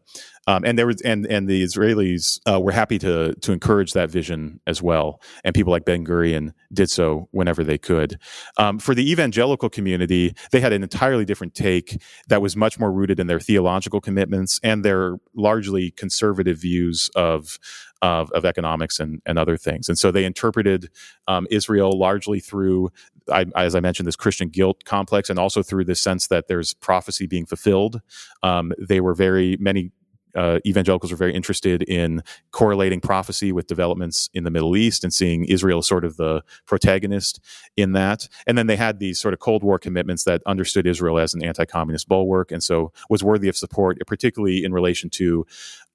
Um, 0.49 0.63
and 0.63 0.79
there 0.79 0.87
was 0.87 1.01
and 1.01 1.25
and 1.25 1.47
the 1.47 1.61
Israelis 1.61 2.39
uh, 2.49 2.59
were 2.59 2.71
happy 2.71 2.97
to 2.99 3.33
to 3.33 3.51
encourage 3.51 3.91
that 3.91 4.09
vision 4.09 4.61
as 4.65 4.81
well, 4.81 5.21
and 5.43 5.53
people 5.53 5.73
like 5.73 5.83
Ben 5.83 6.05
Gurion 6.05 6.53
did 6.71 6.89
so 6.89 7.27
whenever 7.31 7.65
they 7.65 7.77
could. 7.77 8.17
Um, 8.57 8.79
for 8.79 8.95
the 8.95 9.11
evangelical 9.11 9.69
community, 9.69 10.33
they 10.51 10.61
had 10.61 10.71
an 10.71 10.83
entirely 10.83 11.25
different 11.25 11.53
take 11.53 12.01
that 12.29 12.41
was 12.41 12.55
much 12.55 12.79
more 12.79 12.91
rooted 12.93 13.19
in 13.19 13.27
their 13.27 13.41
theological 13.41 13.99
commitments 13.99 14.59
and 14.63 14.85
their 14.85 15.17
largely 15.35 15.91
conservative 15.91 16.57
views 16.57 17.09
of 17.13 17.59
of, 18.01 18.31
of 18.31 18.45
economics 18.45 18.99
and, 18.99 19.21
and 19.25 19.39
other 19.39 19.57
things. 19.57 19.89
And 19.89 19.97
so 19.97 20.11
they 20.11 20.25
interpreted 20.25 20.89
um, 21.27 21.47
Israel 21.49 21.97
largely 21.97 22.39
through, 22.39 22.91
I, 23.31 23.45
as 23.55 23.75
I 23.75 23.79
mentioned, 23.79 24.07
this 24.07 24.15
Christian 24.15 24.49
guilt 24.49 24.83
complex, 24.85 25.29
and 25.29 25.39
also 25.39 25.63
through 25.63 25.85
this 25.85 26.01
sense 26.01 26.27
that 26.27 26.47
there's 26.47 26.73
prophecy 26.73 27.27
being 27.27 27.45
fulfilled. 27.45 28.01
Um, 28.43 28.73
they 28.77 29.01
were 29.01 29.13
very 29.13 29.57
many 29.59 29.91
uh, 30.37 30.59
evangelicals 30.65 31.11
are 31.11 31.15
very 31.15 31.33
interested 31.33 31.81
in 31.83 32.21
correlating 32.51 33.01
prophecy 33.01 33.51
with 33.51 33.65
developments 33.65 34.29
in 34.33 34.43
the 34.43 34.51
Middle 34.51 34.77
East 34.77 35.03
and 35.03 35.11
seeing 35.11 35.45
Israel 35.45 35.79
as 35.79 35.87
sort 35.87 36.05
of 36.05 36.15
the 36.17 36.43
protagonist 36.65 37.39
in 37.75 37.93
that. 37.93 38.27
And 38.45 38.57
then 38.57 38.67
they 38.67 38.75
had 38.75 38.99
these 38.99 39.19
sort 39.19 39.33
of 39.33 39.39
Cold 39.39 39.63
War 39.63 39.79
commitments 39.79 40.23
that 40.25 40.43
understood 40.45 40.85
Israel 40.85 41.17
as 41.17 41.33
an 41.33 41.43
anti-communist 41.43 42.07
bulwark, 42.07 42.51
and 42.51 42.63
so 42.63 42.91
was 43.09 43.23
worthy 43.23 43.49
of 43.49 43.57
support, 43.57 43.97
particularly 44.05 44.63
in 44.63 44.71
relation 44.71 45.09
to 45.11 45.45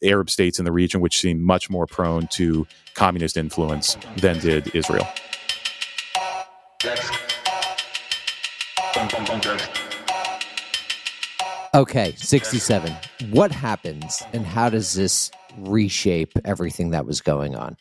Arab 0.02 0.28
states 0.28 0.58
in 0.58 0.64
the 0.64 0.72
region, 0.72 1.00
which 1.00 1.20
seemed 1.20 1.40
much 1.40 1.70
more 1.70 1.86
prone 1.86 2.26
to 2.28 2.66
communist 2.94 3.36
influence 3.36 3.96
than 4.16 4.40
did 4.40 4.74
Israel. 4.74 5.06
Okay, 11.74 12.12
67. 12.16 12.94
What 13.30 13.50
happens 13.50 14.22
and 14.34 14.44
how 14.44 14.68
does 14.68 14.92
this 14.92 15.30
reshape 15.56 16.32
everything 16.44 16.90
that 16.90 17.06
was 17.06 17.22
going 17.22 17.56
on? 17.56 17.76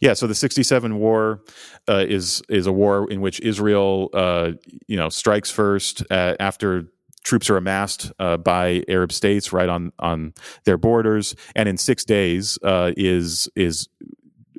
Yeah, 0.00 0.12
so 0.12 0.26
the 0.26 0.34
67 0.34 0.98
war 0.98 1.40
uh, 1.88 2.04
is 2.06 2.42
is 2.50 2.66
a 2.66 2.72
war 2.72 3.10
in 3.10 3.22
which 3.22 3.40
Israel 3.40 4.10
uh, 4.12 4.52
you 4.86 4.96
know 4.96 5.08
strikes 5.08 5.50
first 5.50 6.04
uh, 6.10 6.36
after 6.38 6.90
troops 7.24 7.48
are 7.48 7.56
amassed 7.56 8.12
uh, 8.18 8.36
by 8.36 8.84
Arab 8.88 9.10
states 9.10 9.52
right 9.52 9.68
on 9.68 9.90
on 9.98 10.34
their 10.64 10.76
borders, 10.76 11.34
and 11.56 11.68
in 11.68 11.78
six 11.78 12.04
days 12.04 12.58
uh, 12.62 12.92
is 12.96 13.48
is 13.56 13.88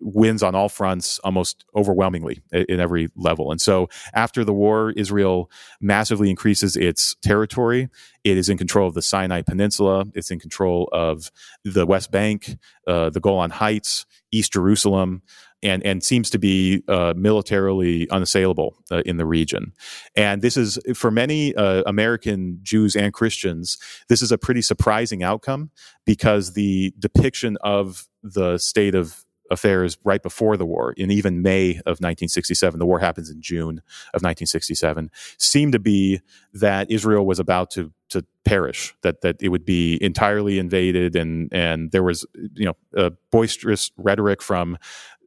wins 0.06 0.44
on 0.44 0.54
all 0.54 0.70
fronts 0.70 1.20
almost 1.20 1.65
overwhelmingly 1.76 2.41
in 2.52 2.80
every 2.80 3.10
level. 3.15 3.52
And 3.52 3.60
so 3.60 3.89
after 4.13 4.44
the 4.44 4.54
war, 4.54 4.91
Israel 4.91 5.50
massively 5.82 6.30
increases 6.30 6.78
its 6.78 7.15
territory. 7.24 7.89
It 8.24 8.38
is 8.38 8.48
in 8.48 8.58
control 8.58 8.88
of 8.88 8.94
the 8.94 9.02
Sinai 9.02 9.41
Peninsula. 9.41 10.06
It's 10.13 10.30
in 10.30 10.39
control 10.39 10.89
of 10.94 11.32
the 11.63 11.88
West 11.88 12.12
Bank, 12.12 12.58
uh, 12.88 13.10
the 13.10 13.20
Golan 13.20 13.50
Heights, 13.50 14.06
East 14.32 14.54
Jerusalem, 14.54 15.24
and 15.63 15.84
and 15.84 16.04
seems 16.04 16.30
to 16.30 16.38
be 16.38 16.84
uh, 16.88 17.13
militarily 17.18 18.08
unassailable 18.12 18.78
uh, 18.91 19.02
in 19.06 19.18
the 19.18 19.26
region. 19.26 19.74
And 20.15 20.41
this 20.41 20.56
is 20.56 20.78
for 20.94 21.10
many 21.10 21.56
uh, 21.56 21.82
American 21.88 22.60
Jews 22.62 22.96
and 22.96 23.12
Christians, 23.12 23.78
this 24.08 24.22
is 24.22 24.32
a 24.32 24.38
pretty 24.38 24.62
surprising 24.62 25.24
outcome 25.24 25.72
because 26.06 26.54
the 26.54 26.94
depiction 27.00 27.58
of 27.62 28.08
the 28.22 28.60
state 28.60 28.94
of 28.94 29.25
affairs 29.51 29.97
right 30.03 30.21
before 30.21 30.58
the 30.58 30.65
war, 30.65 30.93
in 30.97 31.12
even 31.12 31.41
May 31.41 31.71
of 31.71 31.99
1967, 32.01 32.79
the 32.79 32.86
war 32.86 32.99
happens 32.99 33.29
in 33.29 33.41
June 33.41 33.79
of 34.13 34.21
1967, 34.21 35.10
seemed 35.38 35.73
to 35.73 35.79
be 35.79 36.21
that 36.53 36.89
Israel 36.89 37.25
was 37.25 37.39
about 37.39 37.71
to 37.71 37.91
to 38.10 38.23
perish, 38.45 38.95
that 39.01 39.21
that 39.21 39.38
it 39.41 39.49
would 39.49 39.65
be 39.65 39.97
entirely 40.01 40.60
invaded, 40.60 41.15
and 41.15 41.50
and 41.52 41.91
there 41.91 42.04
was 42.04 42.25
you 42.54 42.65
know 42.65 43.10
boisterous 43.31 43.91
rhetoric 43.98 44.41
from 44.41 44.77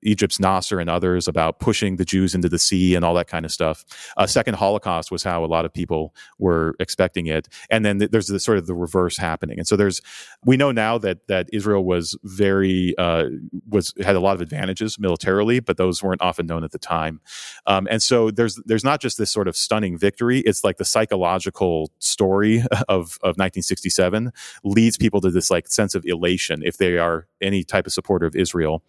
Egypt's 0.02 0.40
Nasser 0.40 0.80
and 0.80 0.90
others 0.90 1.28
about 1.28 1.58
pushing 1.58 1.96
the 1.96 2.04
Jews 2.04 2.34
into 2.34 2.48
the 2.48 2.58
sea 2.58 2.94
and 2.94 3.04
all 3.04 3.14
that 3.14 3.28
kind 3.28 3.44
of 3.44 3.52
stuff. 3.52 3.84
A 4.16 4.28
second 4.28 4.54
Holocaust 4.54 5.10
was 5.10 5.22
how 5.22 5.44
a 5.44 5.46
lot 5.46 5.64
of 5.64 5.72
people 5.72 6.14
were 6.38 6.74
expecting 6.80 7.26
it, 7.26 7.48
and 7.70 7.84
then 7.84 7.98
th- 7.98 8.10
there's 8.10 8.26
the 8.26 8.40
sort 8.40 8.58
of 8.58 8.66
the 8.66 8.74
reverse 8.74 9.16
happening. 9.16 9.58
And 9.58 9.66
so 9.66 9.76
there's 9.76 10.00
we 10.44 10.56
know 10.56 10.72
now 10.72 10.98
that 10.98 11.26
that 11.28 11.48
Israel 11.52 11.84
was 11.84 12.16
very 12.24 12.94
uh, 12.98 13.24
was 13.68 13.94
had 14.02 14.16
a 14.16 14.20
lot 14.20 14.34
of 14.34 14.40
advantages 14.40 14.98
militarily, 14.98 15.60
but 15.60 15.76
those 15.76 16.02
weren't 16.02 16.22
often 16.22 16.46
known 16.46 16.64
at 16.64 16.72
the 16.72 16.78
time. 16.78 17.20
Um, 17.66 17.86
and 17.90 18.02
so 18.02 18.30
there's 18.30 18.60
there's 18.64 18.84
not 18.84 19.00
just 19.00 19.18
this 19.18 19.30
sort 19.30 19.48
of 19.48 19.56
stunning 19.56 19.98
victory; 19.98 20.40
it's 20.40 20.64
like 20.64 20.76
the 20.76 20.84
psychological 20.84 21.90
story 21.98 22.58
of 22.88 23.18
of 23.22 23.36
1967 23.36 24.32
leads 24.64 24.96
people 24.96 25.20
to 25.20 25.30
this 25.30 25.50
like 25.50 25.68
sense 25.68 25.94
of 25.94 26.04
elation 26.06 26.62
if 26.64 26.78
they 26.78 26.98
are 26.98 27.26
any 27.40 27.64
type 27.64 27.86
of 27.86 27.92
supporter 27.92 28.26
of 28.26 28.34
Israel. 28.36 28.82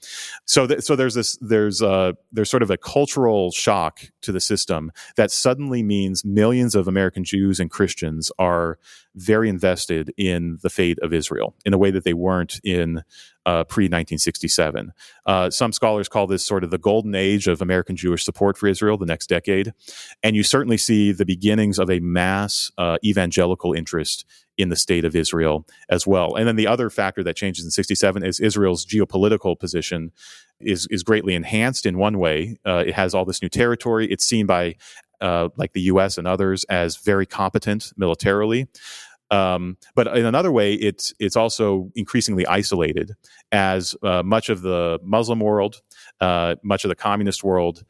So 0.45 0.67
th- 0.67 0.81
so 0.81 0.95
there's 0.95 1.15
this 1.15 1.37
there's 1.41 1.81
uh 1.81 2.13
there's 2.31 2.49
sort 2.49 2.63
of 2.63 2.71
a 2.71 2.77
cultural 2.77 3.51
shock 3.51 4.01
to 4.21 4.31
the 4.31 4.39
system 4.39 4.91
that 5.15 5.31
suddenly 5.31 5.83
means 5.83 6.25
millions 6.25 6.75
of 6.75 6.87
American 6.87 7.23
Jews 7.23 7.59
and 7.59 7.69
Christians 7.69 8.31
are 8.39 8.77
very 9.15 9.49
invested 9.49 10.13
in 10.17 10.57
the 10.61 10.69
fate 10.69 10.99
of 11.01 11.13
Israel 11.13 11.55
in 11.65 11.73
a 11.73 11.77
way 11.77 11.91
that 11.91 12.03
they 12.03 12.13
weren't 12.13 12.59
in 12.63 13.03
uh, 13.49 13.63
pre 13.63 13.85
1967. 13.85 14.93
Uh, 15.25 15.49
some 15.49 15.71
scholars 15.71 16.07
call 16.07 16.27
this 16.27 16.45
sort 16.45 16.63
of 16.63 16.69
the 16.69 16.77
golden 16.77 17.15
age 17.15 17.47
of 17.47 17.63
American 17.63 17.95
Jewish 17.95 18.23
support 18.23 18.55
for 18.57 18.67
Israel, 18.67 18.95
the 18.95 19.07
next 19.07 19.27
decade. 19.27 19.73
And 20.21 20.35
you 20.35 20.43
certainly 20.43 20.77
see 20.77 21.11
the 21.11 21.25
beginnings 21.25 21.79
of 21.79 21.89
a 21.89 21.99
mass 21.99 22.71
uh, 22.77 22.97
evangelical 23.03 23.73
interest 23.73 24.23
in 24.59 24.69
the 24.69 24.75
state 24.75 25.03
of 25.03 25.15
Israel 25.15 25.65
as 25.89 26.05
well. 26.05 26.35
And 26.35 26.47
then 26.47 26.57
the 26.57 26.67
other 26.67 26.91
factor 26.91 27.23
that 27.23 27.35
changes 27.35 27.65
in 27.65 27.71
67 27.71 28.23
is 28.23 28.39
Israel's 28.39 28.85
geopolitical 28.85 29.59
position 29.59 30.11
is, 30.59 30.87
is 30.91 31.01
greatly 31.01 31.33
enhanced 31.33 31.87
in 31.87 31.97
one 31.97 32.19
way. 32.19 32.57
Uh, 32.65 32.83
it 32.85 32.93
has 32.93 33.15
all 33.15 33.25
this 33.25 33.41
new 33.41 33.49
territory. 33.49 34.11
It's 34.11 34.25
seen 34.25 34.45
by 34.45 34.75
uh, 35.21 35.49
like 35.57 35.73
the 35.73 35.81
US 35.81 36.17
and 36.17 36.27
others 36.27 36.65
as 36.65 36.97
very 36.97 37.25
competent 37.25 37.93
militarily. 37.97 38.67
Um, 39.31 39.77
but 39.95 40.07
in 40.17 40.25
another 40.25 40.51
way, 40.51 40.73
it's 40.73 41.13
it's 41.19 41.35
also 41.35 41.91
increasingly 41.95 42.47
isolated, 42.47 43.13
as 43.51 43.95
uh, 44.03 44.23
much 44.23 44.49
of 44.49 44.61
the 44.61 44.99
Muslim 45.03 45.39
world, 45.39 45.81
uh, 46.19 46.55
much 46.63 46.83
of 46.83 46.89
the 46.89 46.95
communist 46.95 47.43
world, 47.43 47.83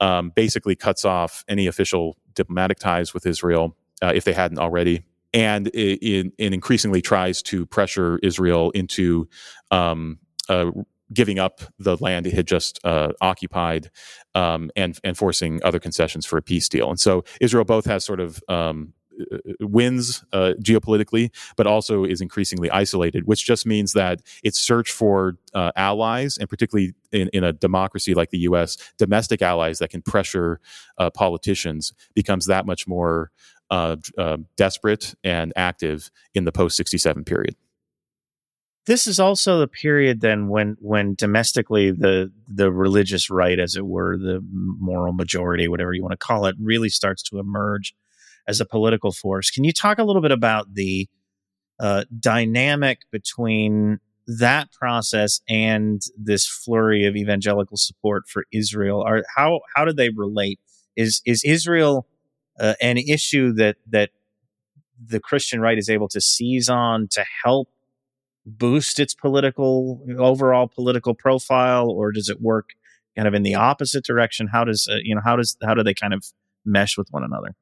um, 0.00 0.32
basically 0.34 0.74
cuts 0.74 1.04
off 1.04 1.44
any 1.48 1.66
official 1.66 2.16
diplomatic 2.34 2.78
ties 2.78 3.12
with 3.12 3.26
Israel 3.26 3.76
uh, 4.02 4.12
if 4.14 4.24
they 4.24 4.32
hadn't 4.32 4.58
already, 4.58 5.02
and 5.34 5.68
it, 5.68 6.02
it, 6.06 6.32
it, 6.38 6.52
increasingly 6.52 7.02
tries 7.02 7.42
to 7.42 7.66
pressure 7.66 8.18
Israel 8.22 8.70
into 8.70 9.28
um, 9.70 10.18
uh, 10.48 10.70
giving 11.12 11.38
up 11.38 11.60
the 11.78 11.96
land 11.98 12.26
it 12.26 12.32
had 12.32 12.46
just 12.46 12.80
uh, 12.84 13.12
occupied 13.20 13.90
um, 14.34 14.70
and 14.76 14.98
and 15.04 15.16
forcing 15.16 15.60
other 15.62 15.78
concessions 15.78 16.26
for 16.26 16.36
a 16.36 16.42
peace 16.42 16.68
deal. 16.68 16.90
And 16.90 16.98
so 17.00 17.24
Israel 17.40 17.64
both 17.64 17.84
has 17.86 18.04
sort 18.04 18.20
of 18.20 18.42
um, 18.48 18.92
wins 19.60 20.24
uh, 20.32 20.52
geopolitically, 20.60 21.30
but 21.56 21.66
also 21.66 22.04
is 22.04 22.20
increasingly 22.20 22.70
isolated, 22.70 23.26
which 23.26 23.44
just 23.44 23.66
means 23.66 23.92
that 23.92 24.22
its 24.42 24.58
search 24.58 24.90
for 24.92 25.36
uh, 25.54 25.72
allies, 25.76 26.36
and 26.38 26.48
particularly 26.48 26.94
in, 27.12 27.28
in, 27.32 27.44
a 27.44 27.52
democracy 27.52 28.14
like 28.14 28.30
the 28.30 28.38
U.S., 28.38 28.76
domestic 28.98 29.42
allies 29.42 29.78
that 29.78 29.90
can 29.90 30.02
pressure 30.02 30.60
uh, 30.98 31.10
politicians, 31.10 31.92
becomes 32.14 32.46
that 32.46 32.66
much 32.66 32.86
more 32.86 33.30
uh, 33.70 33.96
uh, 34.18 34.38
desperate 34.56 35.14
and 35.24 35.52
active 35.56 36.10
in 36.34 36.44
the 36.44 36.52
post 36.52 36.76
67 36.76 37.24
period 37.24 37.56
this 38.86 39.08
is 39.08 39.18
also 39.18 39.58
the 39.58 39.66
period 39.66 40.20
then 40.20 40.48
when 40.48 40.76
when 40.80 41.14
domestically 41.14 41.90
the 41.90 42.32
the 42.48 42.72
religious 42.72 43.28
right 43.28 43.58
as 43.58 43.74
it 43.74 43.84
were 43.84 44.16
the 44.16 44.40
moral 44.52 45.12
majority 45.12 45.68
whatever 45.68 45.92
you 45.92 46.02
want 46.02 46.12
to 46.12 46.16
call 46.16 46.46
it 46.46 46.54
really 46.60 46.88
starts 46.88 47.22
to 47.22 47.38
emerge 47.38 47.94
as 48.48 48.60
a 48.60 48.66
political 48.66 49.12
force 49.12 49.50
can 49.50 49.64
you 49.64 49.72
talk 49.72 49.98
a 49.98 50.04
little 50.04 50.22
bit 50.22 50.32
about 50.32 50.74
the 50.74 51.08
uh, 51.78 52.04
dynamic 52.18 53.00
between 53.12 53.98
that 54.26 54.72
process 54.72 55.40
and 55.48 56.02
this 56.16 56.46
flurry 56.46 57.04
of 57.06 57.14
evangelical 57.14 57.76
support 57.76 58.24
for 58.28 58.44
Israel 58.52 59.02
are 59.02 59.22
how 59.36 59.60
how 59.74 59.84
do 59.84 59.92
they 59.92 60.08
relate 60.08 60.58
is 60.96 61.20
is 61.24 61.42
Israel 61.44 62.06
uh, 62.58 62.74
an 62.80 62.96
issue 62.98 63.52
that 63.52 63.76
that 63.88 64.10
the 65.04 65.20
Christian 65.20 65.60
right 65.60 65.78
is 65.78 65.88
able 65.88 66.08
to 66.08 66.20
seize 66.20 66.68
on 66.68 67.08
to 67.12 67.24
help 67.44 67.68
boost 68.46 68.98
its 69.00 69.14
political 69.14 70.00
overall 70.18 70.68
political 70.68 71.14
profile, 71.14 71.90
or 71.90 72.12
does 72.12 72.28
it 72.28 72.40
work 72.40 72.70
kind 73.16 73.28
of 73.28 73.34
in 73.34 73.42
the 73.42 73.54
opposite 73.54 74.04
direction? 74.04 74.48
How 74.48 74.64
does 74.64 74.88
uh, 74.90 74.96
you 75.02 75.14
know 75.14 75.20
how 75.24 75.36
does 75.36 75.56
how 75.64 75.74
do 75.74 75.82
they 75.82 75.94
kind 75.94 76.14
of 76.14 76.24
mesh 76.64 76.96
with 76.96 77.08
one 77.10 77.24
another? 77.24 77.54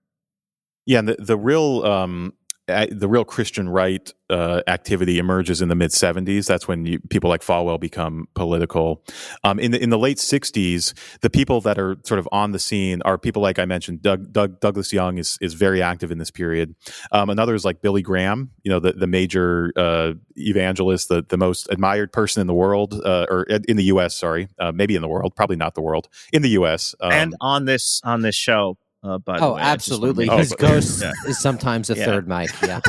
Yeah, 0.86 1.02
the 1.02 1.16
the 1.18 1.36
real 1.36 1.84
um, 1.84 2.34
the 2.66 3.08
real 3.08 3.24
Christian 3.24 3.68
right 3.68 4.12
uh, 4.30 4.62
activity 4.66 5.18
emerges 5.18 5.60
in 5.60 5.68
the 5.68 5.74
mid 5.74 5.90
70s. 5.90 6.46
That's 6.46 6.66
when 6.66 6.86
you, 6.86 6.98
people 7.10 7.28
like 7.28 7.42
Falwell 7.42 7.78
become 7.78 8.26
political. 8.34 9.04
Um, 9.44 9.58
in 9.58 9.72
the 9.72 9.82
in 9.82 9.90
the 9.90 9.98
late 9.98 10.16
60s, 10.16 10.94
the 11.20 11.28
people 11.28 11.60
that 11.62 11.78
are 11.78 11.96
sort 12.04 12.18
of 12.18 12.28
on 12.32 12.52
the 12.52 12.58
scene 12.58 13.02
are 13.02 13.18
people 13.18 13.42
like 13.42 13.58
I 13.58 13.66
mentioned. 13.66 14.00
Doug, 14.00 14.32
Doug 14.32 14.60
Douglas 14.60 14.92
Young 14.92 15.18
is 15.18 15.36
is 15.42 15.54
very 15.54 15.82
active 15.82 16.10
in 16.10 16.18
this 16.18 16.30
period. 16.30 16.74
Um, 17.12 17.28
another 17.28 17.54
is 17.54 17.64
like 17.64 17.82
Billy 17.82 18.02
Graham, 18.02 18.50
you 18.62 18.70
know, 18.70 18.80
the 18.80 18.92
the 18.92 19.06
major 19.06 19.70
uh, 19.76 20.14
evangelist, 20.36 21.08
the 21.10 21.24
the 21.28 21.36
most 21.36 21.68
admired 21.70 22.12
person 22.12 22.40
in 22.40 22.46
the 22.46 22.54
world, 22.54 22.94
uh, 23.04 23.26
or 23.28 23.42
in 23.42 23.76
the 23.76 23.84
U.S. 23.84 24.16
Sorry, 24.16 24.48
uh, 24.58 24.72
maybe 24.72 24.96
in 24.96 25.02
the 25.02 25.08
world, 25.08 25.36
probably 25.36 25.56
not 25.56 25.74
the 25.74 25.82
world, 25.82 26.08
in 26.32 26.40
the 26.40 26.50
U.S. 26.50 26.94
Um, 27.00 27.12
and 27.12 27.34
on 27.42 27.66
this 27.66 28.00
on 28.04 28.22
this 28.22 28.34
show, 28.34 28.78
uh, 29.04 29.18
by 29.18 29.38
oh, 29.38 29.56
absolutely. 29.56 30.26
His 30.28 30.52
oh, 30.52 30.56
ghost 30.56 31.02
yeah. 31.02 31.12
is 31.26 31.38
sometimes 31.38 31.90
a 31.90 31.96
yeah. 31.96 32.04
third 32.04 32.26
mic. 32.26 32.50
Yeah. 32.62 32.80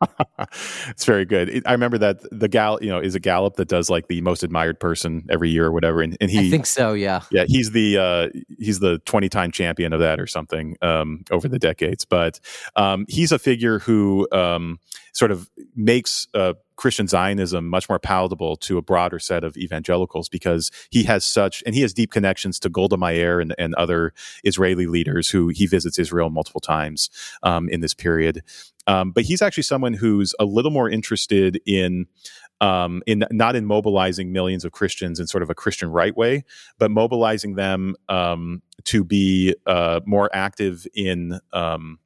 it's 0.88 1.04
very 1.04 1.24
good. 1.24 1.62
I 1.66 1.72
remember 1.72 1.98
that 1.98 2.20
the 2.30 2.48
gal, 2.48 2.78
you 2.80 2.88
know, 2.88 3.00
is 3.00 3.14
a 3.14 3.20
Gallup 3.20 3.56
that 3.56 3.68
does 3.68 3.90
like 3.90 4.08
the 4.08 4.20
most 4.20 4.42
admired 4.42 4.78
person 4.78 5.26
every 5.28 5.50
year 5.50 5.66
or 5.66 5.72
whatever, 5.72 6.00
and, 6.02 6.16
and 6.20 6.30
he, 6.30 6.46
I 6.46 6.50
think 6.50 6.66
so, 6.66 6.92
yeah, 6.92 7.22
yeah, 7.30 7.44
he's 7.46 7.72
the 7.72 7.98
uh, 7.98 8.28
he's 8.58 8.80
the 8.80 8.98
twenty 9.04 9.28
time 9.28 9.50
champion 9.50 9.92
of 9.92 10.00
that 10.00 10.20
or 10.20 10.26
something 10.26 10.76
um, 10.82 11.24
over 11.30 11.48
the 11.48 11.58
decades. 11.58 12.04
But 12.04 12.40
um, 12.76 13.04
he's 13.08 13.32
a 13.32 13.38
figure 13.38 13.80
who 13.80 14.28
um, 14.32 14.78
sort 15.12 15.30
of 15.30 15.50
makes 15.74 16.28
uh, 16.34 16.54
Christian 16.80 17.06
Zionism 17.06 17.68
much 17.68 17.90
more 17.90 17.98
palatable 17.98 18.56
to 18.56 18.78
a 18.78 18.82
broader 18.82 19.18
set 19.18 19.44
of 19.44 19.54
evangelicals 19.58 20.30
because 20.30 20.70
he 20.90 21.02
has 21.02 21.26
such, 21.26 21.62
and 21.66 21.74
he 21.74 21.82
has 21.82 21.92
deep 21.92 22.10
connections 22.10 22.58
to 22.60 22.70
Golda 22.70 22.96
Meir 22.96 23.38
and, 23.38 23.54
and 23.58 23.74
other 23.74 24.14
Israeli 24.44 24.86
leaders 24.86 25.28
who 25.28 25.48
he 25.48 25.66
visits 25.66 25.98
Israel 25.98 26.30
multiple 26.30 26.62
times 26.62 27.10
um, 27.42 27.68
in 27.68 27.82
this 27.82 27.92
period. 27.92 28.42
Um, 28.86 29.12
but 29.12 29.24
he's 29.24 29.42
actually 29.42 29.64
someone 29.64 29.92
who's 29.92 30.34
a 30.40 30.46
little 30.46 30.70
more 30.70 30.88
interested 30.88 31.60
in 31.66 32.06
um, 32.62 33.02
in 33.06 33.24
not 33.30 33.56
in 33.56 33.66
mobilizing 33.66 34.32
millions 34.32 34.64
of 34.64 34.72
Christians 34.72 35.20
in 35.20 35.26
sort 35.26 35.42
of 35.42 35.50
a 35.50 35.54
Christian 35.54 35.90
right 35.90 36.16
way, 36.16 36.44
but 36.78 36.90
mobilizing 36.90 37.56
them 37.56 37.94
um, 38.08 38.62
to 38.84 39.04
be 39.04 39.54
uh, 39.66 40.00
more 40.06 40.30
active 40.32 40.86
in 40.94 41.40
um, 41.52 41.98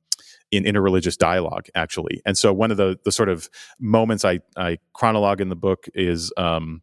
in 0.57 0.65
interreligious 0.65 1.17
dialogue, 1.17 1.67
actually. 1.75 2.21
And 2.25 2.37
so 2.37 2.53
one 2.53 2.71
of 2.71 2.77
the 2.77 2.99
the 3.05 3.13
sort 3.13 3.29
of 3.29 3.49
moments 3.81 4.25
I, 4.25 4.41
I 4.57 4.79
chronologue 4.93 5.41
in 5.41 5.49
the 5.49 5.57
book 5.57 5.87
is 5.95 6.33
um, 6.37 6.83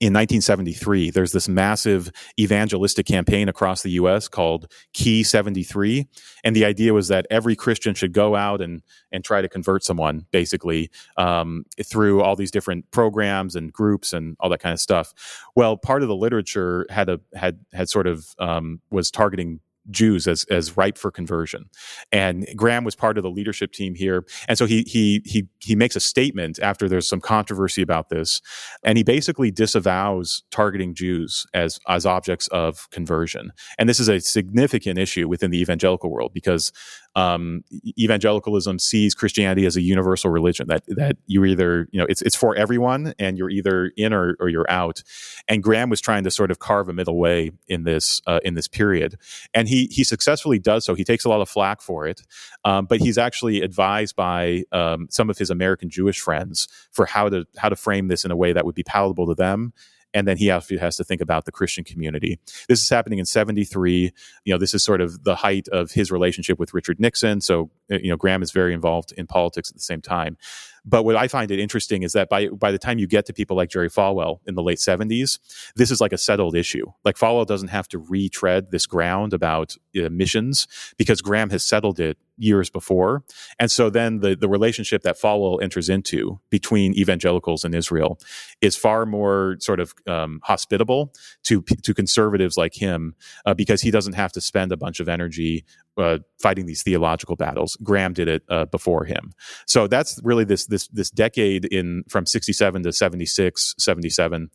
in 0.00 0.12
1973, 0.12 1.10
there's 1.10 1.30
this 1.30 1.48
massive 1.48 2.10
evangelistic 2.38 3.06
campaign 3.06 3.48
across 3.48 3.82
the 3.82 3.92
U.S. 3.92 4.26
called 4.26 4.70
Key 4.92 5.22
73, 5.22 6.08
and 6.42 6.56
the 6.56 6.64
idea 6.64 6.92
was 6.92 7.08
that 7.08 7.26
every 7.30 7.54
Christian 7.54 7.94
should 7.94 8.12
go 8.12 8.34
out 8.34 8.60
and 8.60 8.82
and 9.12 9.24
try 9.24 9.40
to 9.40 9.48
convert 9.48 9.84
someone, 9.84 10.26
basically 10.32 10.90
um, 11.16 11.64
through 11.84 12.22
all 12.22 12.34
these 12.34 12.50
different 12.50 12.90
programs 12.90 13.54
and 13.54 13.72
groups 13.72 14.12
and 14.12 14.36
all 14.40 14.50
that 14.50 14.60
kind 14.60 14.72
of 14.72 14.80
stuff. 14.80 15.12
Well, 15.54 15.76
part 15.76 16.02
of 16.02 16.08
the 16.08 16.16
literature 16.16 16.86
had 16.90 17.08
a 17.08 17.20
had 17.34 17.60
had 17.72 17.88
sort 17.88 18.08
of 18.08 18.26
um, 18.40 18.80
was 18.90 19.12
targeting 19.12 19.60
Jews 19.90 20.26
as 20.26 20.44
as 20.44 20.76
ripe 20.76 20.98
for 20.98 21.10
conversion. 21.10 21.66
And 22.12 22.46
Graham 22.56 22.84
was 22.84 22.94
part 22.94 23.16
of 23.16 23.22
the 23.22 23.30
leadership 23.30 23.72
team 23.72 23.94
here, 23.94 24.24
and 24.48 24.56
so 24.58 24.66
he 24.66 24.82
he 24.82 25.22
he 25.24 25.48
he 25.60 25.76
makes 25.76 25.96
a 25.96 26.00
statement 26.00 26.58
after 26.60 26.88
there's 26.88 27.08
some 27.08 27.20
controversy 27.20 27.82
about 27.82 28.08
this, 28.08 28.40
and 28.82 28.98
he 28.98 29.04
basically 29.04 29.50
disavows 29.50 30.42
targeting 30.50 30.94
Jews 30.94 31.46
as 31.54 31.78
as 31.88 32.06
objects 32.06 32.48
of 32.48 32.88
conversion. 32.90 33.52
And 33.78 33.88
this 33.88 34.00
is 34.00 34.08
a 34.08 34.20
significant 34.20 34.98
issue 34.98 35.28
within 35.28 35.50
the 35.50 35.60
evangelical 35.60 36.10
world 36.10 36.32
because 36.34 36.72
um, 37.16 37.62
evangelicalism 37.98 38.78
sees 38.78 39.14
Christianity 39.14 39.66
as 39.66 39.76
a 39.76 39.80
universal 39.80 40.30
religion 40.30 40.66
that 40.68 40.82
that 40.88 41.16
you 41.26 41.44
either 41.44 41.88
you 41.92 42.00
know 42.00 42.06
it's 42.08 42.22
it's 42.22 42.34
for 42.34 42.56
everyone 42.56 43.14
and 43.18 43.38
you're 43.38 43.50
either 43.50 43.92
in 43.96 44.12
or, 44.12 44.36
or 44.40 44.48
you're 44.48 44.70
out. 44.70 45.02
And 45.48 45.62
Graham 45.62 45.90
was 45.90 46.00
trying 46.00 46.24
to 46.24 46.30
sort 46.30 46.50
of 46.50 46.58
carve 46.58 46.88
a 46.88 46.92
middle 46.92 47.18
way 47.18 47.52
in 47.68 47.84
this 47.84 48.20
uh, 48.26 48.40
in 48.44 48.54
this 48.54 48.68
period, 48.68 49.16
and 49.54 49.68
he 49.68 49.88
he 49.90 50.04
successfully 50.04 50.58
does 50.58 50.84
so. 50.84 50.94
He 50.94 51.04
takes 51.04 51.24
a 51.24 51.28
lot 51.28 51.40
of 51.40 51.48
flack 51.48 51.80
for 51.80 52.06
it, 52.06 52.22
um, 52.64 52.86
but 52.86 53.00
he's 53.00 53.18
actually 53.18 53.62
advised 53.62 54.16
by 54.16 54.64
um, 54.72 55.06
some 55.10 55.30
of 55.30 55.38
his 55.38 55.50
American 55.50 55.90
Jewish 55.90 56.20
friends 56.20 56.68
for 56.90 57.06
how 57.06 57.28
to 57.28 57.46
how 57.56 57.68
to 57.68 57.76
frame 57.76 58.08
this 58.08 58.24
in 58.24 58.30
a 58.30 58.36
way 58.36 58.52
that 58.52 58.64
would 58.64 58.74
be 58.74 58.82
palatable 58.82 59.26
to 59.26 59.34
them 59.34 59.72
and 60.14 60.28
then 60.28 60.36
he 60.36 60.46
has 60.46 60.96
to 60.96 61.04
think 61.04 61.20
about 61.20 61.44
the 61.44 61.52
Christian 61.52 61.84
community. 61.84 62.38
This 62.68 62.80
is 62.80 62.88
happening 62.88 63.18
in 63.18 63.26
73. 63.26 64.12
You 64.44 64.54
know, 64.54 64.58
this 64.58 64.72
is 64.72 64.84
sort 64.84 65.00
of 65.00 65.24
the 65.24 65.34
height 65.34 65.68
of 65.68 65.90
his 65.90 66.10
relationship 66.10 66.58
with 66.58 66.72
Richard 66.72 67.00
Nixon. 67.00 67.40
So, 67.40 67.70
uh, 67.92 67.96
you 67.96 68.08
know, 68.08 68.16
Graham 68.16 68.42
is 68.42 68.52
very 68.52 68.72
involved 68.72 69.12
in 69.16 69.26
politics 69.26 69.70
at 69.70 69.74
the 69.74 69.82
same 69.82 70.00
time. 70.00 70.38
But 70.84 71.04
what 71.04 71.16
I 71.16 71.28
find 71.28 71.50
it 71.50 71.58
interesting 71.58 72.02
is 72.02 72.12
that 72.12 72.28
by 72.28 72.48
by 72.48 72.70
the 72.70 72.78
time 72.78 72.98
you 72.98 73.06
get 73.06 73.26
to 73.26 73.32
people 73.32 73.56
like 73.56 73.70
Jerry 73.70 73.88
Falwell 73.88 74.40
in 74.46 74.54
the 74.54 74.62
late 74.62 74.78
70s, 74.78 75.38
this 75.76 75.90
is 75.90 76.00
like 76.00 76.12
a 76.12 76.18
settled 76.18 76.54
issue. 76.54 76.86
Like 77.04 77.16
Falwell 77.16 77.46
doesn't 77.46 77.68
have 77.68 77.88
to 77.88 77.98
retread 77.98 78.70
this 78.70 78.86
ground 78.86 79.32
about 79.32 79.76
uh, 79.96 80.08
missions 80.10 80.66
because 80.98 81.22
Graham 81.22 81.50
has 81.50 81.64
settled 81.64 82.00
it 82.00 82.18
years 82.36 82.70
before. 82.70 83.24
And 83.58 83.70
so 83.70 83.90
then 83.90 84.20
the, 84.20 84.34
the 84.34 84.48
relationship 84.48 85.02
that 85.02 85.16
Falwell 85.16 85.62
enters 85.62 85.88
into 85.88 86.40
between 86.50 86.94
evangelicals 86.94 87.64
and 87.64 87.74
Israel 87.74 88.18
is 88.60 88.76
far 88.76 89.06
more 89.06 89.56
sort 89.60 89.80
of 89.80 89.94
um, 90.06 90.40
hospitable 90.42 91.12
to, 91.44 91.62
to 91.62 91.94
conservatives 91.94 92.56
like 92.56 92.74
him 92.74 93.14
uh, 93.46 93.54
because 93.54 93.82
he 93.82 93.90
doesn't 93.90 94.14
have 94.14 94.32
to 94.32 94.40
spend 94.40 94.72
a 94.72 94.76
bunch 94.76 95.00
of 95.00 95.08
energy 95.08 95.64
uh, 95.96 96.18
fighting 96.40 96.66
these 96.66 96.82
theological 96.82 97.36
battles. 97.36 97.76
Graham 97.82 98.12
did 98.12 98.28
it 98.28 98.42
uh, 98.48 98.66
before 98.66 99.04
him. 99.04 99.32
So 99.66 99.86
that's 99.86 100.20
really 100.22 100.44
this, 100.44 100.66
this, 100.66 100.88
this 100.88 101.10
decade 101.10 101.64
in 101.66 102.04
from 102.08 102.26
67 102.26 102.82
to 102.82 102.92
76, 102.92 103.74
77 103.78 104.50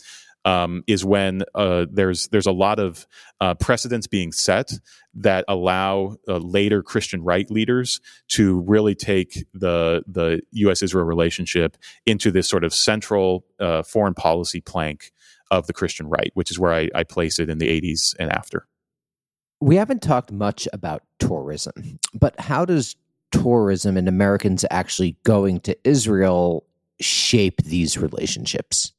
um, 0.45 0.83
is 0.87 1.03
when 1.03 1.43
uh, 1.55 1.85
there's 1.91 2.27
there's 2.29 2.45
a 2.45 2.51
lot 2.51 2.79
of 2.79 3.05
uh, 3.41 3.55
precedents 3.55 4.07
being 4.07 4.31
set 4.31 4.71
that 5.13 5.43
allow 5.47 6.15
uh, 6.27 6.37
later 6.37 6.81
Christian 6.81 7.23
right 7.23 7.49
leaders 7.51 7.99
to 8.29 8.61
really 8.61 8.95
take 8.95 9.45
the 9.53 10.03
the 10.07 10.41
U.S. 10.51 10.81
Israel 10.81 11.05
relationship 11.05 11.77
into 12.05 12.31
this 12.31 12.47
sort 12.47 12.63
of 12.63 12.73
central 12.73 13.45
uh, 13.59 13.83
foreign 13.83 14.13
policy 14.13 14.61
plank 14.61 15.11
of 15.51 15.67
the 15.67 15.73
Christian 15.73 16.07
right, 16.07 16.31
which 16.35 16.51
is 16.51 16.59
where 16.59 16.73
I, 16.73 16.89
I 16.93 17.03
place 17.03 17.39
it 17.39 17.49
in 17.49 17.57
the 17.57 17.67
80s 17.67 18.15
and 18.19 18.31
after. 18.31 18.68
We 19.61 19.75
haven't 19.75 20.01
talked 20.01 20.31
much 20.31 20.67
about 20.71 21.03
tourism, 21.19 21.99
but 22.13 22.39
how 22.39 22.65
does 22.65 22.95
tourism 23.31 23.97
and 23.97 24.07
Americans 24.07 24.65
actually 24.71 25.17
going 25.23 25.59
to 25.61 25.77
Israel 25.87 26.65
shape 26.99 27.63
these 27.63 27.97
relationships? 27.97 28.93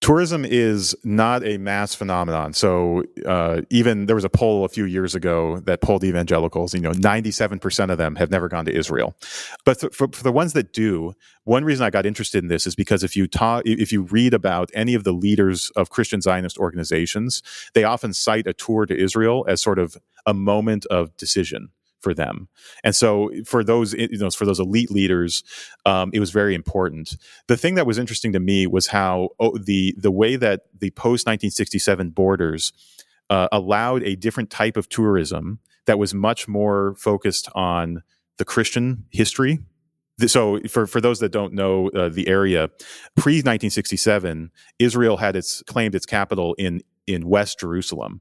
Tourism 0.00 0.44
is 0.44 0.96
not 1.04 1.44
a 1.44 1.58
mass 1.58 1.94
phenomenon. 1.94 2.52
So 2.52 3.04
uh, 3.26 3.62
even 3.70 4.06
there 4.06 4.14
was 4.14 4.24
a 4.24 4.30
poll 4.30 4.64
a 4.64 4.68
few 4.68 4.84
years 4.84 5.14
ago 5.14 5.58
that 5.60 5.80
polled 5.80 6.04
evangelicals. 6.04 6.74
You 6.74 6.80
know, 6.80 6.92
ninety-seven 6.92 7.58
percent 7.58 7.90
of 7.90 7.98
them 7.98 8.16
have 8.16 8.30
never 8.30 8.48
gone 8.48 8.64
to 8.66 8.74
Israel. 8.74 9.16
But 9.64 9.80
th- 9.80 9.92
for, 9.92 10.08
for, 10.12 10.22
the 10.22 10.32
ones 10.32 10.52
that 10.52 10.72
do, 10.72 11.14
one 11.44 11.64
reason 11.64 11.84
I 11.84 11.90
got 11.90 12.06
interested 12.06 12.42
in 12.42 12.48
this 12.48 12.66
is 12.66 12.74
because 12.74 13.02
if 13.02 13.16
you 13.16 13.26
talk, 13.26 13.62
if 13.64 13.92
you 13.92 14.02
read 14.02 14.34
about 14.34 14.70
any 14.74 14.94
of 14.94 15.04
the 15.04 15.12
leaders 15.12 15.70
of 15.76 15.90
Christian 15.90 16.20
Zionist 16.20 16.58
organizations, 16.58 17.42
they 17.74 17.84
often 17.84 18.12
cite 18.12 18.46
a 18.46 18.52
tour 18.52 18.86
to 18.86 18.96
Israel 18.96 19.44
as 19.48 19.60
sort 19.60 19.78
of 19.78 19.96
a 20.26 20.34
moment 20.34 20.86
of 20.86 21.16
decision 21.16 21.70
for 22.00 22.14
them. 22.14 22.48
And 22.84 22.94
so 22.94 23.30
for 23.44 23.64
those 23.64 23.94
you 23.94 24.18
know 24.18 24.30
for 24.30 24.46
those 24.46 24.60
elite 24.60 24.90
leaders, 24.90 25.42
um, 25.86 26.10
it 26.12 26.20
was 26.20 26.30
very 26.30 26.54
important. 26.54 27.16
The 27.46 27.56
thing 27.56 27.74
that 27.74 27.86
was 27.86 27.98
interesting 27.98 28.32
to 28.32 28.40
me 28.40 28.66
was 28.66 28.88
how 28.88 29.30
oh, 29.40 29.56
the 29.58 29.94
the 29.98 30.10
way 30.10 30.36
that 30.36 30.62
the 30.78 30.90
post 30.90 31.26
1967 31.26 32.10
borders 32.10 32.72
uh, 33.30 33.48
allowed 33.52 34.02
a 34.02 34.16
different 34.16 34.50
type 34.50 34.76
of 34.76 34.88
tourism 34.88 35.60
that 35.86 35.98
was 35.98 36.14
much 36.14 36.48
more 36.48 36.94
focused 36.96 37.48
on 37.54 38.02
the 38.38 38.44
Christian 38.44 39.04
history. 39.10 39.58
So, 40.26 40.60
for, 40.68 40.86
for 40.86 41.00
those 41.00 41.20
that 41.20 41.30
don't 41.30 41.52
know 41.52 41.90
uh, 41.90 42.08
the 42.08 42.26
area, 42.26 42.68
pre 43.16 43.34
1967, 43.34 44.50
Israel 44.78 45.16
had 45.18 45.36
its 45.36 45.62
claimed 45.62 45.94
its 45.94 46.06
capital 46.06 46.54
in 46.58 46.82
in 47.06 47.28
West 47.28 47.60
Jerusalem. 47.60 48.20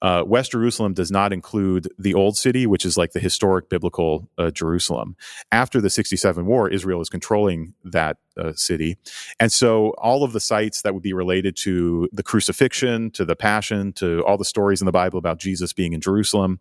Uh, 0.00 0.22
West 0.26 0.52
Jerusalem 0.52 0.94
does 0.94 1.10
not 1.10 1.32
include 1.32 1.88
the 1.98 2.14
Old 2.14 2.36
City, 2.36 2.66
which 2.66 2.84
is 2.84 2.96
like 2.96 3.12
the 3.12 3.20
historic 3.20 3.68
biblical 3.68 4.28
uh, 4.38 4.50
Jerusalem. 4.50 5.16
After 5.50 5.80
the 5.80 5.90
67 5.90 6.46
war, 6.46 6.68
Israel 6.68 7.00
is 7.00 7.08
controlling 7.08 7.74
that 7.84 8.18
uh, 8.36 8.52
city. 8.54 8.96
And 9.40 9.52
so 9.52 9.90
all 9.98 10.22
of 10.22 10.32
the 10.32 10.40
sites 10.40 10.82
that 10.82 10.94
would 10.94 11.02
be 11.02 11.12
related 11.12 11.56
to 11.58 12.08
the 12.12 12.22
crucifixion, 12.22 13.10
to 13.12 13.24
the 13.24 13.36
passion, 13.36 13.92
to 13.94 14.24
all 14.24 14.38
the 14.38 14.44
stories 14.44 14.80
in 14.80 14.86
the 14.86 14.92
Bible 14.92 15.18
about 15.18 15.38
Jesus 15.38 15.72
being 15.72 15.92
in 15.92 16.00
Jerusalem, 16.00 16.60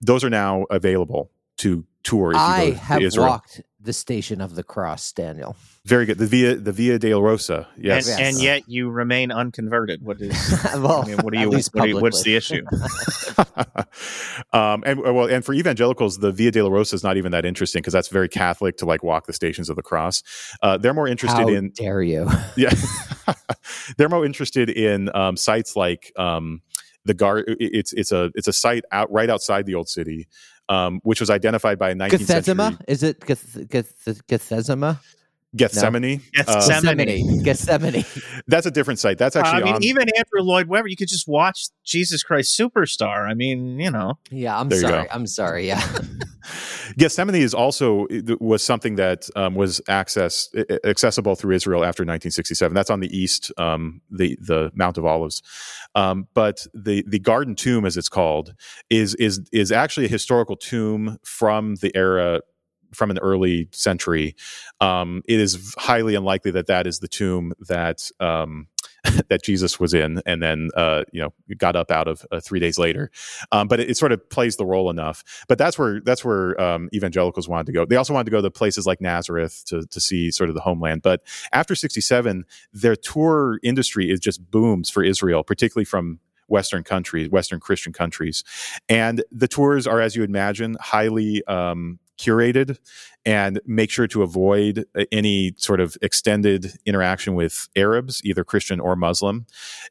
those 0.00 0.24
are 0.24 0.30
now 0.30 0.64
available 0.70 1.30
to 1.58 1.84
tour. 2.02 2.32
I 2.34 2.70
have 2.70 3.02
Israel. 3.02 3.28
walked 3.28 3.60
the 3.82 3.92
Station 3.92 4.40
of 4.40 4.54
the 4.54 4.62
Cross, 4.62 5.12
Daniel. 5.12 5.56
Very 5.86 6.04
good. 6.04 6.18
The 6.18 6.26
Via 6.26 6.56
the 6.56 6.72
Via 6.72 6.98
Dolorosa. 6.98 7.66
Yes. 7.78 8.08
And, 8.08 8.20
and 8.20 8.42
yet 8.42 8.68
you 8.68 8.90
remain 8.90 9.32
unconverted. 9.32 10.02
What 10.02 10.20
is? 10.20 10.32
well, 10.74 11.02
I 11.06 11.08
mean, 11.08 11.18
what 11.18 11.32
do 11.32 11.40
you? 11.40 11.50
What 11.50 11.88
you 11.88 12.00
what's 12.00 12.22
the 12.22 12.36
issue? 12.36 12.64
um, 14.52 14.82
and 14.84 15.00
well, 15.00 15.26
and 15.26 15.44
for 15.44 15.54
evangelicals, 15.54 16.18
the 16.18 16.32
Via 16.32 16.52
Dolorosa 16.52 16.94
is 16.94 17.02
not 17.02 17.16
even 17.16 17.32
that 17.32 17.46
interesting 17.46 17.80
because 17.80 17.94
that's 17.94 18.08
very 18.08 18.28
Catholic 18.28 18.76
to 18.78 18.84
like 18.84 19.02
walk 19.02 19.26
the 19.26 19.32
Stations 19.32 19.70
of 19.70 19.76
the 19.76 19.82
Cross. 19.82 20.22
Uh, 20.62 20.76
they're 20.76 20.94
more 20.94 21.08
interested 21.08 21.40
How 21.40 21.48
in. 21.48 21.70
Dare 21.70 22.02
you? 22.02 22.28
Yeah, 22.56 22.74
they're 23.96 24.10
more 24.10 24.26
interested 24.26 24.68
in 24.68 25.14
um, 25.14 25.36
sites 25.36 25.76
like. 25.76 26.12
Um, 26.16 26.62
the 27.06 27.14
guard 27.14 27.44
it's 27.58 27.94
it's 27.94 28.12
a 28.12 28.30
it's 28.34 28.46
a 28.46 28.52
site 28.52 28.84
out 28.92 29.10
right 29.10 29.30
outside 29.30 29.64
the 29.64 29.74
old 29.74 29.88
city 29.88 30.28
um, 30.70 31.00
which 31.02 31.20
was 31.20 31.30
identified 31.30 31.78
by 31.78 31.90
a 31.90 31.94
19th 31.94 32.10
century. 32.26 32.52
Is 32.88 33.02
it 33.02 33.20
Gethsemane? 34.28 34.98
Gethsemane. 35.56 36.20
No. 36.36 36.44
Gethsemane. 36.44 37.42
Gethsemane. 37.42 38.04
That's 38.46 38.66
a 38.66 38.70
different 38.70 39.00
site. 39.00 39.18
That's 39.18 39.34
actually. 39.34 39.62
Uh, 39.62 39.64
I 39.64 39.64
mean, 39.64 39.74
on... 39.74 39.84
even 39.84 40.02
Andrew 40.16 40.42
Lloyd 40.42 40.68
Webber, 40.68 40.88
you 40.88 40.96
could 40.96 41.08
just 41.08 41.26
watch 41.26 41.68
Jesus 41.84 42.22
Christ 42.22 42.58
Superstar. 42.58 43.28
I 43.28 43.34
mean, 43.34 43.80
you 43.80 43.90
know. 43.90 44.14
Yeah, 44.30 44.58
I'm 44.58 44.70
sorry. 44.70 45.10
I'm 45.10 45.26
sorry. 45.26 45.66
Yeah. 45.66 45.82
Gethsemane 46.96 47.34
is 47.34 47.52
also 47.52 48.06
was 48.40 48.62
something 48.62 48.94
that 48.96 49.28
um, 49.34 49.54
was 49.54 49.80
access 49.88 50.48
accessible 50.84 51.34
through 51.34 51.54
Israel 51.54 51.80
after 51.80 52.02
1967. 52.02 52.74
That's 52.74 52.90
on 52.90 53.00
the 53.00 53.16
east, 53.16 53.52
um, 53.58 54.00
the 54.10 54.36
the 54.40 54.70
Mount 54.74 54.98
of 54.98 55.04
Olives. 55.04 55.42
Um, 55.94 56.28
but 56.32 56.66
the 56.74 57.04
the 57.08 57.18
Garden 57.18 57.56
Tomb, 57.56 57.84
as 57.84 57.96
it's 57.96 58.08
called, 58.08 58.54
is 58.88 59.14
is 59.16 59.40
is 59.52 59.72
actually 59.72 60.06
a 60.06 60.10
historical 60.10 60.56
tomb 60.56 61.18
from 61.24 61.74
the 61.76 61.90
era 61.96 62.40
from 62.92 63.10
an 63.10 63.18
early 63.18 63.68
century, 63.72 64.36
um, 64.80 65.22
it 65.26 65.40
is 65.40 65.74
highly 65.78 66.14
unlikely 66.14 66.50
that 66.52 66.66
that 66.66 66.86
is 66.86 66.98
the 67.00 67.08
tomb 67.08 67.52
that 67.68 68.10
um, 68.20 68.66
that 69.28 69.42
Jesus 69.42 69.80
was 69.80 69.94
in, 69.94 70.20
and 70.26 70.42
then 70.42 70.70
uh, 70.76 71.04
you 71.12 71.20
know 71.20 71.32
got 71.56 71.76
up 71.76 71.90
out 71.90 72.08
of 72.08 72.24
uh, 72.30 72.40
three 72.40 72.60
days 72.60 72.78
later. 72.78 73.10
Um, 73.52 73.68
but 73.68 73.80
it, 73.80 73.90
it, 73.90 73.96
sort 73.96 74.12
of 74.12 74.28
plays 74.30 74.56
the 74.56 74.66
role 74.66 74.90
enough. 74.90 75.24
But 75.48 75.58
that's 75.58 75.78
where 75.78 76.00
that's 76.00 76.24
where 76.24 76.60
um, 76.60 76.88
evangelicals 76.92 77.48
wanted 77.48 77.66
to 77.66 77.72
go. 77.72 77.84
They 77.84 77.96
also 77.96 78.12
wanted 78.12 78.26
to 78.26 78.30
go 78.30 78.42
to 78.42 78.50
places 78.50 78.86
like 78.86 79.00
Nazareth 79.00 79.62
to 79.66 79.86
to 79.86 80.00
see 80.00 80.30
sort 80.30 80.48
of 80.50 80.54
the 80.54 80.60
homeland. 80.60 81.02
But 81.02 81.22
after 81.52 81.74
'67, 81.74 82.44
their 82.72 82.96
tour 82.96 83.58
industry 83.62 84.10
is 84.10 84.20
just 84.20 84.50
booms 84.50 84.90
for 84.90 85.02
Israel, 85.02 85.42
particularly 85.44 85.84
from 85.84 86.20
Western 86.48 86.82
countries, 86.82 87.30
Western 87.30 87.60
Christian 87.60 87.92
countries. 87.92 88.44
And 88.88 89.24
the 89.30 89.48
tours 89.48 89.86
are, 89.86 90.00
as 90.00 90.16
you 90.16 90.24
imagine, 90.24 90.76
highly 90.80 91.44
um, 91.46 92.00
curated 92.20 92.78
and 93.24 93.60
make 93.66 93.90
sure 93.90 94.06
to 94.06 94.22
avoid 94.22 94.84
uh, 94.94 95.04
any 95.10 95.52
sort 95.56 95.80
of 95.80 95.96
extended 96.02 96.74
interaction 96.86 97.34
with 97.34 97.68
Arabs, 97.76 98.20
either 98.24 98.44
Christian 98.44 98.80
or 98.80 98.96
Muslim, 98.96 99.46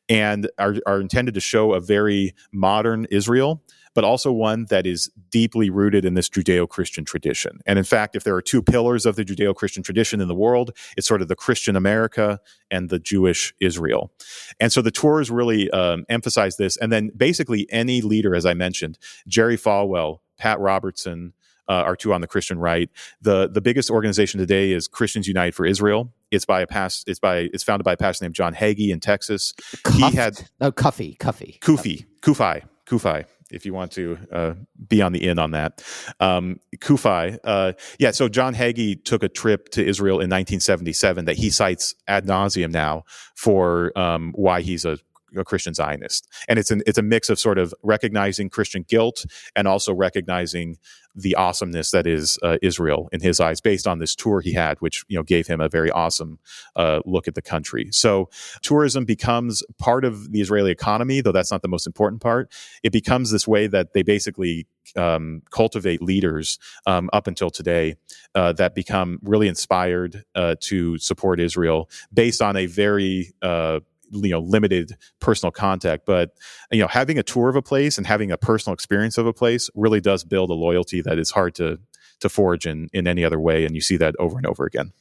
and 0.07 0.49
are, 0.57 0.75
are 0.85 1.01
intended 1.01 1.33
to 1.33 1.39
show 1.39 1.73
a 1.73 1.79
very 1.79 2.33
modern 2.51 3.05
Israel 3.11 3.61
but 3.95 4.03
also 4.03 4.31
one 4.31 4.65
that 4.69 4.85
is 4.85 5.11
deeply 5.29 5.69
rooted 5.69 6.05
in 6.05 6.13
this 6.13 6.29
Judeo 6.29 6.67
Christian 6.67 7.05
tradition. 7.05 7.59
And 7.65 7.77
in 7.77 7.85
fact, 7.85 8.15
if 8.15 8.23
there 8.23 8.35
are 8.35 8.41
two 8.41 8.61
pillars 8.61 9.05
of 9.05 9.15
the 9.15 9.25
Judeo 9.25 9.55
Christian 9.55 9.83
tradition 9.83 10.21
in 10.21 10.27
the 10.27 10.35
world, 10.35 10.71
it's 10.95 11.07
sort 11.07 11.21
of 11.21 11.27
the 11.27 11.35
Christian 11.35 11.75
America 11.75 12.39
and 12.69 12.89
the 12.89 12.99
Jewish 12.99 13.53
Israel. 13.59 14.11
And 14.59 14.71
so 14.71 14.81
the 14.81 14.91
tours 14.91 15.31
really 15.31 15.69
um, 15.71 16.05
emphasize 16.09 16.57
this. 16.57 16.77
And 16.77 16.91
then 16.91 17.11
basically, 17.15 17.67
any 17.71 18.01
leader, 18.01 18.35
as 18.35 18.45
I 18.45 18.53
mentioned, 18.53 18.97
Jerry 19.27 19.57
Falwell, 19.57 20.19
Pat 20.37 20.59
Robertson, 20.59 21.33
uh, 21.69 21.83
are 21.85 21.95
two 21.95 22.13
on 22.13 22.21
the 22.21 22.27
Christian 22.27 22.59
right. 22.59 22.89
The 23.21 23.47
the 23.47 23.61
biggest 23.61 23.89
organization 23.89 24.39
today 24.39 24.71
is 24.71 24.87
Christians 24.87 25.27
United 25.27 25.55
for 25.55 25.65
Israel. 25.65 26.11
It's 26.31 26.45
by 26.45 26.61
a 26.61 26.67
past. 26.67 27.07
It's 27.07 27.19
by 27.19 27.49
it's 27.53 27.63
founded 27.63 27.85
by 27.85 27.93
a 27.93 27.97
pastor 27.97 28.25
named 28.25 28.35
John 28.35 28.53
Hagee 28.53 28.89
in 28.89 28.99
Texas. 28.99 29.53
Cuffed? 29.83 29.97
He 29.97 30.15
had 30.15 30.49
no 30.59 30.71
Cuffy 30.71 31.17
Cuffy 31.19 31.59
Kufi 31.61 32.05
Kufi 32.21 32.63
Kufi 32.85 33.25
if 33.51 33.65
you 33.65 33.73
want 33.73 33.91
to 33.91 34.17
uh, 34.31 34.53
be 34.87 35.01
on 35.01 35.11
the 35.11 35.27
in 35.27 35.39
on 35.39 35.51
that. 35.51 35.83
Um, 36.19 36.59
Kufi, 36.77 37.37
uh, 37.43 37.73
yeah. 37.97 38.11
So 38.11 38.29
John 38.29 38.53
Hagee 38.55 39.03
took 39.03 39.23
a 39.23 39.29
trip 39.29 39.69
to 39.69 39.85
Israel 39.85 40.15
in 40.15 40.29
1977 40.29 41.25
that 41.25 41.37
he 41.37 41.49
cites 41.49 41.95
ad 42.07 42.25
nauseum 42.25 42.71
now 42.71 43.03
for 43.35 43.97
um, 43.97 44.33
why 44.35 44.61
he's 44.61 44.85
a 44.85 44.99
a 45.35 45.43
Christian 45.43 45.73
Zionist, 45.73 46.27
and 46.47 46.59
it's 46.59 46.71
an 46.71 46.81
it's 46.87 46.97
a 46.97 47.03
mix 47.03 47.29
of 47.29 47.39
sort 47.39 47.57
of 47.57 47.73
recognizing 47.83 48.49
Christian 48.49 48.83
guilt 48.87 49.25
and 49.55 49.67
also 49.67 49.93
recognizing 49.93 50.77
the 51.15 51.35
awesomeness 51.35 51.91
that 51.91 52.07
is 52.07 52.39
uh, 52.43 52.57
Israel 52.61 53.09
in 53.11 53.19
his 53.21 53.39
eyes, 53.39 53.61
based 53.61 53.87
on 53.87 53.99
this 53.99 54.15
tour 54.15 54.41
he 54.41 54.53
had, 54.53 54.79
which 54.79 55.03
you 55.07 55.17
know 55.17 55.23
gave 55.23 55.47
him 55.47 55.59
a 55.59 55.69
very 55.69 55.91
awesome 55.91 56.39
uh, 56.75 56.99
look 57.05 57.27
at 57.27 57.35
the 57.35 57.41
country. 57.41 57.89
So 57.91 58.29
tourism 58.61 59.05
becomes 59.05 59.63
part 59.77 60.05
of 60.05 60.31
the 60.31 60.41
Israeli 60.41 60.71
economy, 60.71 61.21
though 61.21 61.31
that's 61.31 61.51
not 61.51 61.61
the 61.61 61.67
most 61.67 61.87
important 61.87 62.21
part. 62.21 62.51
It 62.83 62.91
becomes 62.91 63.31
this 63.31 63.47
way 63.47 63.67
that 63.67 63.93
they 63.93 64.03
basically 64.03 64.67
um, 64.95 65.41
cultivate 65.51 66.01
leaders 66.01 66.57
um, 66.85 67.09
up 67.13 67.27
until 67.27 67.49
today 67.49 67.95
uh, 68.35 68.53
that 68.53 68.75
become 68.75 69.19
really 69.21 69.47
inspired 69.47 70.23
uh, 70.35 70.55
to 70.61 70.97
support 70.97 71.39
Israel 71.39 71.89
based 72.13 72.41
on 72.41 72.55
a 72.55 72.65
very 72.65 73.33
uh, 73.41 73.79
you 74.11 74.29
know 74.31 74.39
limited 74.39 74.95
personal 75.19 75.51
contact 75.51 76.05
but 76.05 76.31
you 76.71 76.79
know 76.79 76.87
having 76.87 77.17
a 77.19 77.23
tour 77.23 77.49
of 77.49 77.55
a 77.55 77.61
place 77.61 77.97
and 77.97 78.07
having 78.07 78.31
a 78.31 78.37
personal 78.37 78.73
experience 78.73 79.17
of 79.17 79.25
a 79.25 79.33
place 79.33 79.69
really 79.75 80.01
does 80.01 80.23
build 80.23 80.49
a 80.49 80.53
loyalty 80.53 81.01
that 81.01 81.17
is 81.19 81.31
hard 81.31 81.53
to 81.55 81.79
to 82.19 82.29
forge 82.29 82.65
in 82.65 82.89
in 82.93 83.07
any 83.07 83.23
other 83.23 83.39
way 83.39 83.65
and 83.65 83.75
you 83.75 83.81
see 83.81 83.97
that 83.97 84.15
over 84.19 84.37
and 84.37 84.45
over 84.45 84.65
again 84.65 84.91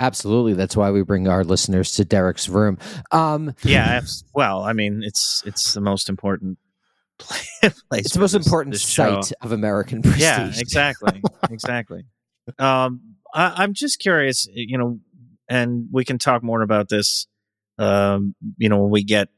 Absolutely. 0.00 0.52
That's 0.52 0.76
why 0.76 0.92
we 0.92 1.02
bring 1.02 1.26
our 1.26 1.42
listeners 1.42 1.90
to 1.96 2.04
Derek's 2.04 2.48
room. 2.48 2.78
Um, 3.10 3.56
Yeah. 3.64 4.00
Well, 4.32 4.62
I 4.62 4.72
mean, 4.72 5.02
it's 5.02 5.42
it's 5.44 5.72
the 5.74 5.80
most 5.80 6.08
important 6.08 6.56
place. 7.18 7.48
it's 7.60 8.12
the 8.12 8.20
most 8.20 8.30
this- 8.32 8.46
important 8.46 8.74
this 8.74 8.88
show. 8.88 9.20
site 9.20 9.32
of 9.42 9.50
American 9.50 10.02
prestige. 10.02 10.20
Yeah, 10.22 10.52
exactly, 10.56 11.20
exactly. 11.50 12.04
Um, 12.60 13.16
I, 13.34 13.54
I'm 13.56 13.74
just 13.74 13.98
curious, 13.98 14.46
you 14.52 14.78
know, 14.78 15.00
and 15.48 15.88
we 15.90 16.04
can 16.04 16.16
talk 16.18 16.44
more 16.44 16.62
about 16.62 16.88
this, 16.90 17.26
um, 17.78 18.34
you 18.56 18.68
know, 18.68 18.78
when 18.82 18.90
we 18.90 19.04
get 19.04 19.28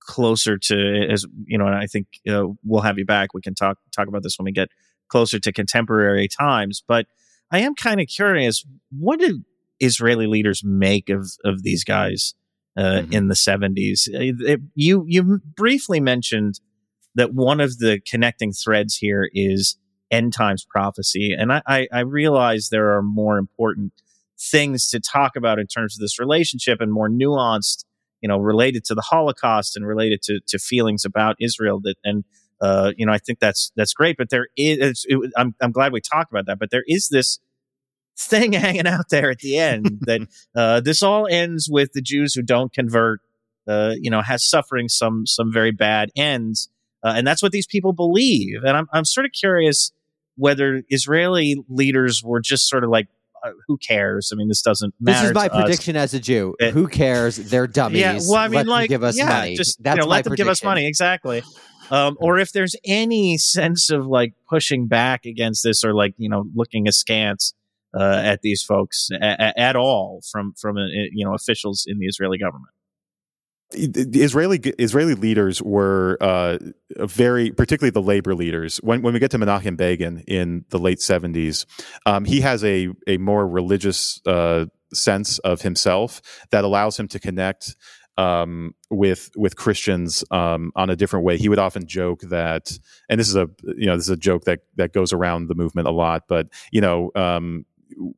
closer 0.00 0.56
to 0.56 1.06
as 1.10 1.26
you 1.46 1.58
know, 1.58 1.66
and 1.66 1.74
I 1.74 1.86
think 1.86 2.06
uh, 2.28 2.44
we'll 2.64 2.82
have 2.82 2.98
you 2.98 3.04
back. 3.06 3.34
We 3.34 3.40
can 3.40 3.54
talk 3.54 3.78
talk 3.94 4.08
about 4.08 4.22
this 4.22 4.38
when 4.38 4.44
we 4.44 4.52
get 4.52 4.68
closer 5.08 5.38
to 5.38 5.52
contemporary 5.52 6.28
times. 6.28 6.82
But 6.86 7.06
I 7.50 7.60
am 7.60 7.74
kind 7.74 8.00
of 8.00 8.06
curious, 8.08 8.64
what 8.90 9.20
do 9.20 9.42
Israeli 9.80 10.26
leaders 10.26 10.62
make 10.64 11.08
of 11.10 11.30
of 11.44 11.62
these 11.62 11.84
guys 11.84 12.34
uh, 12.76 13.02
Mhm. 13.02 13.12
in 13.12 13.28
the 13.28 13.34
70s? 13.34 14.08
Uh, 14.08 14.56
you 14.74 15.04
you 15.08 15.40
briefly 15.56 16.00
mentioned 16.00 16.60
that 17.14 17.32
one 17.34 17.60
of 17.60 17.78
the 17.78 18.00
connecting 18.06 18.52
threads 18.52 18.96
here 18.96 19.28
is 19.32 19.76
end 20.10 20.32
times 20.32 20.64
prophecy. 20.68 21.34
And 21.36 21.52
I, 21.52 21.62
I, 21.66 21.88
I 21.92 22.00
realize 22.00 22.68
there 22.68 22.94
are 22.96 23.02
more 23.02 23.38
important 23.38 23.92
things 24.38 24.88
to 24.88 25.00
talk 25.00 25.36
about 25.36 25.58
in 25.58 25.66
terms 25.66 25.96
of 25.96 26.00
this 26.00 26.18
relationship 26.18 26.80
and 26.80 26.92
more 26.92 27.08
nuanced, 27.08 27.84
you 28.20 28.28
know, 28.28 28.38
related 28.38 28.84
to 28.84 28.94
the 28.94 29.02
Holocaust 29.02 29.76
and 29.76 29.86
related 29.86 30.22
to, 30.22 30.40
to 30.48 30.58
feelings 30.58 31.04
about 31.04 31.36
Israel 31.40 31.80
that, 31.82 31.96
and, 32.04 32.24
uh, 32.60 32.92
you 32.96 33.06
know, 33.06 33.12
I 33.12 33.18
think 33.18 33.38
that's, 33.38 33.72
that's 33.76 33.94
great, 33.94 34.16
but 34.16 34.30
there 34.30 34.48
is, 34.56 35.06
it, 35.08 35.32
I'm, 35.36 35.54
I'm 35.60 35.72
glad 35.72 35.92
we 35.92 36.00
talked 36.00 36.30
about 36.30 36.46
that, 36.46 36.58
but 36.58 36.70
there 36.70 36.84
is 36.86 37.08
this 37.08 37.38
thing 38.18 38.52
hanging 38.54 38.86
out 38.86 39.08
there 39.10 39.30
at 39.30 39.38
the 39.38 39.58
end 39.58 40.00
that, 40.02 40.20
uh, 40.54 40.80
this 40.80 41.02
all 41.02 41.26
ends 41.26 41.68
with 41.70 41.92
the 41.92 42.02
Jews 42.02 42.34
who 42.34 42.42
don't 42.42 42.72
convert, 42.72 43.20
uh, 43.66 43.94
you 43.98 44.10
know, 44.10 44.22
has 44.22 44.44
suffering 44.44 44.88
some, 44.88 45.26
some 45.26 45.52
very 45.52 45.72
bad 45.72 46.10
ends. 46.16 46.68
Uh, 47.02 47.14
and 47.16 47.26
that's 47.26 47.42
what 47.42 47.52
these 47.52 47.66
people 47.66 47.92
believe. 47.92 48.64
And 48.64 48.76
I'm, 48.76 48.86
I'm 48.92 49.04
sort 49.04 49.26
of 49.26 49.32
curious 49.32 49.92
whether 50.36 50.82
Israeli 50.88 51.64
leaders 51.68 52.22
were 52.22 52.40
just 52.40 52.68
sort 52.68 52.84
of 52.84 52.90
like, 52.90 53.08
who 53.66 53.78
cares? 53.78 54.30
I 54.32 54.36
mean, 54.36 54.48
this 54.48 54.62
doesn't 54.62 54.94
matter. 55.00 55.20
This 55.20 55.30
is 55.30 55.34
my 55.34 55.48
to 55.48 55.54
us. 55.54 55.62
prediction 55.62 55.96
as 55.96 56.14
a 56.14 56.20
Jew. 56.20 56.54
It- 56.58 56.72
Who 56.74 56.88
cares? 56.88 57.36
They're 57.36 57.66
dummies. 57.66 58.00
Yeah, 58.00 58.18
well, 58.28 58.36
I 58.36 58.48
mean, 58.48 58.54
Let 58.58 58.66
like, 58.68 58.88
give 58.88 59.02
us 59.02 59.16
yeah, 59.16 59.26
money. 59.28 59.56
just 59.56 59.82
That's 59.82 59.96
you 59.96 60.02
know, 60.02 60.08
let 60.08 60.24
them 60.24 60.34
give 60.34 60.48
us 60.48 60.62
money, 60.64 60.86
exactly. 60.86 61.42
Um, 61.90 62.16
or 62.20 62.38
if 62.38 62.52
there's 62.52 62.74
any 62.84 63.38
sense 63.38 63.90
of 63.90 64.06
like 64.06 64.34
pushing 64.48 64.86
back 64.88 65.24
against 65.24 65.62
this, 65.62 65.84
or 65.84 65.94
like 65.94 66.14
you 66.18 66.28
know, 66.28 66.44
looking 66.54 66.88
askance 66.88 67.54
uh, 67.96 68.20
at 68.24 68.42
these 68.42 68.62
folks 68.62 69.08
a- 69.12 69.24
a- 69.38 69.58
at 69.60 69.76
all 69.76 70.20
from 70.30 70.52
from 70.58 70.76
uh, 70.76 70.86
you 71.12 71.24
know 71.24 71.32
officials 71.34 71.84
in 71.86 71.98
the 71.98 72.06
Israeli 72.06 72.38
government. 72.38 72.72
The 73.76 74.22
Israeli 74.22 74.58
Israeli 74.78 75.14
leaders 75.14 75.62
were 75.62 76.16
uh, 76.20 76.58
very, 76.98 77.50
particularly 77.50 77.90
the 77.90 78.02
labor 78.02 78.34
leaders. 78.34 78.78
When 78.78 79.02
when 79.02 79.12
we 79.12 79.20
get 79.20 79.30
to 79.32 79.38
Menachem 79.38 79.76
Begin 79.76 80.24
in 80.26 80.64
the 80.70 80.78
late 80.78 81.00
seventies, 81.00 81.66
um, 82.06 82.24
he 82.24 82.40
has 82.40 82.64
a 82.64 82.88
a 83.06 83.18
more 83.18 83.46
religious 83.46 84.20
uh, 84.26 84.66
sense 84.92 85.38
of 85.40 85.62
himself 85.62 86.20
that 86.50 86.64
allows 86.64 86.98
him 86.98 87.08
to 87.08 87.18
connect 87.18 87.76
um, 88.18 88.74
with 88.90 89.30
with 89.36 89.56
Christians 89.56 90.24
um, 90.30 90.72
on 90.74 90.90
a 90.90 90.96
different 90.96 91.24
way. 91.24 91.36
He 91.36 91.48
would 91.48 91.58
often 91.58 91.86
joke 91.86 92.20
that, 92.22 92.76
and 93.08 93.20
this 93.20 93.28
is 93.28 93.36
a 93.36 93.48
you 93.76 93.86
know 93.86 93.96
this 93.96 94.06
is 94.06 94.10
a 94.10 94.16
joke 94.16 94.44
that 94.44 94.60
that 94.76 94.92
goes 94.92 95.12
around 95.12 95.48
the 95.48 95.54
movement 95.54 95.88
a 95.88 95.92
lot. 95.92 96.24
But 96.28 96.48
you 96.72 96.80
know, 96.80 97.10
um, 97.14 97.66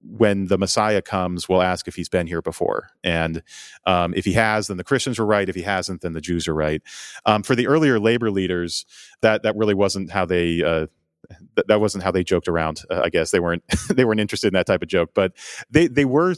when 0.03 0.47
the 0.47 0.59
Messiah 0.59 1.03
comes, 1.03 1.49
we'll 1.49 1.63
ask 1.63 1.89
if 1.89 1.95
he's 1.95 2.09
been 2.09 2.27
here 2.27 2.43
before, 2.43 2.91
and 3.05 3.43
um, 3.87 4.15
if 4.15 4.25
he 4.25 4.33
has, 4.33 4.69
then 4.69 4.77
the 4.77 4.85
Christians 4.85 5.19
were 5.19 5.27
right. 5.27 5.49
If 5.49 5.55
he 5.55 5.63
hasn't, 5.63 6.01
then 6.01 6.13
the 6.13 6.21
Jews 6.21 6.49
are 6.49 6.55
right. 6.55 6.83
Um, 7.27 7.43
for 7.43 7.55
the 7.55 7.67
earlier 7.67 8.01
labor 8.01 8.31
leaders, 8.31 8.87
that 9.21 9.43
that 9.43 9.57
really 9.57 9.75
wasn't 9.75 10.11
how 10.11 10.25
they. 10.25 10.63
Uh, 10.63 10.87
th- 11.29 11.67
that 11.67 11.81
wasn't 11.81 12.05
how 12.05 12.11
they 12.11 12.25
joked 12.25 12.49
around. 12.49 12.83
Uh, 12.91 13.03
I 13.05 13.09
guess 13.09 13.31
they 13.31 13.41
weren't 13.41 13.63
they 13.91 14.05
weren't 14.05 14.21
interested 14.21 14.49
in 14.49 14.55
that 14.55 14.67
type 14.67 14.83
of 14.83 14.89
joke, 14.89 15.11
but 15.15 15.33
they 15.71 15.87
they 15.87 16.05
were 16.05 16.35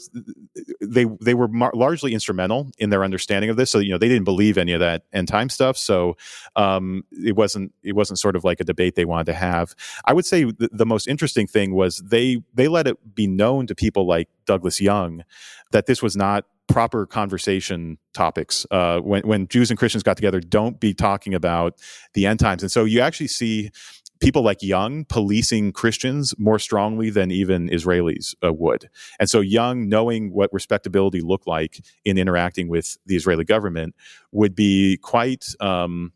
they 0.81 1.05
they 1.21 1.33
were 1.33 1.47
mar- 1.47 1.71
largely 1.73 2.13
instrumental 2.13 2.71
in 2.77 2.89
their 2.89 3.03
understanding 3.03 3.49
of 3.49 3.57
this. 3.57 3.69
So 3.71 3.79
you 3.79 3.91
know 3.91 3.97
they 3.97 4.07
didn't 4.07 4.25
believe 4.25 4.57
any 4.57 4.73
of 4.73 4.79
that 4.79 5.03
end 5.13 5.27
time 5.27 5.49
stuff. 5.49 5.77
So 5.77 6.17
um, 6.55 7.03
it 7.11 7.35
wasn't 7.35 7.73
it 7.83 7.95
wasn't 7.95 8.19
sort 8.19 8.35
of 8.35 8.43
like 8.43 8.59
a 8.59 8.63
debate 8.65 8.95
they 8.95 9.05
wanted 9.05 9.25
to 9.27 9.33
have. 9.33 9.75
I 10.05 10.13
would 10.13 10.25
say 10.25 10.45
the, 10.45 10.69
the 10.71 10.85
most 10.85 11.07
interesting 11.07 11.47
thing 11.47 11.73
was 11.73 11.99
they 11.99 12.41
they 12.53 12.67
let 12.67 12.87
it 12.87 13.15
be 13.15 13.27
known 13.27 13.67
to 13.67 13.75
people 13.75 14.07
like 14.07 14.29
Douglas 14.45 14.81
Young 14.81 15.23
that 15.71 15.85
this 15.85 16.01
was 16.01 16.15
not 16.15 16.45
proper 16.71 17.05
conversation 17.05 17.97
topics. 18.13 18.65
Uh, 18.71 18.99
when 18.99 19.27
when 19.27 19.47
Jews 19.47 19.69
and 19.69 19.77
Christians 19.77 20.03
got 20.03 20.15
together, 20.15 20.39
don't 20.39 20.79
be 20.79 20.93
talking 20.93 21.33
about 21.33 21.79
the 22.13 22.25
end 22.25 22.39
times. 22.39 22.63
And 22.63 22.71
so 22.71 22.85
you 22.85 23.01
actually 23.01 23.27
see 23.27 23.71
people 24.21 24.43
like 24.43 24.61
Young 24.61 25.05
policing 25.05 25.73
Christians 25.73 26.33
more 26.37 26.59
strongly 26.59 27.09
than 27.09 27.31
even 27.31 27.69
Israelis 27.69 28.35
uh, 28.43 28.53
would. 28.53 28.89
And 29.19 29.29
so 29.29 29.41
Young, 29.41 29.89
knowing 29.89 30.31
what 30.31 30.53
respectability 30.53 31.21
looked 31.21 31.47
like 31.47 31.83
in 32.05 32.17
interacting 32.17 32.69
with 32.69 32.97
the 33.05 33.15
Israeli 33.15 33.43
government, 33.43 33.95
would 34.31 34.55
be 34.55 34.97
quite. 35.01 35.45
Um, 35.59 36.13